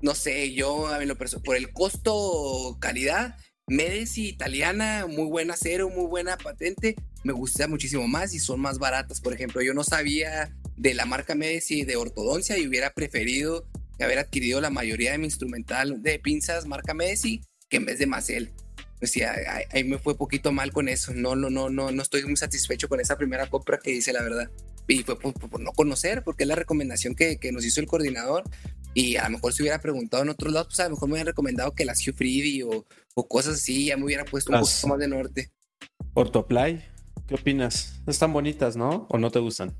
no 0.00 0.14
sé, 0.14 0.54
yo 0.54 0.86
a 0.86 0.98
mí 0.98 1.04
lo 1.04 1.14
por 1.14 1.56
el 1.56 1.70
costo 1.74 2.78
calidad, 2.80 3.36
Medici 3.66 4.28
italiana, 4.28 5.06
muy 5.06 5.26
buena 5.26 5.52
acero, 5.54 5.90
muy 5.90 6.06
buena 6.06 6.38
patente, 6.38 6.96
me 7.22 7.34
gusta 7.34 7.68
muchísimo 7.68 8.08
más 8.08 8.32
y 8.32 8.38
son 8.38 8.60
más 8.60 8.78
baratas. 8.78 9.20
Por 9.20 9.34
ejemplo, 9.34 9.60
yo 9.60 9.74
no 9.74 9.84
sabía 9.84 10.56
de 10.76 10.94
la 10.94 11.04
marca 11.04 11.34
Medici 11.34 11.84
de 11.84 11.96
ortodoncia 11.96 12.56
y 12.56 12.66
hubiera 12.66 12.94
preferido 12.94 13.68
haber 14.00 14.18
adquirido 14.18 14.62
la 14.62 14.70
mayoría 14.70 15.12
de 15.12 15.18
mi 15.18 15.26
instrumental 15.26 16.02
de 16.02 16.18
pinzas 16.18 16.66
marca 16.66 16.94
Medici 16.94 17.42
que 17.68 17.76
en 17.76 17.84
vez 17.84 17.98
de 17.98 18.06
Macel. 18.06 18.52
Pues 19.00 19.10
sí, 19.10 19.22
ahí, 19.22 19.84
me 19.84 19.98
fue 19.98 20.16
poquito 20.16 20.50
mal 20.50 20.72
con 20.72 20.88
eso. 20.88 21.12
No, 21.12 21.36
no, 21.36 21.50
no, 21.50 21.68
no, 21.68 21.90
no 21.90 22.02
estoy 22.02 22.24
muy 22.24 22.36
satisfecho 22.36 22.88
con 22.88 23.00
esa 23.00 23.18
primera 23.18 23.50
compra 23.50 23.78
que 23.78 23.90
hice, 23.90 24.14
la 24.14 24.22
verdad. 24.22 24.50
Y 24.86 25.02
fue 25.02 25.18
por, 25.18 25.60
no 25.60 25.72
conocer, 25.72 26.22
porque 26.22 26.44
es 26.44 26.48
la 26.48 26.56
recomendación 26.56 27.14
que, 27.14 27.38
que, 27.38 27.52
nos 27.52 27.64
hizo 27.64 27.80
el 27.80 27.86
coordinador. 27.86 28.44
Y 28.92 29.16
a 29.16 29.24
lo 29.24 29.30
mejor 29.30 29.52
si 29.52 29.62
hubiera 29.62 29.80
preguntado 29.80 30.22
en 30.22 30.28
otros 30.28 30.52
lados, 30.52 30.68
pues 30.68 30.80
a 30.80 30.84
lo 30.84 30.90
mejor 30.90 31.08
me 31.08 31.14
hubieran 31.14 31.28
recomendado 31.28 31.74
que 31.74 31.84
las 31.84 32.06
Hugh 32.06 32.14
Freedy 32.14 32.62
o, 32.62 32.86
o, 33.14 33.28
cosas 33.28 33.54
así, 33.54 33.86
ya 33.86 33.96
me 33.96 34.04
hubiera 34.04 34.24
puesto 34.24 34.52
un 34.52 34.60
poquito 34.60 34.86
más 34.86 34.98
de 34.98 35.08
norte. 35.08 35.50
Ortoplay, 36.14 36.84
¿qué 37.26 37.34
opinas? 37.34 38.00
Están 38.06 38.32
bonitas, 38.32 38.76
¿no? 38.76 39.06
¿O 39.10 39.18
no 39.18 39.30
te 39.30 39.40
gustan? 39.40 39.74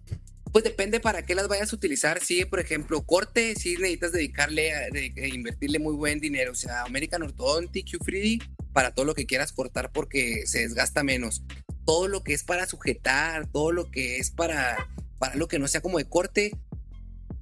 Pues 0.54 0.62
depende 0.62 1.00
para 1.00 1.26
qué 1.26 1.34
las 1.34 1.48
vayas 1.48 1.72
a 1.72 1.76
utilizar. 1.76 2.20
Sí, 2.20 2.44
por 2.44 2.60
ejemplo, 2.60 3.04
corte, 3.04 3.56
sí 3.56 3.74
necesitas 3.76 4.12
dedicarle, 4.12 4.72
a, 4.72 4.88
invertirle 5.26 5.80
muy 5.80 5.94
buen 5.94 6.20
dinero. 6.20 6.52
O 6.52 6.54
sea, 6.54 6.82
American 6.82 7.22
Orthodontic, 7.22 7.90
Q 7.90 8.04
Freedy, 8.04 8.38
para 8.72 8.92
todo 8.92 9.04
lo 9.04 9.14
que 9.14 9.26
quieras 9.26 9.52
cortar 9.52 9.90
porque 9.92 10.46
se 10.46 10.60
desgasta 10.60 11.02
menos. 11.02 11.42
Todo 11.84 12.08
lo 12.08 12.22
que 12.22 12.34
es 12.34 12.44
para 12.44 12.66
sujetar, 12.66 13.46
todo 13.46 13.72
lo 13.72 13.90
que 13.90 14.18
es 14.18 14.30
para, 14.30 14.88
para 15.18 15.36
lo 15.36 15.48
que 15.48 15.58
no 15.58 15.68
sea 15.68 15.80
como 15.80 15.98
de 15.98 16.08
corte, 16.08 16.56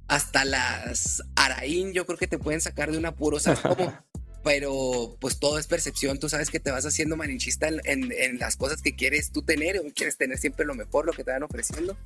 hasta 0.07 0.45
las 0.45 1.23
Araín 1.35 1.93
yo 1.93 2.05
creo 2.05 2.17
que 2.17 2.27
te 2.27 2.37
pueden 2.37 2.61
sacar 2.61 2.91
de 2.91 2.97
un 2.97 3.05
apuro, 3.05 3.39
¿sabes 3.39 3.59
cómo? 3.61 3.93
Pero 4.43 5.15
pues 5.21 5.39
todo 5.39 5.57
es 5.57 5.67
percepción, 5.67 6.19
tú 6.19 6.27
sabes 6.27 6.49
que 6.49 6.59
te 6.59 6.71
vas 6.71 6.85
haciendo 6.85 7.15
marinchista 7.15 7.69
en, 7.69 7.81
en, 8.11 8.39
las 8.39 8.57
cosas 8.57 8.81
que 8.81 8.93
quieres 8.93 9.31
tú 9.31 9.41
tener, 9.41 9.79
o 9.79 9.83
quieres 9.95 10.17
tener 10.17 10.37
siempre 10.37 10.65
lo 10.65 10.75
mejor, 10.75 11.05
lo 11.05 11.13
que 11.13 11.23
te 11.23 11.31
van 11.31 11.43
ofreciendo. 11.43 11.97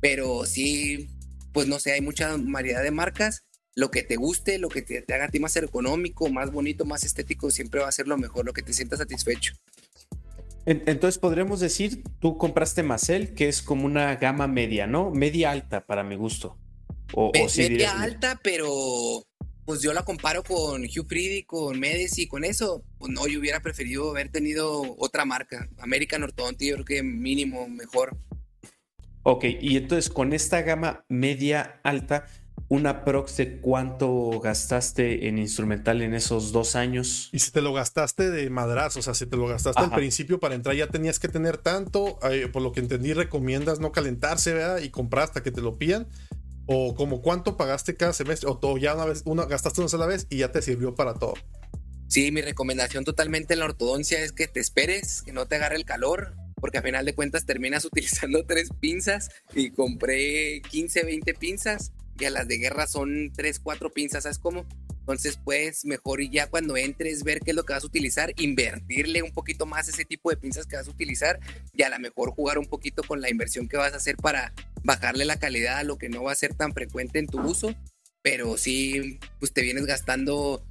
Pero 0.00 0.46
sí, 0.46 1.08
pues 1.52 1.66
no 1.66 1.80
sé, 1.80 1.92
hay 1.92 2.00
mucha 2.00 2.36
variedad 2.38 2.84
de 2.84 2.92
marcas 2.92 3.42
lo 3.74 3.90
que 3.90 4.02
te 4.02 4.16
guste, 4.16 4.58
lo 4.58 4.68
que 4.68 4.82
te, 4.82 5.04
haga 5.12 5.26
a 5.26 5.28
ti 5.28 5.40
más 5.40 5.56
económico, 5.56 6.28
más 6.28 6.50
bonito, 6.50 6.84
más 6.84 7.04
estético, 7.04 7.50
siempre 7.50 7.80
va 7.80 7.88
a 7.88 7.92
ser 7.92 8.06
lo 8.06 8.18
mejor, 8.18 8.44
lo 8.44 8.52
que 8.52 8.62
te 8.62 8.72
sienta 8.72 8.96
satisfecho. 8.96 9.54
Entonces 10.64 11.18
podríamos 11.18 11.60
decir, 11.60 12.04
tú 12.20 12.38
compraste 12.38 12.82
Macel, 12.82 13.34
que 13.34 13.48
es 13.48 13.62
como 13.62 13.84
una 13.84 14.14
gama 14.16 14.46
media, 14.46 14.86
¿no? 14.86 15.10
Media 15.10 15.50
alta 15.50 15.84
para 15.84 16.04
mi 16.04 16.14
gusto. 16.14 16.56
O, 17.14 17.32
media 17.56 18.00
alta, 18.00 18.40
pero 18.42 19.26
pues 19.64 19.80
yo 19.82 19.92
la 19.92 20.04
comparo 20.04 20.42
con 20.42 20.82
Hugh 20.82 21.06
Freedy, 21.06 21.42
con 21.42 21.78
Medici, 21.78 22.26
con 22.26 22.44
eso. 22.44 22.84
Pues 22.98 23.12
no, 23.12 23.26
yo 23.26 23.40
hubiera 23.40 23.60
preferido 23.60 24.10
haber 24.10 24.30
tenido 24.30 24.96
otra 24.98 25.24
marca. 25.24 25.68
American 25.78 26.22
Orthodontic, 26.22 26.68
yo 26.68 26.74
creo 26.76 26.84
que 26.84 27.02
mínimo 27.02 27.68
mejor. 27.68 28.16
Ok, 29.24 29.44
y 29.60 29.76
entonces 29.76 30.10
con 30.10 30.32
esta 30.32 30.62
gama 30.62 31.04
media 31.08 31.80
alta, 31.84 32.26
una 32.72 33.04
prox 33.04 33.36
de 33.36 33.60
cuánto 33.60 34.40
gastaste 34.40 35.28
en 35.28 35.36
instrumental 35.36 36.00
en 36.00 36.14
esos 36.14 36.52
dos 36.52 36.74
años. 36.74 37.28
Y 37.30 37.40
si 37.40 37.50
te 37.50 37.60
lo 37.60 37.74
gastaste 37.74 38.30
de 38.30 38.48
madrazo, 38.48 39.00
o 39.00 39.02
sea, 39.02 39.12
si 39.12 39.26
te 39.26 39.36
lo 39.36 39.46
gastaste 39.46 39.82
al 39.82 39.92
principio 39.92 40.40
para 40.40 40.54
entrar 40.54 40.74
ya 40.74 40.86
tenías 40.86 41.18
que 41.18 41.28
tener 41.28 41.58
tanto, 41.58 42.18
eh, 42.30 42.48
por 42.50 42.62
lo 42.62 42.72
que 42.72 42.80
entendí 42.80 43.12
recomiendas 43.12 43.78
no 43.78 43.92
calentarse, 43.92 44.54
¿verdad? 44.54 44.78
Y 44.78 44.88
comprar 44.88 45.24
hasta 45.24 45.42
que 45.42 45.50
te 45.50 45.60
lo 45.60 45.76
pidan. 45.76 46.08
O 46.64 46.94
como 46.94 47.20
cuánto 47.20 47.58
pagaste 47.58 47.94
cada 47.94 48.14
semestre, 48.14 48.48
o 48.50 48.78
ya 48.78 48.94
una 48.94 49.04
vez, 49.04 49.20
una, 49.26 49.44
gastaste 49.44 49.82
una 49.82 49.90
sola 49.90 50.06
vez 50.06 50.26
y 50.30 50.38
ya 50.38 50.50
te 50.50 50.62
sirvió 50.62 50.94
para 50.94 51.12
todo. 51.12 51.34
Sí, 52.08 52.32
mi 52.32 52.40
recomendación 52.40 53.04
totalmente 53.04 53.52
en 53.52 53.60
la 53.60 53.66
ortodoncia 53.66 54.18
es 54.24 54.32
que 54.32 54.48
te 54.48 54.60
esperes, 54.60 55.20
que 55.20 55.32
no 55.32 55.44
te 55.44 55.56
agarre 55.56 55.76
el 55.76 55.84
calor, 55.84 56.36
porque 56.54 56.78
a 56.78 56.82
final 56.82 57.04
de 57.04 57.14
cuentas 57.14 57.44
terminas 57.44 57.84
utilizando 57.92 58.46
tres 58.46 58.70
pinzas 58.80 59.28
y 59.52 59.72
compré 59.72 60.62
15, 60.70 61.04
20 61.04 61.34
pinzas 61.34 61.92
a 62.24 62.30
las 62.30 62.48
de 62.48 62.58
guerra 62.58 62.86
son 62.86 63.32
3, 63.34 63.60
4 63.60 63.92
pinzas, 63.92 64.24
¿sabes 64.24 64.38
cómo? 64.38 64.66
Entonces, 65.02 65.36
pues 65.42 65.84
mejor 65.84 66.20
y 66.20 66.30
ya 66.30 66.48
cuando 66.48 66.76
entres, 66.76 67.24
ver 67.24 67.40
qué 67.40 67.50
es 67.50 67.56
lo 67.56 67.64
que 67.64 67.72
vas 67.72 67.82
a 67.82 67.86
utilizar, 67.88 68.32
invertirle 68.36 69.22
un 69.22 69.32
poquito 69.32 69.66
más 69.66 69.88
ese 69.88 70.04
tipo 70.04 70.30
de 70.30 70.36
pinzas 70.36 70.66
que 70.66 70.76
vas 70.76 70.86
a 70.86 70.90
utilizar 70.90 71.40
y 71.72 71.82
a 71.82 71.88
lo 71.88 71.98
mejor 71.98 72.30
jugar 72.30 72.56
un 72.58 72.66
poquito 72.66 73.02
con 73.02 73.20
la 73.20 73.28
inversión 73.28 73.68
que 73.68 73.76
vas 73.76 73.94
a 73.94 73.96
hacer 73.96 74.16
para 74.16 74.52
bajarle 74.84 75.24
la 75.24 75.40
calidad 75.40 75.78
a 75.78 75.84
lo 75.84 75.98
que 75.98 76.08
no 76.08 76.22
va 76.22 76.30
a 76.30 76.36
ser 76.36 76.54
tan 76.54 76.72
frecuente 76.72 77.18
en 77.18 77.26
tu 77.26 77.40
uso. 77.40 77.74
Pero 78.22 78.56
sí, 78.56 79.18
pues 79.40 79.52
te 79.52 79.62
vienes 79.62 79.86
gastando 79.86 80.64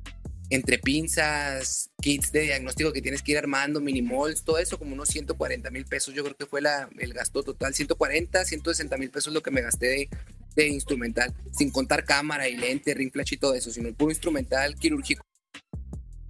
entre 0.49 0.79
pinzas, 0.79 1.89
kits 2.01 2.31
de 2.31 2.41
diagnóstico 2.41 2.93
que 2.93 3.01
tienes 3.01 3.21
que 3.21 3.33
ir 3.33 3.37
armando, 3.37 3.81
minimols, 3.81 4.43
todo 4.43 4.59
eso, 4.59 4.79
como 4.79 4.93
unos 4.93 5.09
140 5.09 5.69
mil 5.71 5.85
pesos. 5.85 6.13
Yo 6.13 6.23
creo 6.23 6.37
que 6.37 6.45
fue 6.45 6.61
la, 6.61 6.89
el 6.99 7.13
gasto 7.13 7.43
total, 7.43 7.73
140, 7.73 8.45
160 8.45 8.97
mil 8.97 9.11
pesos 9.11 9.33
lo 9.33 9.41
que 9.41 9.51
me 9.51 9.61
gasté 9.61 10.09
de, 10.55 10.67
instrumental, 10.67 11.33
sin 11.51 11.71
contar 11.71 12.05
cámara 12.05 12.47
y 12.47 12.57
lente, 12.57 12.93
ring 12.93 13.11
flash 13.11 13.33
y 13.33 13.37
todo 13.37 13.53
eso, 13.53 13.71
sino 13.71 13.87
el 13.87 13.95
puro 13.95 14.11
instrumental 14.11 14.75
quirúrgico. 14.75 15.23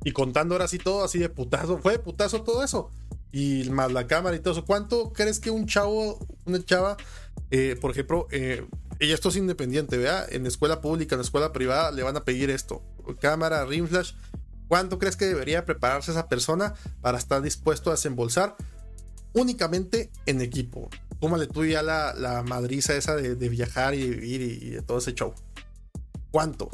Y 0.04 0.12
contando 0.12 0.56
ahora 0.56 0.68
sí 0.68 0.78
todo 0.78 1.04
así 1.04 1.20
de 1.20 1.30
putazo, 1.30 1.78
fue 1.78 1.94
de 1.94 2.00
putazo 2.00 2.44
todo 2.44 2.64
eso. 2.64 2.90
Y 3.32 3.70
más 3.70 3.92
la 3.92 4.08
cámara 4.08 4.36
y 4.36 4.40
todo 4.40 4.54
eso. 4.54 4.66
¿Cuánto 4.66 5.14
crees 5.14 5.40
que 5.40 5.52
un 5.52 5.66
chavo, 5.66 6.26
una 6.46 6.64
chava, 6.64 6.98
eh, 7.50 7.78
por 7.80 7.92
ejemplo, 7.92 8.28
eh, 8.32 8.66
y 9.00 9.12
esto 9.12 9.30
es 9.30 9.36
independiente, 9.36 9.98
vea, 9.98 10.26
en 10.30 10.46
escuela 10.46 10.82
pública, 10.82 11.16
en 11.16 11.22
escuela 11.22 11.54
privada, 11.54 11.92
le 11.92 12.04
van 12.04 12.18
a 12.18 12.24
pedir 12.24 12.50
esto: 12.50 12.84
cámara, 13.20 13.66
ring 13.66 13.88
flash. 13.88 14.14
¿Cuánto 14.68 15.00
crees 15.00 15.18
que 15.18 15.26
debería 15.26 15.66
prepararse 15.66 16.12
esa 16.12 16.30
persona 16.30 16.74
para 17.02 17.18
estar 17.18 17.42
dispuesto 17.42 17.90
a 17.90 17.94
desembolsar 17.94 18.56
únicamente 19.34 20.10
en 20.26 20.42
equipo? 20.42 20.90
Tómale 21.20 21.48
tú 21.48 21.66
ya 21.66 21.84
la, 21.84 22.14
la 22.14 22.44
madriza 22.44 22.96
esa 22.96 23.16
de, 23.16 23.36
de 23.36 23.50
viajar 23.50 23.94
y 23.94 24.10
vivir 24.10 24.42
y, 24.42 24.68
y 24.68 24.70
de 24.72 24.82
todo 24.82 24.98
ese 24.98 25.14
show. 25.14 25.34
¿Cuánto? 26.32 26.70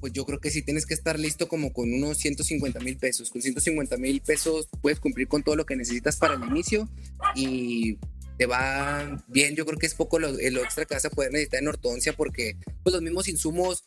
pues 0.00 0.12
yo 0.14 0.24
creo 0.24 0.40
que 0.40 0.50
sí 0.50 0.62
tienes 0.62 0.86
que 0.86 0.94
estar 0.94 1.18
listo 1.18 1.46
como 1.46 1.72
con 1.72 1.92
unos 1.92 2.18
150 2.18 2.80
mil 2.80 2.96
pesos. 2.96 3.30
Con 3.30 3.42
150 3.42 3.96
mil 3.98 4.20
pesos 4.22 4.68
puedes 4.80 4.98
cumplir 4.98 5.28
con 5.28 5.42
todo 5.42 5.56
lo 5.56 5.66
que 5.66 5.76
necesitas 5.76 6.16
para 6.16 6.34
el 6.34 6.44
inicio 6.44 6.88
y 7.34 7.98
te 8.38 8.46
va 8.46 9.22
bien. 9.28 9.54
Yo 9.54 9.66
creo 9.66 9.78
que 9.78 9.86
es 9.86 9.94
poco 9.94 10.18
lo, 10.18 10.32
lo 10.32 10.64
extra 10.64 10.86
que 10.86 10.94
vas 10.94 11.04
a 11.04 11.10
poder 11.10 11.32
necesitar 11.32 11.60
en 11.60 11.68
ortodoncia 11.68 12.14
porque 12.14 12.56
pues, 12.82 12.94
los 12.94 13.02
mismos 13.02 13.28
insumos 13.28 13.84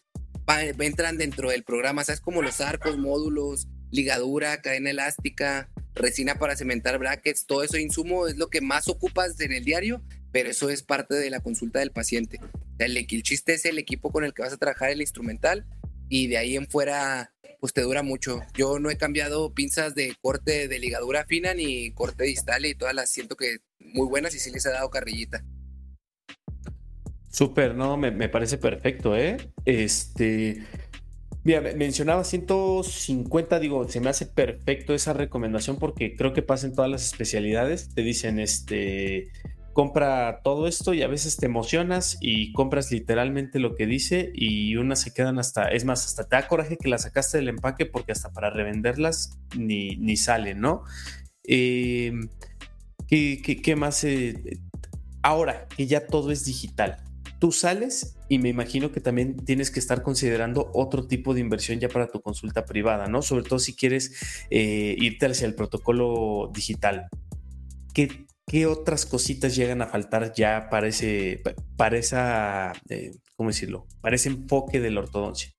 va, 0.47 0.63
entran 0.63 1.17
dentro 1.17 1.49
del 1.49 1.63
programa, 1.63 2.03
¿sabes? 2.03 2.21
Como 2.21 2.43
los 2.43 2.61
arcos, 2.61 2.97
módulos, 2.97 3.67
ligadura, 3.91 4.61
cadena 4.61 4.91
elástica, 4.91 5.69
resina 5.95 6.35
para 6.35 6.55
cementar 6.55 6.97
brackets, 6.97 7.45
todo 7.45 7.63
eso 7.63 7.77
insumo 7.77 8.27
es 8.27 8.37
lo 8.37 8.49
que 8.49 8.61
más 8.61 8.87
ocupas 8.87 9.39
en 9.39 9.51
el 9.53 9.63
diario, 9.63 10.01
pero 10.31 10.49
eso 10.49 10.69
es 10.69 10.83
parte 10.83 11.15
de 11.15 11.29
la 11.29 11.39
consulta 11.39 11.79
del 11.79 11.91
paciente. 11.91 12.39
El, 12.79 12.97
el 12.97 13.23
chiste 13.23 13.53
es 13.53 13.65
el 13.65 13.77
equipo 13.77 14.11
con 14.11 14.23
el 14.23 14.33
que 14.33 14.41
vas 14.41 14.53
a 14.53 14.57
trabajar 14.57 14.89
el 14.89 15.01
instrumental 15.01 15.65
y 16.09 16.27
de 16.27 16.37
ahí 16.37 16.55
en 16.55 16.67
fuera 16.67 17.33
pues 17.63 17.71
te 17.71 17.81
dura 17.81 18.03
mucho. 18.03 18.41
Yo 18.53 18.77
no 18.77 18.89
he 18.89 18.97
cambiado 18.97 19.53
pinzas 19.53 19.95
de 19.95 20.13
corte 20.21 20.67
de 20.67 20.79
ligadura 20.79 21.23
fina 21.23 21.53
ni 21.53 21.91
corte 21.91 22.25
distal 22.25 22.65
y 22.65 22.75
todas 22.75 22.93
las 22.93 23.09
siento 23.09 23.37
que 23.37 23.59
muy 23.79 24.05
buenas 24.05 24.35
y 24.35 24.39
sí 24.39 24.51
les 24.51 24.65
he 24.65 24.69
dado 24.69 24.89
carrillita. 24.89 25.45
Súper, 27.29 27.73
no, 27.73 27.95
me, 27.95 28.11
me, 28.11 28.27
parece 28.27 28.57
perfecto, 28.57 29.15
¿eh? 29.15 29.37
Este, 29.63 30.61
mira, 31.43 31.61
mencionaba 31.75 32.23
150, 32.23 33.59
digo, 33.59 33.87
se 33.87 33.99
me 33.99 34.09
hace 34.09 34.25
perfecto 34.25 34.93
esa 34.93 35.13
recomendación 35.13 35.77
porque 35.77 36.15
creo 36.15 36.33
que 36.33 36.41
pasa 36.41 36.67
en 36.67 36.73
todas 36.73 36.89
las 36.89 37.05
especialidades. 37.05 37.89
Te 37.93 38.01
dicen, 38.01 38.39
este, 38.39 39.29
compra 39.73 40.41
todo 40.43 40.67
esto 40.67 40.93
y 40.93 41.01
a 41.01 41.07
veces 41.07 41.37
te 41.37 41.47
emocionas 41.47 42.17
y 42.21 42.53
compras 42.53 42.91
literalmente 42.91 43.59
lo 43.59 43.75
que 43.75 43.87
dice 43.87 44.31
y 44.33 44.75
unas 44.77 45.01
se 45.01 45.13
quedan 45.13 45.39
hasta, 45.39 45.69
es 45.69 45.83
más, 45.83 46.05
hasta 46.05 46.23
te 46.25 46.35
da 46.35 46.47
coraje 46.47 46.77
que 46.77 46.89
las 46.89 47.03
sacaste 47.03 47.39
del 47.39 47.49
empaque 47.49 47.85
porque 47.85 48.11
hasta 48.11 48.31
para 48.31 48.49
revenderlas 48.51 49.39
ni, 49.57 49.97
ni 49.97 50.15
salen, 50.15 50.61
¿no? 50.61 50.83
¿qué, 51.43 52.13
qué, 53.07 53.61
qué, 53.61 53.75
más? 53.75 54.03
Eh, 54.03 54.59
ahora 55.21 55.67
que 55.75 55.87
ya 55.87 56.07
todo 56.07 56.31
es 56.31 56.45
digital, 56.45 56.97
tú 57.43 57.51
sales 57.51 58.15
y 58.29 58.39
me 58.39 58.47
imagino 58.47 58.93
que 58.93 59.01
también 59.01 59.35
tienes 59.35 59.69
que 59.69 59.81
estar 59.81 60.01
considerando 60.01 60.71
otro 60.73 61.07
tipo 61.07 61.33
de 61.33 61.41
inversión 61.41 61.77
ya 61.77 61.89
para 61.89 62.07
tu 62.07 62.21
consulta 62.21 62.63
privada, 62.63 63.07
¿no? 63.07 63.21
Sobre 63.21 63.43
todo 63.43 63.59
si 63.59 63.75
quieres 63.75 64.13
eh, 64.49 64.95
irte 64.97 65.25
hacia 65.25 65.45
el 65.45 65.53
protocolo 65.53 66.49
digital. 66.53 67.09
¿Qué, 67.93 68.25
¿qué 68.47 68.65
otras 68.65 69.05
cositas 69.05 69.57
llegan 69.57 69.81
a 69.81 69.87
faltar 69.87 70.31
ya 70.33 70.69
para 70.69 70.87
ese, 70.87 71.43
para 71.75 71.97
esa, 71.97 72.71
eh, 72.87 73.11
¿cómo 73.35 73.49
decirlo? 73.49 73.87
Para 73.99 74.15
ese 74.15 74.29
enfoque 74.29 74.79
de 74.79 74.91
la 74.91 75.01
ortodoncia? 75.01 75.51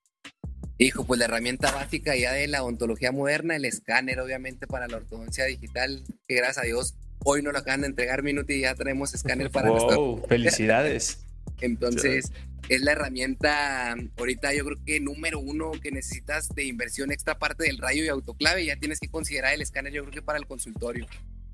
Hijo, 0.79 1.05
pues 1.05 1.19
la 1.19 1.27
herramienta 1.27 1.71
básica 1.71 2.17
ya 2.17 2.33
de 2.33 2.49
la 2.49 2.63
ontología 2.63 3.13
moderna, 3.13 3.57
el 3.57 3.67
escáner, 3.67 4.21
obviamente, 4.21 4.67
para 4.67 4.89
la 4.89 4.97
ortodoncia 4.97 5.45
digital, 5.45 6.03
que 6.27 6.37
gracias 6.37 6.65
a 6.65 6.67
Dios 6.67 6.95
hoy 7.27 7.43
no 7.43 7.53
lo 7.53 7.59
acaban 7.59 7.83
de 7.83 7.89
entregar 7.89 8.23
Minuti 8.23 8.55
y 8.55 8.61
ya 8.63 8.75
tenemos 8.75 9.13
escáner 9.13 9.51
para 9.51 9.69
wow, 9.69 10.25
felicidades. 10.27 11.19
Entonces, 11.61 12.33
es 12.69 12.83
la 12.83 12.93
herramienta 12.93 13.95
ahorita 14.17 14.55
yo 14.55 14.65
creo 14.65 14.79
que 14.85 15.01
número 15.01 15.39
uno 15.39 15.73
que 15.73 15.91
necesitas 15.91 16.49
de 16.49 16.65
inversión 16.65 17.13
extra 17.13 17.39
parte 17.39 17.65
del 17.65 17.79
rayo 17.79 18.05
y 18.05 18.09
autoclave, 18.09 18.65
ya 18.65 18.77
tienes 18.77 19.01
que 19.01 19.09
considerar 19.09 19.55
el 19.55 19.63
escáner 19.63 19.93
yo 19.93 20.03
creo 20.03 20.15
que 20.15 20.23
para 20.23 20.39
el 20.39 20.47
consultorio. 20.47 21.07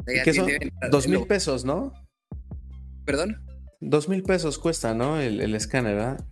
¿Qué 0.07 0.32
son? 0.32 0.51
Dos 0.90 1.09
mil 1.09 1.26
pesos, 1.26 1.64
¿no? 1.64 1.92
¿Perdón? 3.05 3.42
Dos 3.80 4.09
mil 4.09 4.22
pesos 4.22 4.59
cuesta, 4.59 4.94
¿no? 4.94 5.20
El, 5.20 5.40
el 5.40 5.55
escáner, 5.55 5.96
¿verdad? 5.96 6.24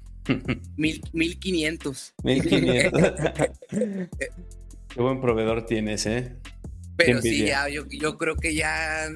Mil, 0.77 1.03
mil 1.13 1.39
quinientos. 1.39 2.15
Mil 2.23 2.43
quinientos. 2.43 3.03
Qué 3.71 5.03
buen 5.03 5.21
proveedor 5.21 5.67
tienes, 5.67 6.07
¿eh? 6.07 6.35
Pero 6.97 7.23
sí, 7.23 7.47
ya, 7.47 7.69
yo, 7.69 7.87
yo 7.89 8.19
creo 8.19 8.37
que 8.37 8.55
ya, 8.55 9.09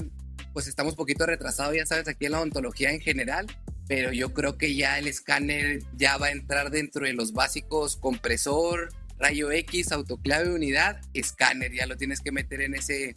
pues 0.52 0.68
estamos 0.68 0.92
un 0.92 0.96
poquito 0.96 1.26
retrasados, 1.26 1.74
ya 1.74 1.84
sabes, 1.84 2.06
aquí 2.08 2.26
en 2.26 2.32
la 2.32 2.38
odontología 2.38 2.92
en 2.92 3.00
general, 3.00 3.46
pero 3.94 4.10
yo 4.10 4.32
creo 4.32 4.56
que 4.56 4.74
ya 4.74 4.98
el 4.98 5.06
escáner 5.06 5.82
ya 5.98 6.16
va 6.16 6.28
a 6.28 6.30
entrar 6.30 6.70
dentro 6.70 7.04
de 7.04 7.12
los 7.12 7.34
básicos 7.34 7.98
compresor, 7.98 8.88
rayo 9.18 9.52
X, 9.52 9.92
autoclave, 9.92 10.50
unidad, 10.50 10.98
escáner, 11.12 11.74
ya 11.74 11.86
lo 11.86 11.98
tienes 11.98 12.22
que 12.22 12.32
meter 12.32 12.62
en 12.62 12.74
ese, 12.74 13.14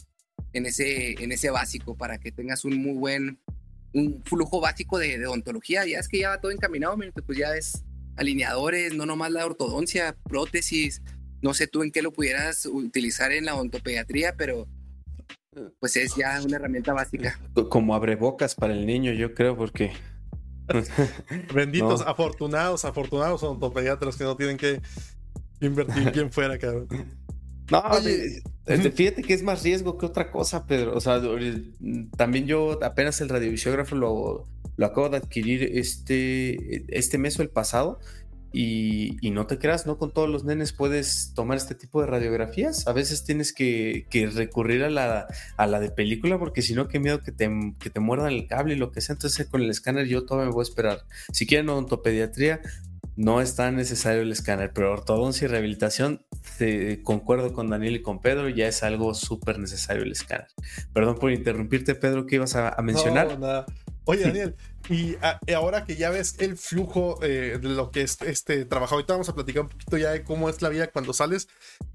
en 0.52 0.66
ese, 0.66 1.12
en 1.12 1.32
ese 1.32 1.48
básico 1.48 1.96
para 1.96 2.18
que 2.18 2.30
tengas 2.30 2.66
un 2.66 2.76
muy 2.76 2.92
buen 2.92 3.40
un 3.94 4.22
flujo 4.22 4.60
básico 4.60 4.98
de, 4.98 5.26
odontología. 5.26 5.86
Ya 5.86 5.98
es 5.98 6.08
que 6.08 6.18
ya 6.18 6.28
va 6.28 6.42
todo 6.42 6.52
encaminado, 6.52 6.94
pues 7.24 7.38
ya 7.38 7.56
es 7.56 7.82
alineadores, 8.16 8.94
no 8.94 9.06
nomás 9.06 9.32
la 9.32 9.46
ortodoncia, 9.46 10.14
prótesis. 10.24 11.00
No 11.40 11.54
sé 11.54 11.68
tú 11.68 11.84
en 11.84 11.90
qué 11.90 12.02
lo 12.02 12.12
pudieras 12.12 12.66
utilizar 12.66 13.32
en 13.32 13.46
la 13.46 13.54
odontopediatría, 13.54 14.36
pero 14.36 14.68
pues 15.80 15.96
es 15.96 16.14
ya 16.16 16.38
una 16.44 16.56
herramienta 16.56 16.92
básica. 16.92 17.40
Como 17.70 17.94
abre 17.94 18.16
bocas 18.16 18.54
para 18.54 18.74
el 18.74 18.84
niño, 18.84 19.12
yo 19.12 19.32
creo, 19.32 19.56
porque. 19.56 19.92
Benditos, 21.54 22.00
no. 22.00 22.08
afortunados, 22.08 22.84
afortunados 22.84 23.42
odontopediatras 23.42 24.16
que 24.16 24.24
no 24.24 24.36
tienen 24.36 24.56
que 24.56 24.80
invertir 25.60 26.12
quien 26.12 26.30
fuera, 26.30 26.58
cabrón. 26.58 26.88
No, 27.70 27.82
Oye, 27.90 28.42
fíjate 28.92 29.22
que 29.22 29.34
es 29.34 29.42
más 29.42 29.62
riesgo 29.62 29.98
que 29.98 30.06
otra 30.06 30.30
cosa, 30.30 30.66
Pedro. 30.66 30.96
O 30.96 31.00
sea, 31.00 31.20
también 32.16 32.46
yo 32.46 32.78
apenas 32.84 33.20
el 33.20 33.28
radiovisiógrafo 33.28 33.96
lo, 33.96 34.46
lo 34.76 34.86
acabo 34.86 35.08
de 35.08 35.16
adquirir 35.16 35.62
este, 35.62 36.84
este 36.96 37.18
mes 37.18 37.38
o 37.38 37.42
el 37.42 37.48
pasado. 37.48 37.98
Y, 38.58 39.18
y, 39.20 39.32
no 39.32 39.46
te 39.46 39.58
creas, 39.58 39.84
¿no? 39.84 39.98
Con 39.98 40.12
todos 40.12 40.30
los 40.30 40.44
nenes 40.44 40.72
puedes 40.72 41.34
tomar 41.34 41.58
este 41.58 41.74
tipo 41.74 42.00
de 42.00 42.06
radiografías. 42.06 42.86
A 42.86 42.94
veces 42.94 43.22
tienes 43.22 43.52
que, 43.52 44.06
que 44.08 44.28
recurrir 44.28 44.82
a 44.82 44.88
la, 44.88 45.26
a 45.58 45.66
la 45.66 45.78
de 45.78 45.90
película 45.90 46.38
porque 46.38 46.62
si 46.62 46.72
no, 46.72 46.88
qué 46.88 46.98
miedo 46.98 47.22
que 47.22 47.32
te, 47.32 47.50
que 47.78 47.90
te 47.90 48.00
muerdan 48.00 48.32
el 48.32 48.46
cable 48.46 48.72
y 48.72 48.78
lo 48.78 48.92
que 48.92 49.02
sea. 49.02 49.12
Entonces 49.12 49.46
con 49.48 49.60
el 49.60 49.68
escáner 49.68 50.06
yo 50.06 50.24
todavía 50.24 50.48
me 50.48 50.54
voy 50.54 50.62
a 50.62 50.68
esperar. 50.70 51.00
Si 51.32 51.46
quieren 51.46 51.68
odontopediatría, 51.68 52.62
no 53.14 53.42
es 53.42 53.56
tan 53.56 53.76
necesario 53.76 54.22
el 54.22 54.32
escáner, 54.32 54.72
pero 54.74 54.90
ortodoncia 54.90 55.44
y 55.44 55.48
rehabilitación, 55.48 56.24
eh, 56.58 57.00
concuerdo 57.02 57.52
con 57.52 57.68
Daniel 57.68 57.96
y 57.96 58.02
con 58.02 58.22
Pedro, 58.22 58.48
ya 58.48 58.68
es 58.68 58.82
algo 58.82 59.12
súper 59.12 59.58
necesario 59.58 60.02
el 60.02 60.12
escáner. 60.12 60.48
Perdón 60.94 61.16
por 61.18 61.30
interrumpirte, 61.30 61.94
Pedro, 61.94 62.24
¿qué 62.24 62.36
ibas 62.36 62.56
a, 62.56 62.70
a 62.70 62.80
mencionar? 62.80 63.38
No. 63.38 63.66
Oye, 64.04 64.22
Daniel, 64.24 64.56
y, 64.88 65.16
a, 65.22 65.38
y, 65.46 65.52
ahora 65.52 65.84
que 65.84 65.96
ya 65.96 66.10
ves 66.10 66.36
el 66.38 66.56
flujo 66.56 67.18
eh, 67.22 67.58
de 67.60 67.68
lo 67.68 67.90
que 67.90 68.02
es 68.02 68.18
este 68.22 68.64
trabajo, 68.64 68.94
ahorita 68.94 69.14
vamos 69.14 69.28
a 69.28 69.34
platicar 69.34 69.62
un 69.62 69.68
poquito 69.68 69.96
ya 69.96 70.10
de 70.10 70.22
cómo 70.22 70.48
es 70.48 70.62
la 70.62 70.68
vida 70.68 70.88
cuando 70.88 71.12
sales, 71.12 71.48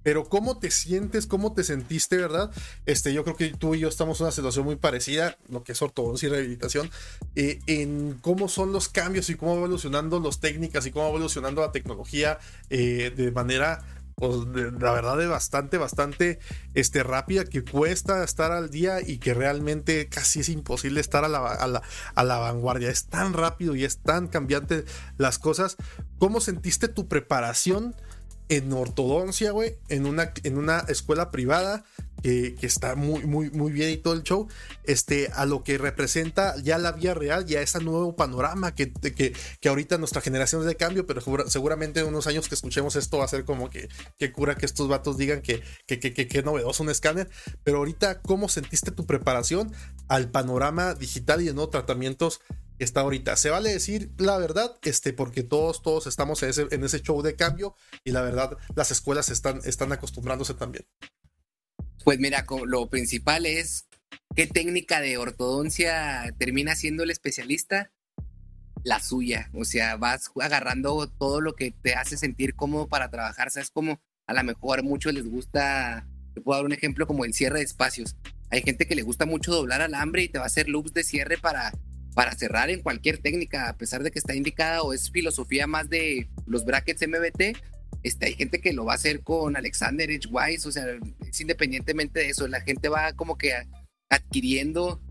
pero 0.04 0.26
cómo 0.26 0.60
te 0.60 0.72
sientes, 0.72 1.28
cómo 1.28 1.54
te 1.54 1.64
sentiste, 1.64 2.18
¿verdad? 2.18 2.52
Este, 2.86 3.14
yo 3.14 3.24
creo 3.24 3.36
que 3.36 3.50
tú 3.50 3.76
y 3.76 3.80
yo 3.80 3.88
estamos 3.88 4.20
en 4.20 4.26
una 4.26 4.32
situación 4.32 4.66
muy 4.66 4.76
parecida, 4.76 5.38
lo 5.50 5.64
que 5.64 5.72
es 5.74 5.82
ortodoncia 5.82 6.28
y 6.28 6.30
rehabilitación, 6.30 6.90
eh, 7.36 7.60
en 7.68 8.18
cómo 8.22 8.48
son 8.48 8.72
los 8.72 8.90
cambios 8.90 9.30
y 9.30 9.36
cómo 9.36 9.54
va 9.54 9.58
evolucionando 9.60 10.20
las 10.20 10.40
técnicas 10.40 10.86
y 10.86 10.92
cómo 10.92 11.06
va 11.06 11.10
evolucionando 11.12 11.62
la 11.62 11.72
tecnología 11.72 12.40
eh, 12.70 13.12
de 13.16 13.32
manera 13.32 13.84
pues, 14.22 14.36
la 14.80 14.92
verdad 14.92 15.18
de 15.18 15.26
bastante, 15.26 15.80
bastante 15.80 16.38
este, 16.76 17.02
rápida, 17.02 17.44
que 17.44 17.64
cuesta 17.64 18.24
estar 18.24 18.52
al 18.52 18.70
día 18.70 19.02
y 19.02 19.18
que 19.18 19.34
realmente 19.34 20.10
casi 20.10 20.42
es 20.42 20.50
imposible 20.50 21.02
estar 21.02 21.26
a 21.26 21.28
la, 21.28 21.40
a, 21.40 21.68
la, 21.68 21.82
a 22.14 22.24
la, 22.24 22.38
vanguardia. 22.38 22.92
Es 22.92 23.08
tan 23.08 23.34
rápido 23.34 23.76
y 23.76 23.84
es 23.84 23.98
tan 23.98 24.28
cambiante 24.28 24.86
las 25.18 25.40
cosas. 25.40 25.76
¿Cómo 26.20 26.40
sentiste 26.40 26.88
tu 26.88 27.08
preparación 27.08 27.96
en 28.48 28.72
ortodoncia, 28.74 29.54
güey? 29.54 29.80
En 29.90 30.06
una, 30.06 30.34
en 30.44 30.60
una 30.60 30.82
escuela 30.82 31.32
privada 31.32 31.84
que, 32.22 32.56
está 32.62 32.96
muy, 32.96 33.26
muy, 33.26 33.50
muy 33.52 33.72
bien 33.72 33.90
y 33.90 33.98
todo 33.98 34.14
el 34.14 34.24
show, 34.24 34.48
este, 34.84 35.30
a 35.34 35.46
lo 35.46 35.64
que 35.64 35.78
representa 35.78 36.56
ya 36.62 36.78
la 36.78 36.92
vía 36.92 37.14
real, 37.14 37.46
ya 37.46 37.62
ese 37.62 37.80
nuevo 37.80 38.16
panorama 38.16 38.76
que, 38.76 38.92
que, 38.92 39.34
que 39.60 39.70
ahorita 39.70 39.98
nuestra 39.98 40.22
generación 40.22 40.62
es 40.62 40.68
de 40.68 40.76
cambio, 40.76 41.06
pero 41.06 41.22
seguramente 41.48 42.00
en 42.00 42.08
unos 42.08 42.28
años 42.28 42.48
que 42.48 42.56
escuchemos 42.56 42.96
esto 42.96 43.18
va 43.18 43.26
a 43.26 43.28
ser 43.28 43.46
como 43.46 43.70
que, 43.70 43.90
que 44.18 44.32
cura 44.32 44.56
que 44.56 44.66
estos 44.66 44.88
vatos 44.88 45.18
digan 45.18 45.42
que, 45.42 45.62
que, 45.88 46.00
que, 46.00 46.14
que, 46.14 46.44
novedoso 46.44 46.84
un 46.84 46.90
escáner, 46.90 47.30
pero 47.64 47.80
ahorita, 47.80 48.22
¿cómo 48.22 48.50
sentiste 48.50 48.92
tu 48.92 49.06
preparación 49.06 49.72
al 50.08 50.30
panorama 50.30 50.94
digital 50.94 51.42
y 51.42 51.46
de 51.46 51.54
nuevos 51.54 51.72
tratamientos 51.72 52.42
que 52.78 52.86
está 52.86 53.02
ahorita? 53.02 53.36
Se 53.36 53.50
vale 53.50 53.72
decir 53.72 54.12
la 54.18 54.38
verdad, 54.38 54.78
este, 54.84 55.14
porque 55.14 55.44
todos, 55.44 55.82
todos 55.82 56.08
estamos 56.08 56.42
en 56.44 56.50
ese, 56.50 56.68
en 56.72 56.84
ese 56.84 57.02
show 57.02 57.22
de 57.22 57.36
cambio 57.36 57.76
y 58.04 58.12
la 58.12 58.22
verdad, 58.22 58.58
las 58.76 58.92
escuelas 58.92 59.30
están, 59.30 59.62
están 59.66 59.92
acostumbrándose 59.92 60.54
también. 60.54 60.86
Pues 62.04 62.20
mira, 62.20 62.46
lo 62.66 62.90
principal 62.90 63.46
es 63.46 63.88
qué 64.36 64.48
técnica 64.48 65.02
de 65.02 65.18
ortodoncia 65.18 66.34
termina 66.40 66.76
siendo 66.76 67.04
el 67.04 67.12
especialista. 67.12 67.92
La 68.84 69.00
suya, 69.00 69.52
o 69.54 69.64
sea, 69.64 69.96
vas 69.98 70.32
agarrando 70.42 71.08
todo 71.08 71.42
lo 71.42 71.54
que 71.54 71.70
te 71.70 71.94
hace 71.94 72.18
sentir 72.18 72.56
cómodo 72.56 72.88
para 72.88 73.12
trabajar. 73.12 73.52
Sabes 73.52 73.70
como 73.70 74.02
a 74.26 74.34
lo 74.34 74.44
mejor 74.44 74.80
a 74.80 74.84
muchos 74.84 75.14
les 75.14 75.28
gusta, 75.30 76.08
te 76.34 76.42
puedo 76.42 76.58
dar 76.58 76.66
un 76.66 76.74
ejemplo 76.74 77.06
como 77.06 77.24
el 77.24 77.36
cierre 77.36 77.60
de 77.60 77.66
espacios. 77.66 78.16
Hay 78.50 78.64
gente 78.64 78.88
que 78.88 78.96
le 78.96 79.04
gusta 79.04 79.28
mucho 79.28 79.52
doblar 79.52 79.82
alambre 79.82 80.24
y 80.24 80.30
te 80.30 80.40
va 80.40 80.46
a 80.46 80.48
hacer 80.48 80.68
loops 80.68 80.94
de 80.94 81.04
cierre 81.04 81.38
para, 81.38 81.72
para 82.16 82.32
cerrar 82.32 82.72
en 82.72 82.82
cualquier 82.82 83.20
técnica, 83.20 83.70
a 83.70 83.78
pesar 83.78 84.02
de 84.02 84.10
que 84.10 84.18
está 84.18 84.34
indicada 84.34 84.82
o 84.82 84.94
es 84.94 85.12
filosofía 85.12 85.68
más 85.68 85.88
de 85.88 86.28
los 86.48 86.66
brackets 86.66 87.08
MBT 87.08 87.58
este, 88.04 88.28
hay 88.28 88.34
gente 88.34 88.60
que 88.60 88.74
lo 88.74 88.86
va 88.86 88.94
a 88.94 88.96
hacer 88.96 89.22
con 89.22 89.56
Alexander 89.56 90.10
H. 90.10 90.28
Wise, 90.32 90.68
o 90.68 90.72
sea, 90.72 90.86
es 91.28 91.42
independientemente 91.42 92.20
de 92.22 92.30
eso, 92.30 92.48
la 92.48 92.62
gente 92.62 92.90
va 92.90 93.14
como 93.14 93.38
que 93.38 93.54
adquiriendo 94.10 95.02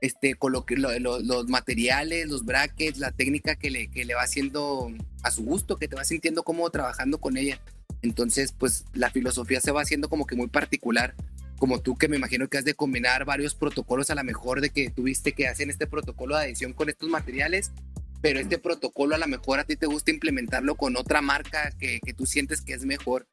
este, 0.00 0.34
con 0.34 0.52
lo 0.52 0.64
los 0.68 1.48
materiales, 1.48 2.28
los 2.28 2.44
brackets, 2.44 2.98
la 2.98 3.12
técnica 3.12 3.56
que 3.56 3.70
le, 3.70 3.88
que 3.88 4.04
le 4.04 4.14
va 4.14 4.22
haciendo 4.22 4.92
a 5.22 5.30
su 5.30 5.44
gusto, 5.44 5.76
que 5.76 5.88
te 5.88 5.96
va 5.96 6.04
sintiendo 6.04 6.42
cómodo 6.42 6.70
trabajando 6.70 7.18
con 7.18 7.36
ella. 7.36 7.60
Entonces, 8.02 8.52
pues 8.52 8.84
la 8.94 9.10
filosofía 9.10 9.60
se 9.60 9.72
va 9.72 9.82
haciendo 9.82 10.08
como 10.08 10.26
que 10.26 10.36
muy 10.36 10.48
particular, 10.48 11.14
como 11.58 11.80
tú 11.80 11.96
que 11.96 12.08
me 12.08 12.16
imagino 12.16 12.48
que 12.48 12.56
has 12.56 12.64
de 12.64 12.74
combinar 12.74 13.26
varios 13.26 13.54
protocolos 13.54 14.08
a 14.10 14.14
la 14.14 14.22
mejor 14.22 14.62
de 14.62 14.70
que 14.70 14.90
tuviste 14.90 15.32
que 15.32 15.46
hacen 15.46 15.68
este 15.68 15.86
protocolo 15.86 16.36
de 16.36 16.44
adición 16.44 16.72
con 16.72 16.88
estos 16.88 17.10
materiales 17.10 17.70
pero 18.20 18.38
este 18.38 18.58
protocolo 18.58 19.14
a 19.14 19.18
lo 19.18 19.26
mejor 19.26 19.60
a 19.60 19.64
ti 19.64 19.76
te 19.76 19.86
gusta 19.86 20.10
implementarlo 20.10 20.74
con 20.74 20.96
otra 20.96 21.22
marca 21.22 21.70
que, 21.78 22.00
que 22.04 22.12
tú 22.12 22.26
sientes 22.26 22.60
que 22.60 22.74
es 22.74 22.84
mejor. 22.84 23.26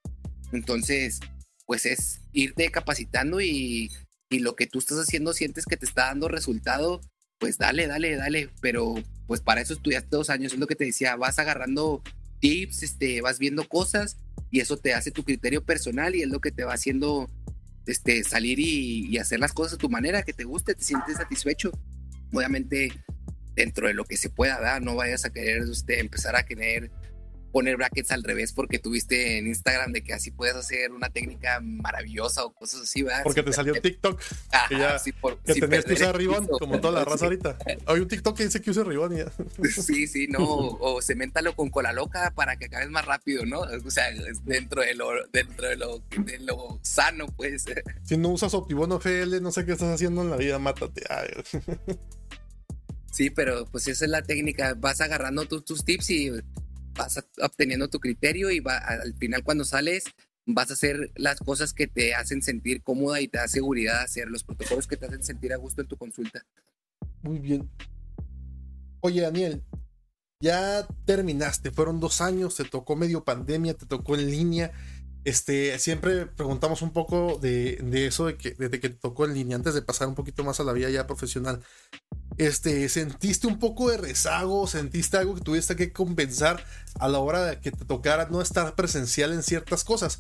Entonces, 0.51 1.19
pues 1.65 1.85
es 1.85 2.21
irte 2.31 2.69
capacitando 2.71 3.41
y, 3.41 3.91
y, 4.29 4.39
lo 4.39 4.55
que 4.55 4.67
tú 4.67 4.79
estás 4.79 4.97
haciendo 4.99 5.33
sientes 5.33 5.65
que 5.65 5.75
te 5.75 5.85
está 5.85 6.05
dando 6.05 6.29
resultado, 6.29 7.01
pues 7.37 7.57
dale, 7.57 7.87
dale, 7.87 8.15
dale. 8.15 8.49
Pero 8.61 8.95
pues 9.27 9.41
para 9.41 9.61
eso 9.61 9.73
estudiaste 9.73 10.15
dos 10.15 10.29
años, 10.29 10.53
es 10.53 10.59
lo 10.59 10.67
que 10.67 10.75
te 10.75 10.85
decía, 10.85 11.17
vas 11.17 11.37
agarrando 11.37 12.01
tips, 12.39 12.83
este, 12.83 13.19
vas 13.19 13.39
viendo 13.39 13.67
cosas 13.67 14.17
y 14.51 14.61
eso 14.61 14.77
te 14.77 14.93
hace 14.93 15.11
tu 15.11 15.23
criterio 15.25 15.65
personal 15.65 16.15
y 16.15 16.21
es 16.21 16.29
lo 16.29 16.39
que 16.39 16.51
te 16.51 16.63
va 16.63 16.73
haciendo 16.73 17.29
este, 17.85 18.23
salir 18.23 18.59
y, 18.59 19.07
y 19.07 19.17
hacer 19.17 19.41
las 19.41 19.51
cosas 19.51 19.73
a 19.73 19.77
tu 19.77 19.89
manera, 19.89 20.23
que 20.23 20.31
te 20.31 20.45
guste, 20.45 20.75
te 20.75 20.83
sientes 20.83 21.17
satisfecho. 21.17 21.71
Obviamente 22.31 22.93
dentro 23.57 23.87
de 23.87 23.93
lo 23.95 24.05
que 24.05 24.15
se 24.15 24.29
pueda 24.29 24.61
dar, 24.61 24.81
no 24.81 24.95
vayas 24.95 25.25
a 25.25 25.33
querer 25.33 25.63
usted 25.63 25.99
empezar 25.99 26.35
a 26.35 26.45
querer 26.45 26.91
poner 27.51 27.75
brackets 27.75 28.11
al 28.11 28.23
revés 28.23 28.53
porque 28.53 28.77
tuviste 28.77 29.39
en 29.39 29.47
Instagram 29.47 29.91
de 29.91 30.03
que 30.03 30.13
así 30.13 30.29
puedes 30.29 30.55
hacer 30.55 30.91
una 30.91 31.09
técnica 31.09 31.59
maravillosa 31.59 32.45
o 32.45 32.53
cosas 32.53 32.81
así, 32.81 33.01
¿verdad? 33.01 33.23
Porque 33.23 33.41
te 33.41 33.51
salió 33.51 33.73
TikTok 33.81 34.21
que, 34.69 34.77
ya, 34.77 34.97
que 35.43 35.61
tenías 35.61 35.85
que 35.85 35.93
usar 35.93 36.15
ribón, 36.15 36.45
como 36.45 36.79
toda 36.79 36.99
la 36.99 37.05
raza 37.05 37.25
ahorita. 37.25 37.57
Hay 37.87 37.99
un 37.99 38.07
TikTok 38.07 38.37
que 38.37 38.43
dice 38.43 38.61
que 38.61 38.69
use 38.69 38.83
ribón 38.83 39.13
y 39.13 39.19
ya. 39.19 39.31
Sí, 39.71 40.05
sí, 40.05 40.27
no, 40.27 40.45
o 40.45 41.01
cementalo 41.01 41.55
con 41.55 41.71
cola 41.71 41.93
loca 41.93 42.31
para 42.35 42.57
que 42.57 42.65
acabes 42.65 42.91
más 42.91 43.05
rápido, 43.05 43.43
¿no? 43.43 43.61
O 43.61 43.89
sea, 43.91 44.05
dentro 44.43 44.83
de 44.83 44.93
lo, 44.93 45.09
dentro 45.33 45.67
de 45.67 45.77
lo, 45.77 46.03
de 46.15 46.39
lo 46.39 46.79
sano, 46.83 47.25
pues. 47.35 47.65
Si 48.03 48.17
no 48.17 48.29
usas 48.29 48.53
Optibono 48.53 48.99
FL, 48.99 49.41
no 49.41 49.51
sé 49.51 49.65
qué 49.65 49.71
estás 49.71 49.95
haciendo 49.95 50.21
en 50.21 50.29
la 50.29 50.37
vida, 50.37 50.59
mátate. 50.59 51.05
Ay. 51.09 51.29
Sí, 53.11 53.29
pero 53.29 53.65
pues 53.65 53.87
esa 53.87 54.05
es 54.05 54.11
la 54.11 54.21
técnica. 54.21 54.73
Vas 54.75 55.01
agarrando 55.01 55.45
tus 55.45 55.83
tips 55.83 56.09
y 56.09 56.31
vas 56.95 57.23
obteniendo 57.41 57.89
tu 57.89 57.99
criterio 57.99 58.51
y 58.51 58.59
va, 58.59 58.77
al 58.77 59.15
final 59.15 59.43
cuando 59.43 59.63
sales 59.63 60.03
vas 60.45 60.69
a 60.71 60.73
hacer 60.73 61.11
las 61.15 61.39
cosas 61.39 61.73
que 61.73 61.87
te 61.87 62.15
hacen 62.15 62.41
sentir 62.41 62.81
cómoda 62.81 63.19
y 63.19 63.27
te 63.27 63.37
da 63.37 63.47
seguridad 63.47 64.01
hacer 64.01 64.29
los 64.29 64.43
protocolos 64.43 64.87
que 64.87 64.97
te 64.97 65.05
hacen 65.05 65.23
sentir 65.23 65.53
a 65.53 65.57
gusto 65.57 65.81
en 65.81 65.87
tu 65.87 65.97
consulta. 65.97 66.45
Muy 67.21 67.39
bien. 67.39 67.69
Oye, 69.01 69.21
Daniel, 69.21 69.63
ya 70.39 70.87
terminaste, 71.05 71.71
fueron 71.71 71.99
dos 71.99 72.21
años, 72.21 72.55
te 72.55 72.63
tocó 72.63 72.95
medio 72.95 73.23
pandemia, 73.23 73.73
te 73.73 73.85
tocó 73.85 74.15
en 74.15 74.31
línea. 74.31 74.71
Este, 75.25 75.77
siempre 75.79 76.25
preguntamos 76.27 76.81
un 76.81 76.93
poco 76.93 77.37
de, 77.37 77.79
eso, 78.07 78.27
de 78.27 78.37
que, 78.37 78.51
desde 78.51 78.79
que 78.79 78.89
te 78.89 78.95
tocó 78.95 79.25
en 79.25 79.33
línea, 79.33 79.57
antes 79.57 79.73
de 79.73 79.81
pasar 79.81 80.07
un 80.07 80.15
poquito 80.15 80.43
más 80.45 80.59
a 80.61 80.63
la 80.63 80.71
vida 80.71 80.89
ya 80.89 81.05
profesional 81.05 81.61
este, 82.37 82.87
sentiste 82.89 83.47
un 83.47 83.59
poco 83.59 83.89
de 83.89 83.97
rezago, 83.97 84.67
sentiste 84.67 85.17
algo 85.17 85.35
que 85.35 85.41
tuviste 85.41 85.75
que 85.75 85.91
compensar 85.91 86.63
a 86.99 87.07
la 87.07 87.19
hora 87.19 87.43
de 87.43 87.59
que 87.59 87.71
te 87.71 87.85
tocara 87.85 88.27
no 88.29 88.41
estar 88.41 88.75
presencial 88.75 89.33
en 89.33 89.43
ciertas 89.43 89.83
cosas. 89.83 90.19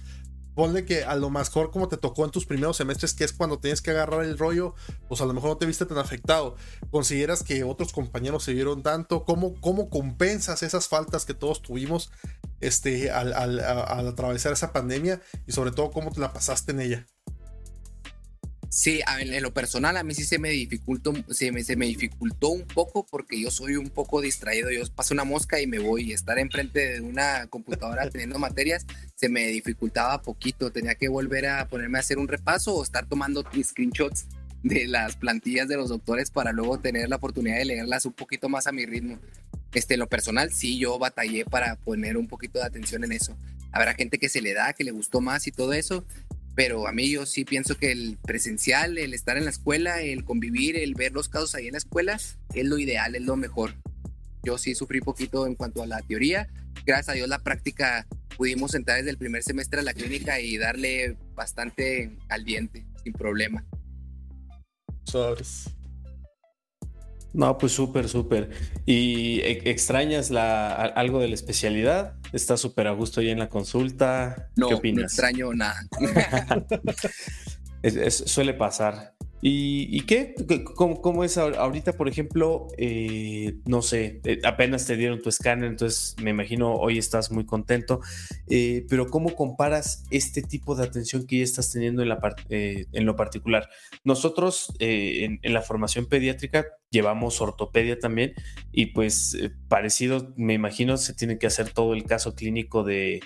Ponle 0.55 0.85
que 0.85 1.03
a 1.03 1.15
lo 1.15 1.29
mejor 1.29 1.69
como 1.69 1.87
te 1.87 1.97
tocó 1.97 2.25
en 2.25 2.31
tus 2.31 2.47
primeros 2.47 2.77
semestres, 2.77 3.13
que 3.13 3.23
es 3.23 3.31
cuando 3.31 3.59
tienes 3.59 3.83
que 3.83 3.91
agarrar 3.91 4.23
el 4.23 4.39
rollo, 4.39 4.73
pues 5.07 5.21
a 5.21 5.25
lo 5.25 5.33
mejor 5.33 5.51
no 5.51 5.57
te 5.57 5.67
viste 5.67 5.85
tan 5.85 5.99
afectado. 5.99 6.55
¿Consideras 6.89 7.43
que 7.43 7.63
otros 7.63 7.93
compañeros 7.93 8.43
se 8.43 8.53
vieron 8.53 8.81
tanto? 8.81 9.23
¿Cómo, 9.23 9.53
cómo 9.61 9.91
compensas 9.91 10.63
esas 10.63 10.87
faltas 10.87 11.25
que 11.25 11.35
todos 11.35 11.61
tuvimos 11.61 12.09
este, 12.59 13.11
al, 13.11 13.33
al 13.33 14.07
atravesar 14.07 14.51
esa 14.51 14.73
pandemia? 14.73 15.21
Y 15.45 15.51
sobre 15.51 15.69
todo, 15.69 15.91
¿cómo 15.91 16.11
te 16.11 16.21
la 16.21 16.33
pasaste 16.33 16.71
en 16.71 16.79
ella? 16.79 17.07
Sí, 18.77 19.01
en 19.19 19.41
lo 19.41 19.55
personal 19.55 19.97
a 19.97 20.03
mí 20.03 20.13
sí 20.13 20.23
se 20.23 20.37
me 20.37 20.51
dificultó, 20.51 21.11
se 21.31 21.51
se 21.63 21.75
me 21.75 21.87
dificultó 21.87 22.49
un 22.49 22.67
poco 22.67 23.07
porque 23.09 23.41
yo 23.41 23.49
soy 23.49 23.75
un 23.75 23.89
poco 23.89 24.21
distraído. 24.21 24.69
Yo 24.69 24.83
paso 24.93 25.15
una 25.15 25.23
mosca 25.23 25.59
y 25.59 25.65
me 25.65 25.79
voy. 25.79 26.11
Estar 26.11 26.37
enfrente 26.37 26.91
de 26.91 27.01
una 27.01 27.47
computadora 27.47 28.07
teniendo 28.07 28.37
materias 28.37 28.85
se 29.15 29.29
me 29.29 29.47
dificultaba 29.47 30.21
poquito. 30.21 30.71
Tenía 30.71 30.93
que 30.93 31.07
volver 31.07 31.47
a 31.47 31.67
ponerme 31.67 31.97
a 31.97 32.01
hacer 32.01 32.19
un 32.19 32.27
repaso 32.27 32.75
o 32.75 32.83
estar 32.83 33.07
tomando 33.07 33.43
screenshots 33.63 34.27
de 34.61 34.87
las 34.87 35.15
plantillas 35.15 35.67
de 35.67 35.75
los 35.75 35.89
doctores 35.89 36.29
para 36.29 36.51
luego 36.51 36.79
tener 36.79 37.09
la 37.09 37.15
oportunidad 37.15 37.57
de 37.57 37.65
leerlas 37.65 38.05
un 38.05 38.13
poquito 38.13 38.47
más 38.47 38.67
a 38.67 38.71
mi 38.71 38.85
ritmo. 38.85 39.17
Este, 39.73 39.95
en 39.95 40.01
lo 40.01 40.07
personal, 40.07 40.53
sí, 40.53 40.77
yo 40.77 40.99
batallé 40.99 41.45
para 41.45 41.77
poner 41.77 42.15
un 42.15 42.27
poquito 42.27 42.59
de 42.59 42.65
atención 42.65 43.03
en 43.03 43.13
eso. 43.13 43.35
Habrá 43.71 43.95
gente 43.95 44.17
que 44.17 44.29
se 44.29 44.41
le 44.41 44.53
da, 44.53 44.73
que 44.73 44.83
le 44.83 44.91
gustó 44.91 45.19
más 45.19 45.47
y 45.47 45.51
todo 45.51 45.73
eso, 45.73 46.05
pero 46.57 46.87
a 46.87 46.91
mí 46.91 47.11
yo 47.11 47.27
sí 47.27 47.45
pienso 47.45 47.77
que 47.77 47.91
el 47.91 48.17
presencial, 48.23 48.97
el 48.97 49.13
estar 49.13 49.37
en 49.37 49.43
la 49.43 49.51
escuela, 49.51 50.01
el 50.01 50.25
convivir, 50.25 50.75
el 50.75 50.95
ver 50.95 51.11
los 51.11 51.29
casos 51.29 51.53
ahí 51.53 51.67
en 51.67 51.73
la 51.73 51.77
escuela, 51.77 52.15
es 52.15 52.65
lo 52.65 52.79
ideal, 52.79 53.13
es 53.13 53.21
lo 53.21 53.35
mejor. 53.35 53.75
Yo 54.41 54.57
sí 54.57 54.73
sufrí 54.73 54.99
poquito 54.99 55.45
en 55.45 55.53
cuanto 55.53 55.83
a 55.83 55.85
la 55.85 56.01
teoría. 56.01 56.49
Gracias 56.83 57.09
a 57.09 57.13
Dios 57.13 57.29
la 57.29 57.43
práctica 57.43 58.07
pudimos 58.37 58.73
entrar 58.73 58.97
desde 58.97 59.11
el 59.11 59.19
primer 59.19 59.43
semestre 59.43 59.81
a 59.81 59.83
la 59.83 59.93
clínica 59.93 60.39
y 60.39 60.57
darle 60.57 61.15
bastante 61.35 62.17
al 62.27 62.43
diente, 62.43 62.87
sin 63.03 63.13
problema. 63.13 63.63
No, 67.37 67.55
pues 67.59 67.71
súper, 67.71 68.09
súper. 68.09 68.49
¿Y 68.87 69.41
extrañas 69.43 70.31
la, 70.31 70.73
algo 70.73 71.19
de 71.19 71.27
la 71.27 71.35
especialidad? 71.35 72.15
¿Estás 72.33 72.59
súper 72.59 72.87
a 72.87 72.93
gusto 72.93 73.21
ahí 73.21 73.29
en 73.29 73.37
la 73.37 73.47
consulta? 73.47 74.49
No, 74.55 74.69
¿Qué 74.69 74.73
opinas? 74.73 75.01
no 75.01 75.05
extraño 75.05 75.53
nada. 75.53 75.79
suele 78.09 78.55
pasar. 78.55 79.13
¿Y, 79.39 80.01
qué? 80.01 80.33
¿Cómo, 80.75 81.23
es 81.23 81.37
ahorita, 81.37 81.93
por 81.93 82.09
ejemplo? 82.09 82.67
Eh, 82.77 83.57
no 83.65 83.83
sé, 83.83 84.19
eh, 84.23 84.39
apenas 84.43 84.87
te 84.87 84.97
dieron 84.97 85.21
tu 85.21 85.29
escáner, 85.29 85.69
entonces 85.69 86.15
me 86.21 86.31
imagino 86.31 86.73
hoy 86.73 86.97
estás 86.97 87.31
muy 87.31 87.45
contento, 87.45 88.01
eh, 88.49 88.85
pero 88.89 89.07
¿cómo 89.07 89.35
comparas 89.35 90.03
este 90.09 90.41
tipo 90.41 90.75
de 90.75 90.85
atención 90.85 91.27
que 91.27 91.37
ya 91.37 91.43
estás 91.43 91.71
teniendo 91.71 92.01
en, 92.01 92.09
la 92.09 92.19
en 92.49 93.05
lo 93.05 93.15
particular? 93.15 93.69
Nosotros 94.03 94.73
en, 94.79 95.39
la 95.43 95.61
formación 95.61 96.07
pediátrica 96.07 96.65
llevamos 96.89 97.39
ortopedia 97.39 97.99
también 97.99 98.33
y 98.71 98.87
pues 98.87 99.37
parecido, 99.67 100.33
me 100.35 100.55
imagino, 100.55 100.97
se 100.97 101.13
tiene 101.13 101.37
que 101.37 101.47
hacer 101.47 101.69
todo 101.69 101.93
el 101.93 102.05
caso 102.05 102.33
clínico 102.33 102.83
de 102.83 103.21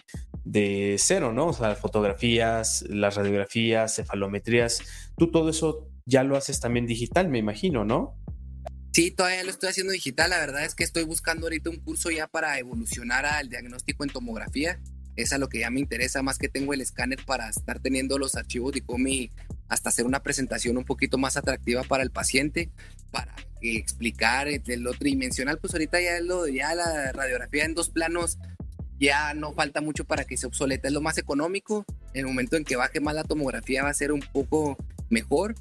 cero, 0.97 1.31
¿no? 1.31 1.47
O 1.47 1.53
sea, 1.53 1.73
fotografías, 1.75 2.83
las 2.89 3.15
radiografías, 3.15 3.95
cefalometrías, 3.95 5.10
tú 5.17 5.31
todo 5.31 5.49
eso 5.49 5.87
ya 6.05 6.23
lo 6.23 6.35
haces 6.35 6.59
también 6.59 6.85
digital, 6.85 7.29
me 7.29 7.37
imagino, 7.37 7.85
¿no? 7.85 8.17
Sí, 8.93 9.11
todavía 9.11 9.43
lo 9.43 9.51
estoy 9.51 9.69
haciendo 9.69 9.93
digital. 9.93 10.31
La 10.31 10.39
verdad 10.39 10.65
es 10.65 10.75
que 10.75 10.83
estoy 10.83 11.03
buscando 11.03 11.45
ahorita 11.45 11.69
un 11.69 11.77
curso 11.77 12.11
ya 12.11 12.27
para 12.27 12.59
evolucionar 12.59 13.25
al 13.25 13.47
diagnóstico 13.47 14.03
en 14.03 14.09
tomografía. 14.09 14.81
Es 15.15 15.31
a 15.31 15.37
lo 15.37 15.47
que 15.47 15.59
ya 15.59 15.69
me 15.69 15.79
interesa, 15.79 16.21
más 16.23 16.37
que 16.37 16.49
tengo 16.49 16.73
el 16.73 16.81
escáner 16.81 17.19
para 17.25 17.49
estar 17.49 17.79
teniendo 17.79 18.17
los 18.17 18.35
archivos 18.35 18.73
de 18.73 18.79
ICOMI 18.79 19.31
hasta 19.69 19.89
hacer 19.89 20.05
una 20.05 20.21
presentación 20.21 20.77
un 20.77 20.83
poquito 20.83 21.17
más 21.17 21.37
atractiva 21.37 21.83
para 21.83 22.03
el 22.03 22.11
paciente, 22.11 22.69
para 23.11 23.33
explicar 23.61 24.47
el 24.49 24.81
lo 24.81 24.93
tridimensional, 24.93 25.59
pues 25.59 25.73
ahorita 25.73 26.01
ya, 26.01 26.19
lo, 26.19 26.47
ya 26.47 26.75
la 26.75 27.11
radiografía 27.13 27.65
en 27.65 27.75
dos 27.75 27.89
planos 27.89 28.37
ya 28.99 29.33
no 29.33 29.53
falta 29.53 29.81
mucho 29.81 30.05
para 30.05 30.25
que 30.25 30.37
se 30.37 30.45
obsoleta, 30.45 30.87
es 30.87 30.93
lo 30.93 31.01
más 31.01 31.17
económico, 31.17 31.85
en 32.13 32.21
el 32.21 32.27
momento 32.27 32.57
en 32.57 32.65
que 32.65 32.75
baje 32.75 32.99
más 32.99 33.15
la 33.15 33.23
tomografía 33.23 33.83
va 33.83 33.89
a 33.89 33.93
ser 33.93 34.11
un 34.11 34.19
poco 34.19 34.77
mejor, 35.11 35.55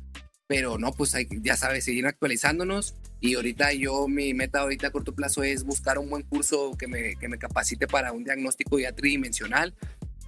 pero 0.47 0.79
no, 0.79 0.93
pues 0.93 1.15
hay, 1.15 1.29
ya 1.43 1.57
sabes, 1.57 1.85
seguir 1.85 2.07
actualizándonos 2.07 2.95
y 3.21 3.35
ahorita 3.35 3.73
yo, 3.75 4.09
mi 4.09 4.35
meta 4.35 4.61
ahorita 4.61 4.89
a 4.89 4.91
corto 4.91 5.15
plazo 5.15 5.43
es 5.43 5.65
buscar 5.65 5.99
un 5.99 6.09
buen 6.09 6.23
curso 6.23 6.77
que 6.79 6.87
me, 6.87 7.17
que 7.17 7.29
me 7.29 7.39
capacite 7.39 7.87
para 7.87 8.13
un 8.13 8.25
diagnóstico 8.25 8.79
ya 8.79 8.93
tridimensional, 8.93 9.75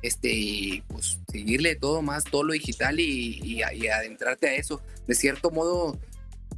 este, 0.03 0.33
y 0.33 0.81
pues 0.89 1.21
seguirle 1.31 1.77
todo 1.77 2.03
más, 2.03 2.25
todo 2.25 2.43
lo 2.43 2.53
digital 2.53 3.01
y, 3.01 3.41
y, 3.43 3.63
y 3.75 3.89
adentrarte 3.89 4.49
a 4.49 4.55
eso. 4.57 4.83
De 5.07 5.15
cierto 5.15 5.51
modo, 5.51 5.99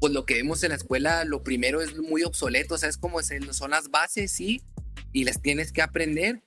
pues 0.00 0.12
lo 0.12 0.26
que 0.26 0.34
vemos 0.34 0.62
en 0.62 0.70
la 0.70 0.76
escuela, 0.76 1.24
lo 1.24 1.42
primero 1.42 1.80
es 1.80 1.96
muy 1.96 2.22
obsoleto, 2.22 2.74
o 2.74 2.78
sea, 2.78 2.88
es 2.88 2.96
como 2.96 3.22
son 3.22 3.70
las 3.70 3.90
bases, 3.90 4.32
sí, 4.32 4.62
y 5.12 5.24
las 5.24 5.40
tienes 5.40 5.72
que 5.72 5.82
aprender, 5.82 6.42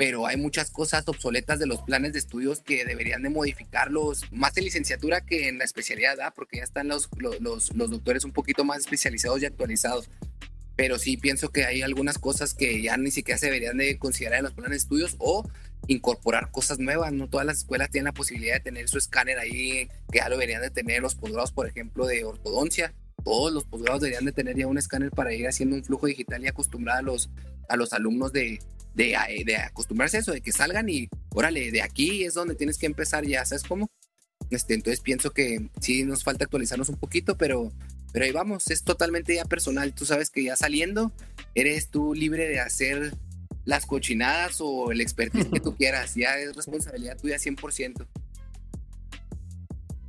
pero 0.00 0.26
hay 0.26 0.38
muchas 0.38 0.70
cosas 0.70 1.06
obsoletas 1.08 1.58
de 1.58 1.66
los 1.66 1.82
planes 1.82 2.14
de 2.14 2.20
estudios 2.20 2.62
que 2.62 2.86
deberían 2.86 3.22
de 3.22 3.28
modificarlos, 3.28 4.24
más 4.32 4.56
en 4.56 4.64
licenciatura 4.64 5.20
que 5.26 5.46
en 5.46 5.58
la 5.58 5.64
especialidad, 5.64 6.16
porque 6.34 6.56
ya 6.56 6.62
están 6.62 6.88
los, 6.88 7.10
los, 7.18 7.76
los 7.76 7.90
doctores 7.90 8.24
un 8.24 8.32
poquito 8.32 8.64
más 8.64 8.78
especializados 8.78 9.42
y 9.42 9.44
actualizados. 9.44 10.08
Pero 10.74 10.98
sí 10.98 11.18
pienso 11.18 11.50
que 11.50 11.66
hay 11.66 11.82
algunas 11.82 12.16
cosas 12.16 12.54
que 12.54 12.80
ya 12.80 12.96
ni 12.96 13.10
siquiera 13.10 13.36
se 13.36 13.48
deberían 13.48 13.76
de 13.76 13.98
considerar 13.98 14.38
en 14.38 14.44
los 14.44 14.54
planes 14.54 14.70
de 14.70 14.76
estudios 14.78 15.16
o 15.18 15.46
incorporar 15.86 16.50
cosas 16.50 16.78
nuevas. 16.78 17.12
No 17.12 17.28
todas 17.28 17.44
las 17.44 17.58
escuelas 17.58 17.90
tienen 17.90 18.06
la 18.06 18.12
posibilidad 18.12 18.54
de 18.54 18.60
tener 18.60 18.88
su 18.88 18.96
escáner 18.96 19.38
ahí, 19.38 19.86
que 20.10 20.20
ya 20.20 20.30
lo 20.30 20.36
deberían 20.36 20.62
de 20.62 20.70
tener 20.70 21.02
los 21.02 21.14
posgrados, 21.14 21.52
por 21.52 21.68
ejemplo, 21.68 22.06
de 22.06 22.24
ortodoncia. 22.24 22.94
Todos 23.22 23.52
los 23.52 23.64
posgrados 23.64 24.00
deberían 24.00 24.24
de 24.24 24.32
tener 24.32 24.56
ya 24.56 24.66
un 24.66 24.78
escáner 24.78 25.10
para 25.10 25.34
ir 25.34 25.46
haciendo 25.46 25.76
un 25.76 25.84
flujo 25.84 26.06
digital 26.06 26.42
y 26.42 26.46
acostumbrar 26.46 27.00
a 27.00 27.02
los, 27.02 27.28
a 27.68 27.76
los 27.76 27.92
alumnos 27.92 28.32
de, 28.32 28.60
de, 28.94 29.16
de 29.44 29.56
acostumbrarse 29.56 30.18
a 30.18 30.20
eso, 30.20 30.32
de 30.32 30.40
que 30.40 30.52
salgan 30.52 30.88
y, 30.88 31.08
órale, 31.30 31.70
de 31.70 31.82
aquí 31.82 32.24
es 32.24 32.34
donde 32.34 32.54
tienes 32.54 32.78
que 32.78 32.86
empezar 32.86 33.26
ya, 33.26 33.44
¿sabes 33.44 33.62
cómo? 33.64 33.90
Este, 34.50 34.74
entonces 34.74 35.00
pienso 35.00 35.30
que 35.30 35.68
sí 35.80 36.04
nos 36.04 36.24
falta 36.24 36.44
actualizarnos 36.44 36.88
un 36.88 36.96
poquito, 36.96 37.36
pero, 37.36 37.72
pero 38.12 38.24
ahí 38.24 38.32
vamos, 38.32 38.68
es 38.70 38.82
totalmente 38.82 39.34
ya 39.34 39.44
personal. 39.44 39.94
Tú 39.94 40.04
sabes 40.04 40.30
que 40.30 40.42
ya 40.42 40.56
saliendo, 40.56 41.12
eres 41.54 41.88
tú 41.88 42.14
libre 42.14 42.48
de 42.48 42.58
hacer 42.58 43.14
las 43.64 43.86
cochinadas 43.86 44.60
o 44.60 44.90
el 44.90 45.00
expertise 45.00 45.46
que 45.46 45.60
tú 45.60 45.76
quieras. 45.78 46.14
Ya 46.16 46.36
es 46.38 46.56
responsabilidad 46.56 47.16
tuya 47.16 47.36
100%. 47.36 48.06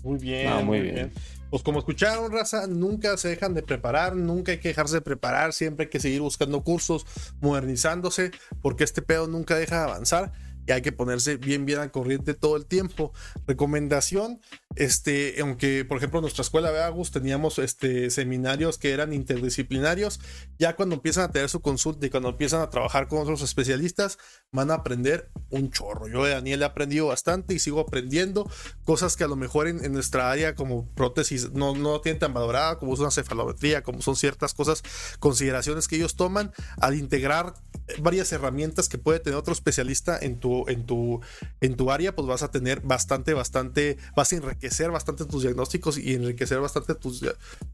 Muy 0.03 0.17
bien. 0.17 0.65
Muy, 0.65 0.81
bien. 0.81 1.11
Pues 1.51 1.63
como 1.63 1.79
escucharon, 1.79 2.31
raza, 2.31 2.65
nunca 2.65 3.17
se 3.17 3.27
dejan 3.27 3.53
de 3.53 3.61
preparar, 3.61 4.15
nunca 4.15 4.53
hay 4.53 4.59
que 4.59 4.69
dejarse 4.69 4.95
de 4.95 5.01
preparar, 5.01 5.51
siempre 5.51 5.83
hay 5.83 5.89
que 5.89 5.99
seguir 5.99 6.21
buscando 6.21 6.63
cursos, 6.63 7.05
modernizándose, 7.41 8.31
porque 8.61 8.85
este 8.85 9.01
pedo 9.01 9.27
nunca 9.27 9.55
deja 9.55 9.79
de 9.79 9.83
avanzar 9.83 10.31
y 10.71 10.73
hay 10.73 10.81
que 10.81 10.93
ponerse 10.93 11.35
bien, 11.35 11.65
bien 11.65 11.79
al 11.79 11.91
corriente 11.91 12.33
todo 12.33 12.55
el 12.55 12.65
tiempo. 12.65 13.11
Recomendación, 13.45 14.39
este, 14.75 15.35
aunque 15.41 15.83
por 15.83 15.97
ejemplo 15.97 16.19
en 16.19 16.21
nuestra 16.21 16.43
escuela 16.43 16.71
de 16.71 16.81
Agus 16.81 17.11
teníamos 17.11 17.59
este, 17.59 18.09
seminarios 18.09 18.77
que 18.77 18.91
eran 18.91 19.11
interdisciplinarios, 19.11 20.21
ya 20.57 20.77
cuando 20.77 20.95
empiezan 20.95 21.25
a 21.25 21.31
tener 21.31 21.49
su 21.49 21.59
consulta 21.59 22.05
y 22.05 22.09
cuando 22.09 22.29
empiezan 22.29 22.61
a 22.61 22.69
trabajar 22.69 23.09
con 23.09 23.19
otros 23.19 23.41
especialistas, 23.41 24.17
van 24.53 24.71
a 24.71 24.75
aprender 24.75 25.29
un 25.49 25.71
chorro. 25.71 26.07
Yo 26.07 26.23
de 26.23 26.31
Daniel 26.31 26.61
he 26.61 26.65
aprendido 26.65 27.07
bastante 27.07 27.53
y 27.53 27.59
sigo 27.59 27.81
aprendiendo 27.81 28.49
cosas 28.85 29.17
que 29.17 29.25
a 29.25 29.27
lo 29.27 29.35
mejor 29.35 29.67
en, 29.67 29.91
nuestra 29.91 30.31
área 30.31 30.55
como 30.55 30.87
prótesis 30.95 31.51
no, 31.51 31.75
no 31.75 31.99
tienen 31.99 32.19
tan 32.19 32.33
valorada, 32.33 32.77
como 32.77 32.93
es 32.93 32.99
una 33.01 33.11
cefalometría, 33.11 33.83
como 33.83 34.01
son 34.01 34.15
ciertas 34.15 34.53
cosas, 34.53 34.83
consideraciones 35.19 35.89
que 35.89 35.97
ellos 35.97 36.15
toman 36.15 36.53
al 36.79 36.95
integrar 36.95 37.55
varias 37.99 38.31
herramientas 38.31 38.87
que 38.87 38.97
puede 38.97 39.19
tener 39.19 39.37
otro 39.37 39.51
especialista 39.53 40.17
en 40.17 40.39
tu, 40.39 40.60
en 40.69 40.85
tu, 40.85 41.21
en 41.61 41.75
tu 41.75 41.91
área, 41.91 42.15
pues 42.15 42.27
vas 42.27 42.43
a 42.43 42.51
tener 42.51 42.81
bastante, 42.81 43.33
bastante, 43.33 43.97
vas 44.15 44.31
a 44.31 44.35
enriquecer 44.35 44.91
bastante 44.91 45.25
tus 45.25 45.43
diagnósticos 45.43 45.97
y 45.97 46.13
enriquecer 46.13 46.59
bastante 46.59 46.95
tus, 46.95 47.23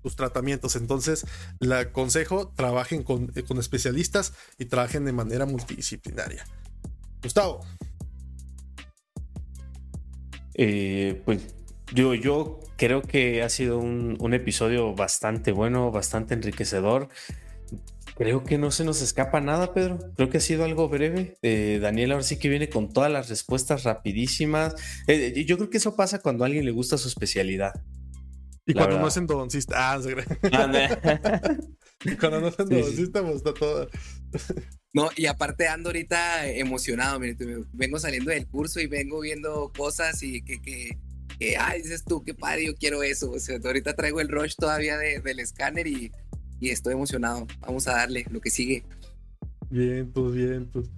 tus 0.01 0.15
tratamientos. 0.15 0.75
Entonces, 0.75 1.25
le 1.59 1.75
aconsejo, 1.75 2.49
trabajen 2.55 3.03
con, 3.03 3.27
con 3.47 3.57
especialistas 3.57 4.33
y 4.57 4.65
trabajen 4.65 5.05
de 5.05 5.11
manera 5.11 5.45
multidisciplinaria. 5.45 6.45
Gustavo. 7.21 7.65
Eh, 10.53 11.21
pues 11.25 11.41
yo, 11.93 12.13
yo 12.15 12.59
creo 12.77 13.01
que 13.01 13.43
ha 13.43 13.49
sido 13.49 13.77
un, 13.77 14.17
un 14.19 14.33
episodio 14.33 14.95
bastante 14.95 15.51
bueno, 15.51 15.91
bastante 15.91 16.33
enriquecedor. 16.33 17.09
Creo 18.17 18.43
que 18.43 18.57
no 18.57 18.71
se 18.71 18.83
nos 18.83 19.03
escapa 19.03 19.41
nada, 19.41 19.75
Pedro. 19.75 19.99
Creo 20.15 20.29
que 20.29 20.37
ha 20.37 20.41
sido 20.41 20.65
algo 20.65 20.89
breve. 20.89 21.37
Eh, 21.43 21.77
Daniel 21.79 22.13
ahora 22.13 22.23
sí 22.23 22.39
que 22.39 22.49
viene 22.49 22.67
con 22.67 22.91
todas 22.91 23.11
las 23.11 23.29
respuestas 23.29 23.83
rapidísimas. 23.83 24.73
Eh, 25.05 25.45
yo 25.45 25.57
creo 25.57 25.69
que 25.69 25.77
eso 25.77 25.95
pasa 25.95 26.19
cuando 26.19 26.43
a 26.43 26.47
alguien 26.47 26.65
le 26.65 26.71
gusta 26.71 26.97
su 26.97 27.07
especialidad. 27.07 27.73
Y 28.65 28.73
cuando 28.73 28.99
no 28.99 29.07
es 29.07 29.17
endodoncista. 29.17 29.93
Ah, 29.93 30.01
se 30.01 30.15
cuando 32.19 32.41
no 32.41 32.47
es 32.47 32.59
endodoncista, 32.59 33.21
pues 33.21 33.35
está 33.35 33.53
todo. 33.53 33.87
No, 34.93 35.11
y 35.15 35.27
aparte 35.27 35.67
ando 35.67 35.89
ahorita 35.89 36.47
emocionado. 36.47 37.19
vengo 37.71 37.99
saliendo 37.99 38.31
del 38.31 38.47
curso 38.47 38.79
y 38.79 38.87
vengo 38.87 39.19
viendo 39.19 39.71
cosas 39.77 40.23
y 40.23 40.41
que, 40.41 40.59
que, 40.59 41.57
ay, 41.57 41.83
dices 41.83 42.03
tú, 42.03 42.23
qué 42.23 42.33
padre, 42.33 42.65
yo 42.65 42.75
quiero 42.75 43.03
eso. 43.03 43.29
O 43.29 43.39
sea, 43.39 43.59
ahorita 43.63 43.95
traigo 43.95 44.21
el 44.21 44.29
rush 44.29 44.55
todavía 44.57 44.97
del 44.97 45.39
escáner 45.39 45.85
y 45.85 46.11
y 46.59 46.69
estoy 46.69 46.93
emocionado. 46.93 47.47
Vamos 47.61 47.87
a 47.87 47.93
darle 47.93 48.25
lo 48.29 48.41
que 48.41 48.49
sigue. 48.49 48.83
Bien, 49.69 50.11
pues 50.11 50.33
bien, 50.33 50.69
pues. 50.71 50.89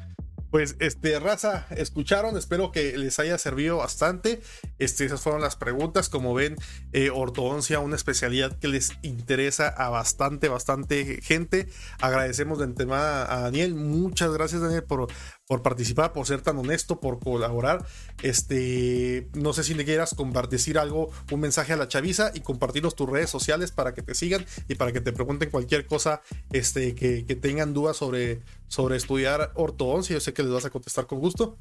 Pues, 0.51 0.75
este, 0.79 1.19
raza, 1.19 1.67
escucharon, 1.75 2.35
espero 2.37 2.71
que 2.71 2.97
les 2.97 3.19
haya 3.19 3.37
servido 3.37 3.77
bastante. 3.77 4.41
Este, 4.79 5.05
esas 5.05 5.21
fueron 5.21 5.41
las 5.41 5.55
preguntas. 5.55 6.09
Como 6.09 6.33
ven, 6.33 6.55
eh, 6.91 7.09
ortodoncia, 7.09 7.79
una 7.79 7.95
especialidad 7.95 8.57
que 8.57 8.67
les 8.67 8.91
interesa 9.03 9.67
a 9.67 9.89
bastante, 9.89 10.49
bastante 10.49 11.21
gente. 11.21 11.67
Agradecemos 12.01 12.57
de 12.57 12.65
antemano 12.65 13.03
a 13.03 13.41
Daniel. 13.41 13.75
Muchas 13.75 14.31
gracias, 14.33 14.61
Daniel, 14.61 14.83
por, 14.83 15.07
por 15.45 15.61
participar, 15.61 16.13
por 16.13 16.25
ser 16.25 16.41
tan 16.41 16.57
honesto, 16.57 16.99
por 16.99 17.19
colaborar. 17.19 17.85
Este, 18.23 19.29
no 19.33 19.53
sé 19.53 19.63
si 19.63 19.73
le 19.73 19.85
quieras 19.85 20.15
compartir 20.15 20.77
algo, 20.79 21.11
un 21.31 21.39
mensaje 21.39 21.73
a 21.73 21.77
la 21.77 21.87
chaviza 21.87 22.31
y 22.33 22.41
compartirlos 22.41 22.95
tus 22.95 23.09
redes 23.09 23.29
sociales 23.29 23.71
para 23.71 23.93
que 23.93 24.01
te 24.01 24.15
sigan 24.15 24.45
y 24.67 24.75
para 24.75 24.91
que 24.91 25.01
te 25.01 25.13
pregunten 25.13 25.49
cualquier 25.49 25.85
cosa 25.85 26.21
este, 26.51 26.95
que, 26.95 27.25
que 27.25 27.35
tengan 27.35 27.73
dudas 27.73 27.97
sobre, 27.97 28.41
sobre 28.67 28.97
estudiar 28.97 29.51
ortodoncia. 29.55 30.15
Yo 30.15 30.19
sé 30.19 30.33
que 30.33 30.38
les 30.43 30.51
vas 30.51 30.65
a 30.65 30.69
contestar 30.69 31.07
con 31.07 31.19
gusto. 31.19 31.57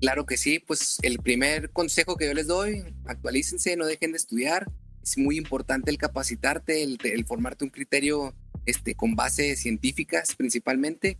Claro 0.00 0.26
que 0.26 0.36
sí, 0.36 0.58
pues 0.58 0.98
el 1.02 1.18
primer 1.18 1.70
consejo 1.70 2.16
que 2.16 2.26
yo 2.26 2.34
les 2.34 2.48
doy, 2.48 2.82
actualícense, 3.06 3.76
no 3.76 3.86
dejen 3.86 4.12
de 4.12 4.18
estudiar. 4.18 4.70
Es 5.02 5.16
muy 5.16 5.36
importante 5.36 5.90
el 5.90 5.98
capacitarte, 5.98 6.82
el, 6.82 6.98
el 7.04 7.24
formarte 7.24 7.64
un 7.64 7.70
criterio 7.70 8.34
este, 8.66 8.94
con 8.94 9.14
bases 9.14 9.60
científicas 9.60 10.34
principalmente, 10.34 11.18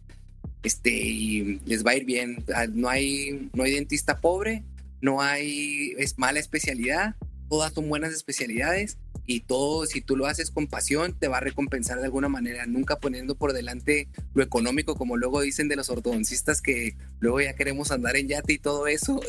este, 0.63 0.91
y 0.91 1.61
les 1.65 1.85
va 1.85 1.93
a 1.93 1.97
ir 1.97 2.05
bien. 2.05 2.45
Ah, 2.55 2.67
no 2.67 2.89
hay, 2.89 3.51
no 3.53 3.65
hay 3.65 3.73
dentista 3.73 4.21
pobre, 4.21 4.65
no 5.01 5.21
hay 5.21 5.95
es 5.99 6.19
mala 6.19 6.41
especialidad, 6.41 7.17
todas 7.53 7.75
son 7.75 7.87
buenas 7.87 8.15
especialidades 8.15 8.97
y 9.27 9.41
todo, 9.41 9.85
si 9.85 10.01
tú 10.01 10.17
lo 10.17 10.25
haces 10.25 10.51
con 10.51 10.69
pasión, 10.69 11.15
te 11.19 11.29
va 11.29 11.37
a 11.37 11.41
recompensar 11.41 11.99
de 11.99 12.07
alguna 12.07 12.31
manera, 12.31 12.65
nunca 12.65 12.97
poniendo 12.97 13.35
por 13.35 13.53
delante 13.53 14.09
lo 14.33 14.43
económico, 14.43 14.95
como 14.95 15.19
luego 15.19 15.43
dicen 15.43 15.69
de 15.69 15.77
los 15.77 15.91
ortodoncistas 15.91 16.63
que 16.63 16.97
luego 17.21 17.43
ya 17.43 17.53
queremos 17.53 17.91
andar 17.91 18.17
en 18.17 18.29
yate 18.29 18.55
y 18.55 18.59
todo 18.59 18.87
eso. 18.87 19.21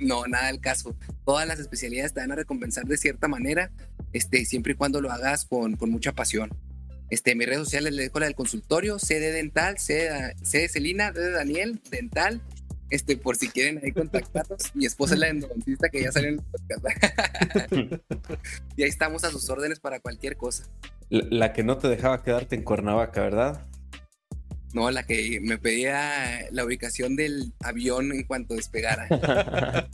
No, 0.00 0.26
nada 0.26 0.48
del 0.48 0.60
caso. 0.60 0.96
Todas 1.24 1.46
las 1.46 1.60
especialidades 1.60 2.14
te 2.14 2.18
van 2.18 2.32
a 2.32 2.34
recompensar 2.34 2.84
de 2.86 2.96
cierta 2.96 3.28
manera, 3.28 3.70
este, 4.12 4.44
siempre 4.44 4.72
y 4.72 4.74
cuando 4.74 5.00
lo 5.00 5.12
hagas 5.12 5.44
con, 5.44 5.76
con 5.76 5.88
mucha 5.88 6.10
pasión. 6.10 6.50
Este, 7.10 7.36
mis 7.36 7.46
redes 7.46 7.60
sociales 7.60 7.92
les 7.92 8.06
dejo 8.06 8.18
la 8.18 8.26
del 8.26 8.34
consultorio, 8.34 8.98
C 8.98 9.20
de 9.20 9.30
Dental, 9.30 9.78
C 9.78 10.10
de, 10.50 10.68
Celina, 10.68 11.12
Daniel, 11.12 11.80
Dental, 11.92 12.42
este, 12.90 13.16
por 13.16 13.36
si 13.36 13.48
quieren 13.48 13.80
ahí 13.82 13.92
contactarnos. 13.92 14.74
Mi 14.74 14.86
esposa 14.86 15.14
es 15.14 15.20
la 15.20 15.28
endodoncista 15.28 15.88
que 15.88 16.02
ya 16.02 16.12
salió 16.12 16.30
en 16.30 16.34
el 16.34 16.80
podcast. 16.80 17.72
y 18.76 18.82
ahí 18.82 18.88
estamos 18.88 19.24
a 19.24 19.30
sus 19.30 19.48
órdenes 19.50 19.80
para 19.80 20.00
cualquier 20.00 20.36
cosa. 20.36 20.64
La, 21.08 21.52
que 21.52 21.62
no 21.62 21.78
te 21.78 21.88
dejaba 21.88 22.22
quedarte 22.22 22.56
en 22.56 22.62
Cuernavaca, 22.62 23.22
¿verdad? 23.22 23.66
No, 24.72 24.90
la 24.90 25.04
que 25.04 25.40
me 25.40 25.58
pedía 25.58 26.50
la 26.50 26.64
ubicación 26.64 27.16
del 27.16 27.52
avión 27.60 28.12
en 28.12 28.24
cuanto 28.24 28.54
despegara. 28.54 29.08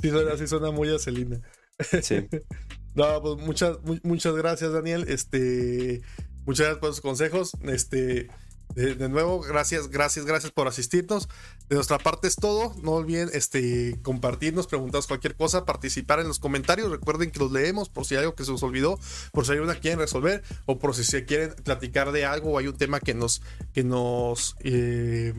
sí, 0.00 0.10
suena, 0.10 0.36
sí 0.36 0.46
suena 0.46 0.70
muy 0.70 0.94
a 0.94 0.98
Celina. 0.98 1.40
Sí. 2.02 2.26
no, 2.94 3.20
pues 3.20 3.46
muchas, 3.46 3.78
muchas 4.02 4.34
gracias, 4.34 4.72
Daniel. 4.72 5.04
Este, 5.08 6.00
muchas 6.46 6.66
gracias 6.66 6.78
por 6.78 6.90
sus 6.90 7.00
consejos. 7.00 7.52
Este, 7.64 8.28
de, 8.74 9.08
nuevo, 9.08 9.40
gracias, 9.40 9.88
gracias, 9.88 10.26
gracias 10.26 10.52
por 10.52 10.66
asistirnos. 10.66 11.28
De 11.68 11.76
nuestra 11.76 11.98
parte 11.98 12.26
es 12.26 12.36
todo. 12.36 12.74
No 12.82 12.92
olviden 12.92 13.30
este, 13.32 13.98
compartirnos, 14.02 14.66
preguntarnos 14.66 15.06
cualquier 15.06 15.36
cosa, 15.36 15.64
participar 15.64 16.20
en 16.20 16.28
los 16.28 16.40
comentarios. 16.40 16.90
Recuerden 16.90 17.30
que 17.30 17.38
los 17.38 17.52
leemos 17.52 17.88
por 17.88 18.04
si 18.04 18.14
hay 18.14 18.20
algo 18.20 18.34
que 18.34 18.44
se 18.44 18.50
nos 18.50 18.62
olvidó, 18.62 18.98
por 19.32 19.46
si 19.46 19.52
hay 19.52 19.58
una 19.58 19.74
que 19.74 19.80
quieren 19.80 20.00
resolver 20.00 20.42
o 20.66 20.78
por 20.78 20.94
si 20.94 21.04
se 21.04 21.24
quieren 21.24 21.54
platicar 21.62 22.10
de 22.10 22.24
algo 22.24 22.52
o 22.52 22.58
hay 22.58 22.66
un 22.66 22.76
tema 22.76 22.98
que 22.98 23.14
nos, 23.14 23.42
que 23.72 23.84
nos, 23.84 24.56
eh, 24.60 25.34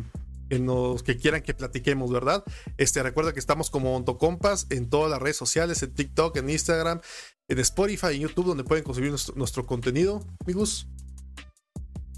que 0.49 1.03
que 1.03 1.17
quieran 1.17 1.41
que 1.41 1.53
platiquemos, 1.53 2.11
¿verdad? 2.11 2.43
Este, 2.77 3.03
recuerda 3.03 3.33
que 3.33 3.39
estamos 3.39 3.69
como 3.69 3.95
Ontocompas 3.95 4.67
en 4.69 4.89
todas 4.89 5.09
las 5.09 5.21
redes 5.21 5.37
sociales, 5.37 5.83
en 5.83 5.93
TikTok, 5.93 6.37
en 6.37 6.49
Instagram, 6.49 7.01
en 7.47 7.59
Spotify, 7.59 8.15
en 8.15 8.21
YouTube, 8.21 8.45
donde 8.45 8.63
pueden 8.63 8.83
consumir 8.83 9.09
nuestro, 9.09 9.35
nuestro 9.35 9.65
contenido, 9.65 10.25
amigos. 10.45 10.87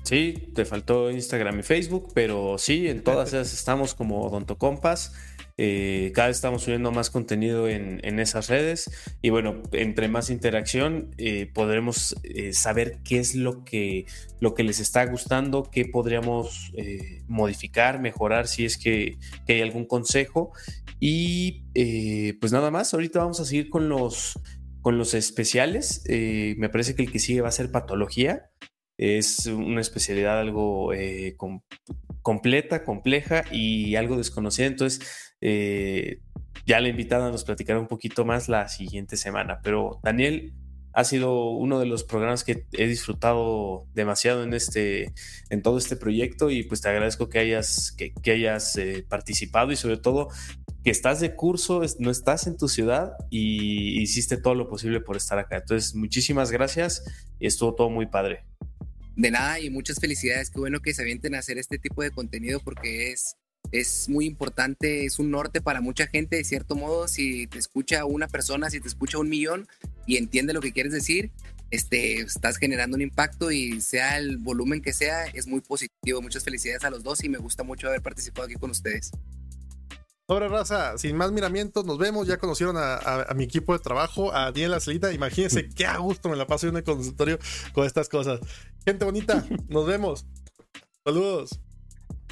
Sí, 0.08 0.52
te 0.56 0.64
faltó 0.64 1.12
Instagram 1.12 1.60
y 1.60 1.64
Facebook, 1.64 2.14
pero 2.14 2.58
sí, 2.58 2.88
en 2.88 3.04
todas 3.04 3.28
esas 3.34 3.52
estamos 3.52 3.94
como 3.94 4.22
Odontocompas. 4.22 5.12
Eh, 5.58 6.14
cada 6.16 6.30
vez 6.30 6.38
estamos 6.38 6.62
subiendo 6.64 6.94
más 6.94 7.10
contenido 7.10 7.68
en, 7.68 8.20
esas 8.22 8.48
redes 8.48 8.90
y 9.22 9.32
bueno, 9.32 9.62
entre 9.74 10.08
más 10.08 10.30
interacción 10.30 11.14
eh, 11.18 11.52
podremos 11.54 12.16
eh, 12.24 12.54
saber 12.54 13.00
qué 13.04 13.20
es 13.20 13.36
lo 13.36 13.66
que, 13.66 14.06
lo 14.40 14.56
que 14.56 14.64
les 14.64 14.80
está 14.80 15.06
gustando, 15.08 15.64
qué 15.64 15.84
podríamos 15.84 16.72
modificar, 17.28 18.00
mejorar 18.00 18.48
si 18.48 18.64
es 18.64 18.78
que, 18.78 19.18
que, 19.46 19.56
hay 19.56 19.62
algún 19.62 19.84
consejo. 19.84 20.54
Y 21.02 21.64
pues 22.40 22.54
nada 22.54 22.72
más, 22.72 22.94
ahorita 22.94 23.20
vamos 23.20 23.42
a 23.42 23.46
seguir 23.46 23.70
con 23.70 23.90
los, 23.90 24.40
con 24.80 24.98
los 24.98 25.14
especiales. 25.14 26.02
me 26.08 26.70
parece 26.70 26.96
que 26.96 27.02
el 27.04 27.12
que 27.12 27.20
sigue 27.20 27.42
va 27.42 27.50
a 27.50 27.52
ser 27.52 27.72
patología 27.72 28.52
es 28.98 29.46
una 29.46 29.82
especialidad 29.82 30.40
algo 30.40 30.94
eh, 30.94 31.36
completa, 32.22 32.84
compleja 32.84 33.44
y 33.52 33.96
algo 33.96 34.18
desconocida. 34.18 34.66
Entonces, 34.66 35.34
eh, 35.42 36.22
ya 36.66 36.80
la 36.80 36.90
invitada 36.90 37.32
nos 37.32 37.44
platicará 37.44 37.80
un 37.80 37.88
poquito 37.88 38.26
más 38.26 38.50
la 38.50 38.68
siguiente 38.68 39.18
semana. 39.18 39.60
Pero 39.64 40.00
Daniel, 40.04 40.54
ha 40.98 41.04
sido 41.04 41.52
uno 41.52 41.80
de 41.80 41.86
los 41.86 42.04
programas 42.04 42.44
que 42.44 42.66
he 42.72 42.88
disfrutado 42.88 43.86
demasiado 43.94 44.44
en 44.44 44.56
este 44.56 45.14
en 45.52 45.62
todo 45.62 45.78
este 45.78 45.96
proyecto 45.96 46.50
y 46.50 46.64
pues 46.64 46.82
te 46.82 46.90
agradezco 46.90 47.30
que 47.30 47.38
hayas 47.38 47.96
que, 47.96 48.32
hayas 48.32 48.76
eh, 48.78 49.06
participado 49.08 49.72
y 49.72 49.76
sobre 49.76 49.98
todo 49.98 50.30
que 50.84 50.90
estás 50.90 51.20
de 51.20 51.36
curso 51.36 51.84
no 52.00 52.10
estás 52.10 52.48
en 52.48 52.58
tu 52.58 52.68
ciudad 52.68 53.12
y 53.30 54.02
hiciste 54.02 54.38
todo 54.38 54.56
lo 54.56 54.68
posible 54.68 55.00
por 55.00 55.18
estar 55.18 55.38
acá 55.38 55.58
entonces 55.58 55.94
muchísimas 55.94 56.50
gracias 56.50 57.04
estuvo 57.40 57.76
todo 57.76 57.92
muy 57.92 58.08
padre 58.08 58.46
de 59.18 59.32
nada 59.32 59.60
y 59.60 59.70
muchas 59.70 60.00
felicidades. 60.00 60.50
Qué 60.50 60.60
bueno 60.60 60.80
que 60.80 60.94
se 60.94 61.02
avienten 61.02 61.36
a 61.36 61.40
hacer 61.40 61.58
este 61.58 61.78
tipo 61.78 62.04
de 62.04 62.12
contenido 62.12 62.62
porque 62.62 63.12
es, 63.12 63.36
es 63.72 64.08
muy 64.08 64.26
importante, 64.26 65.06
es 65.06 65.20
un 65.20 65.32
norte 65.32 65.60
para 65.60 65.82
mucha 65.82 66.08
gente, 66.08 66.38
de 66.38 66.44
cierto 66.44 66.76
modo. 66.76 67.08
Si 67.08 67.48
te 67.48 67.58
escucha 67.58 68.06
una 68.06 68.28
persona, 68.28 68.70
si 68.70 68.80
te 68.80 68.88
escucha 68.88 69.18
un 69.18 69.28
millón 69.28 69.68
y 70.06 70.18
entiende 70.18 70.54
lo 70.54 70.62
que 70.62 70.72
quieres 70.72 70.94
decir, 70.94 71.32
este, 71.72 72.22
estás 72.22 72.58
generando 72.58 72.96
un 72.96 73.02
impacto 73.02 73.52
y 73.52 73.82
sea 73.82 74.18
el 74.20 74.38
volumen 74.38 74.82
que 74.82 74.94
sea, 74.94 75.26
es 75.26 75.48
muy 75.48 75.62
positivo. 75.62 76.22
Muchas 76.22 76.44
felicidades 76.44 76.84
a 76.86 76.92
los 76.92 77.04
dos 77.04 77.24
y 77.24 77.30
me 77.30 77.40
gusta 77.40 77.64
mucho 77.64 77.88
haber 77.88 78.04
participado 78.04 78.46
aquí 78.46 78.56
con 78.56 78.70
ustedes. 78.70 79.12
Sobre 80.30 80.50
raza, 80.50 80.98
sin 80.98 81.16
más 81.16 81.32
miramientos, 81.32 81.86
nos 81.86 81.98
vemos. 81.98 82.28
Ya 82.28 82.38
conocieron 82.38 82.76
a, 82.78 83.28
mi 83.34 83.46
equipo 83.46 83.72
de 83.72 83.80
trabajo, 83.80 84.36
a 84.36 84.52
Daniel 84.52 84.80
Celita. 84.82 85.14
Imagínense 85.14 85.70
qué 85.70 85.86
a 85.86 85.98
gusto 85.98 86.28
me 86.28 86.36
la 86.36 86.46
paso 86.46 86.68
en 86.68 86.76
el 86.76 86.84
consultorio 86.84 87.40
con 87.74 87.86
estas 87.86 88.10
cosas. 88.10 88.42
Gente 88.88 89.04
bonita, 89.04 89.46
nos 89.68 89.86
vemos. 89.86 90.26
Saludos. 91.04 91.50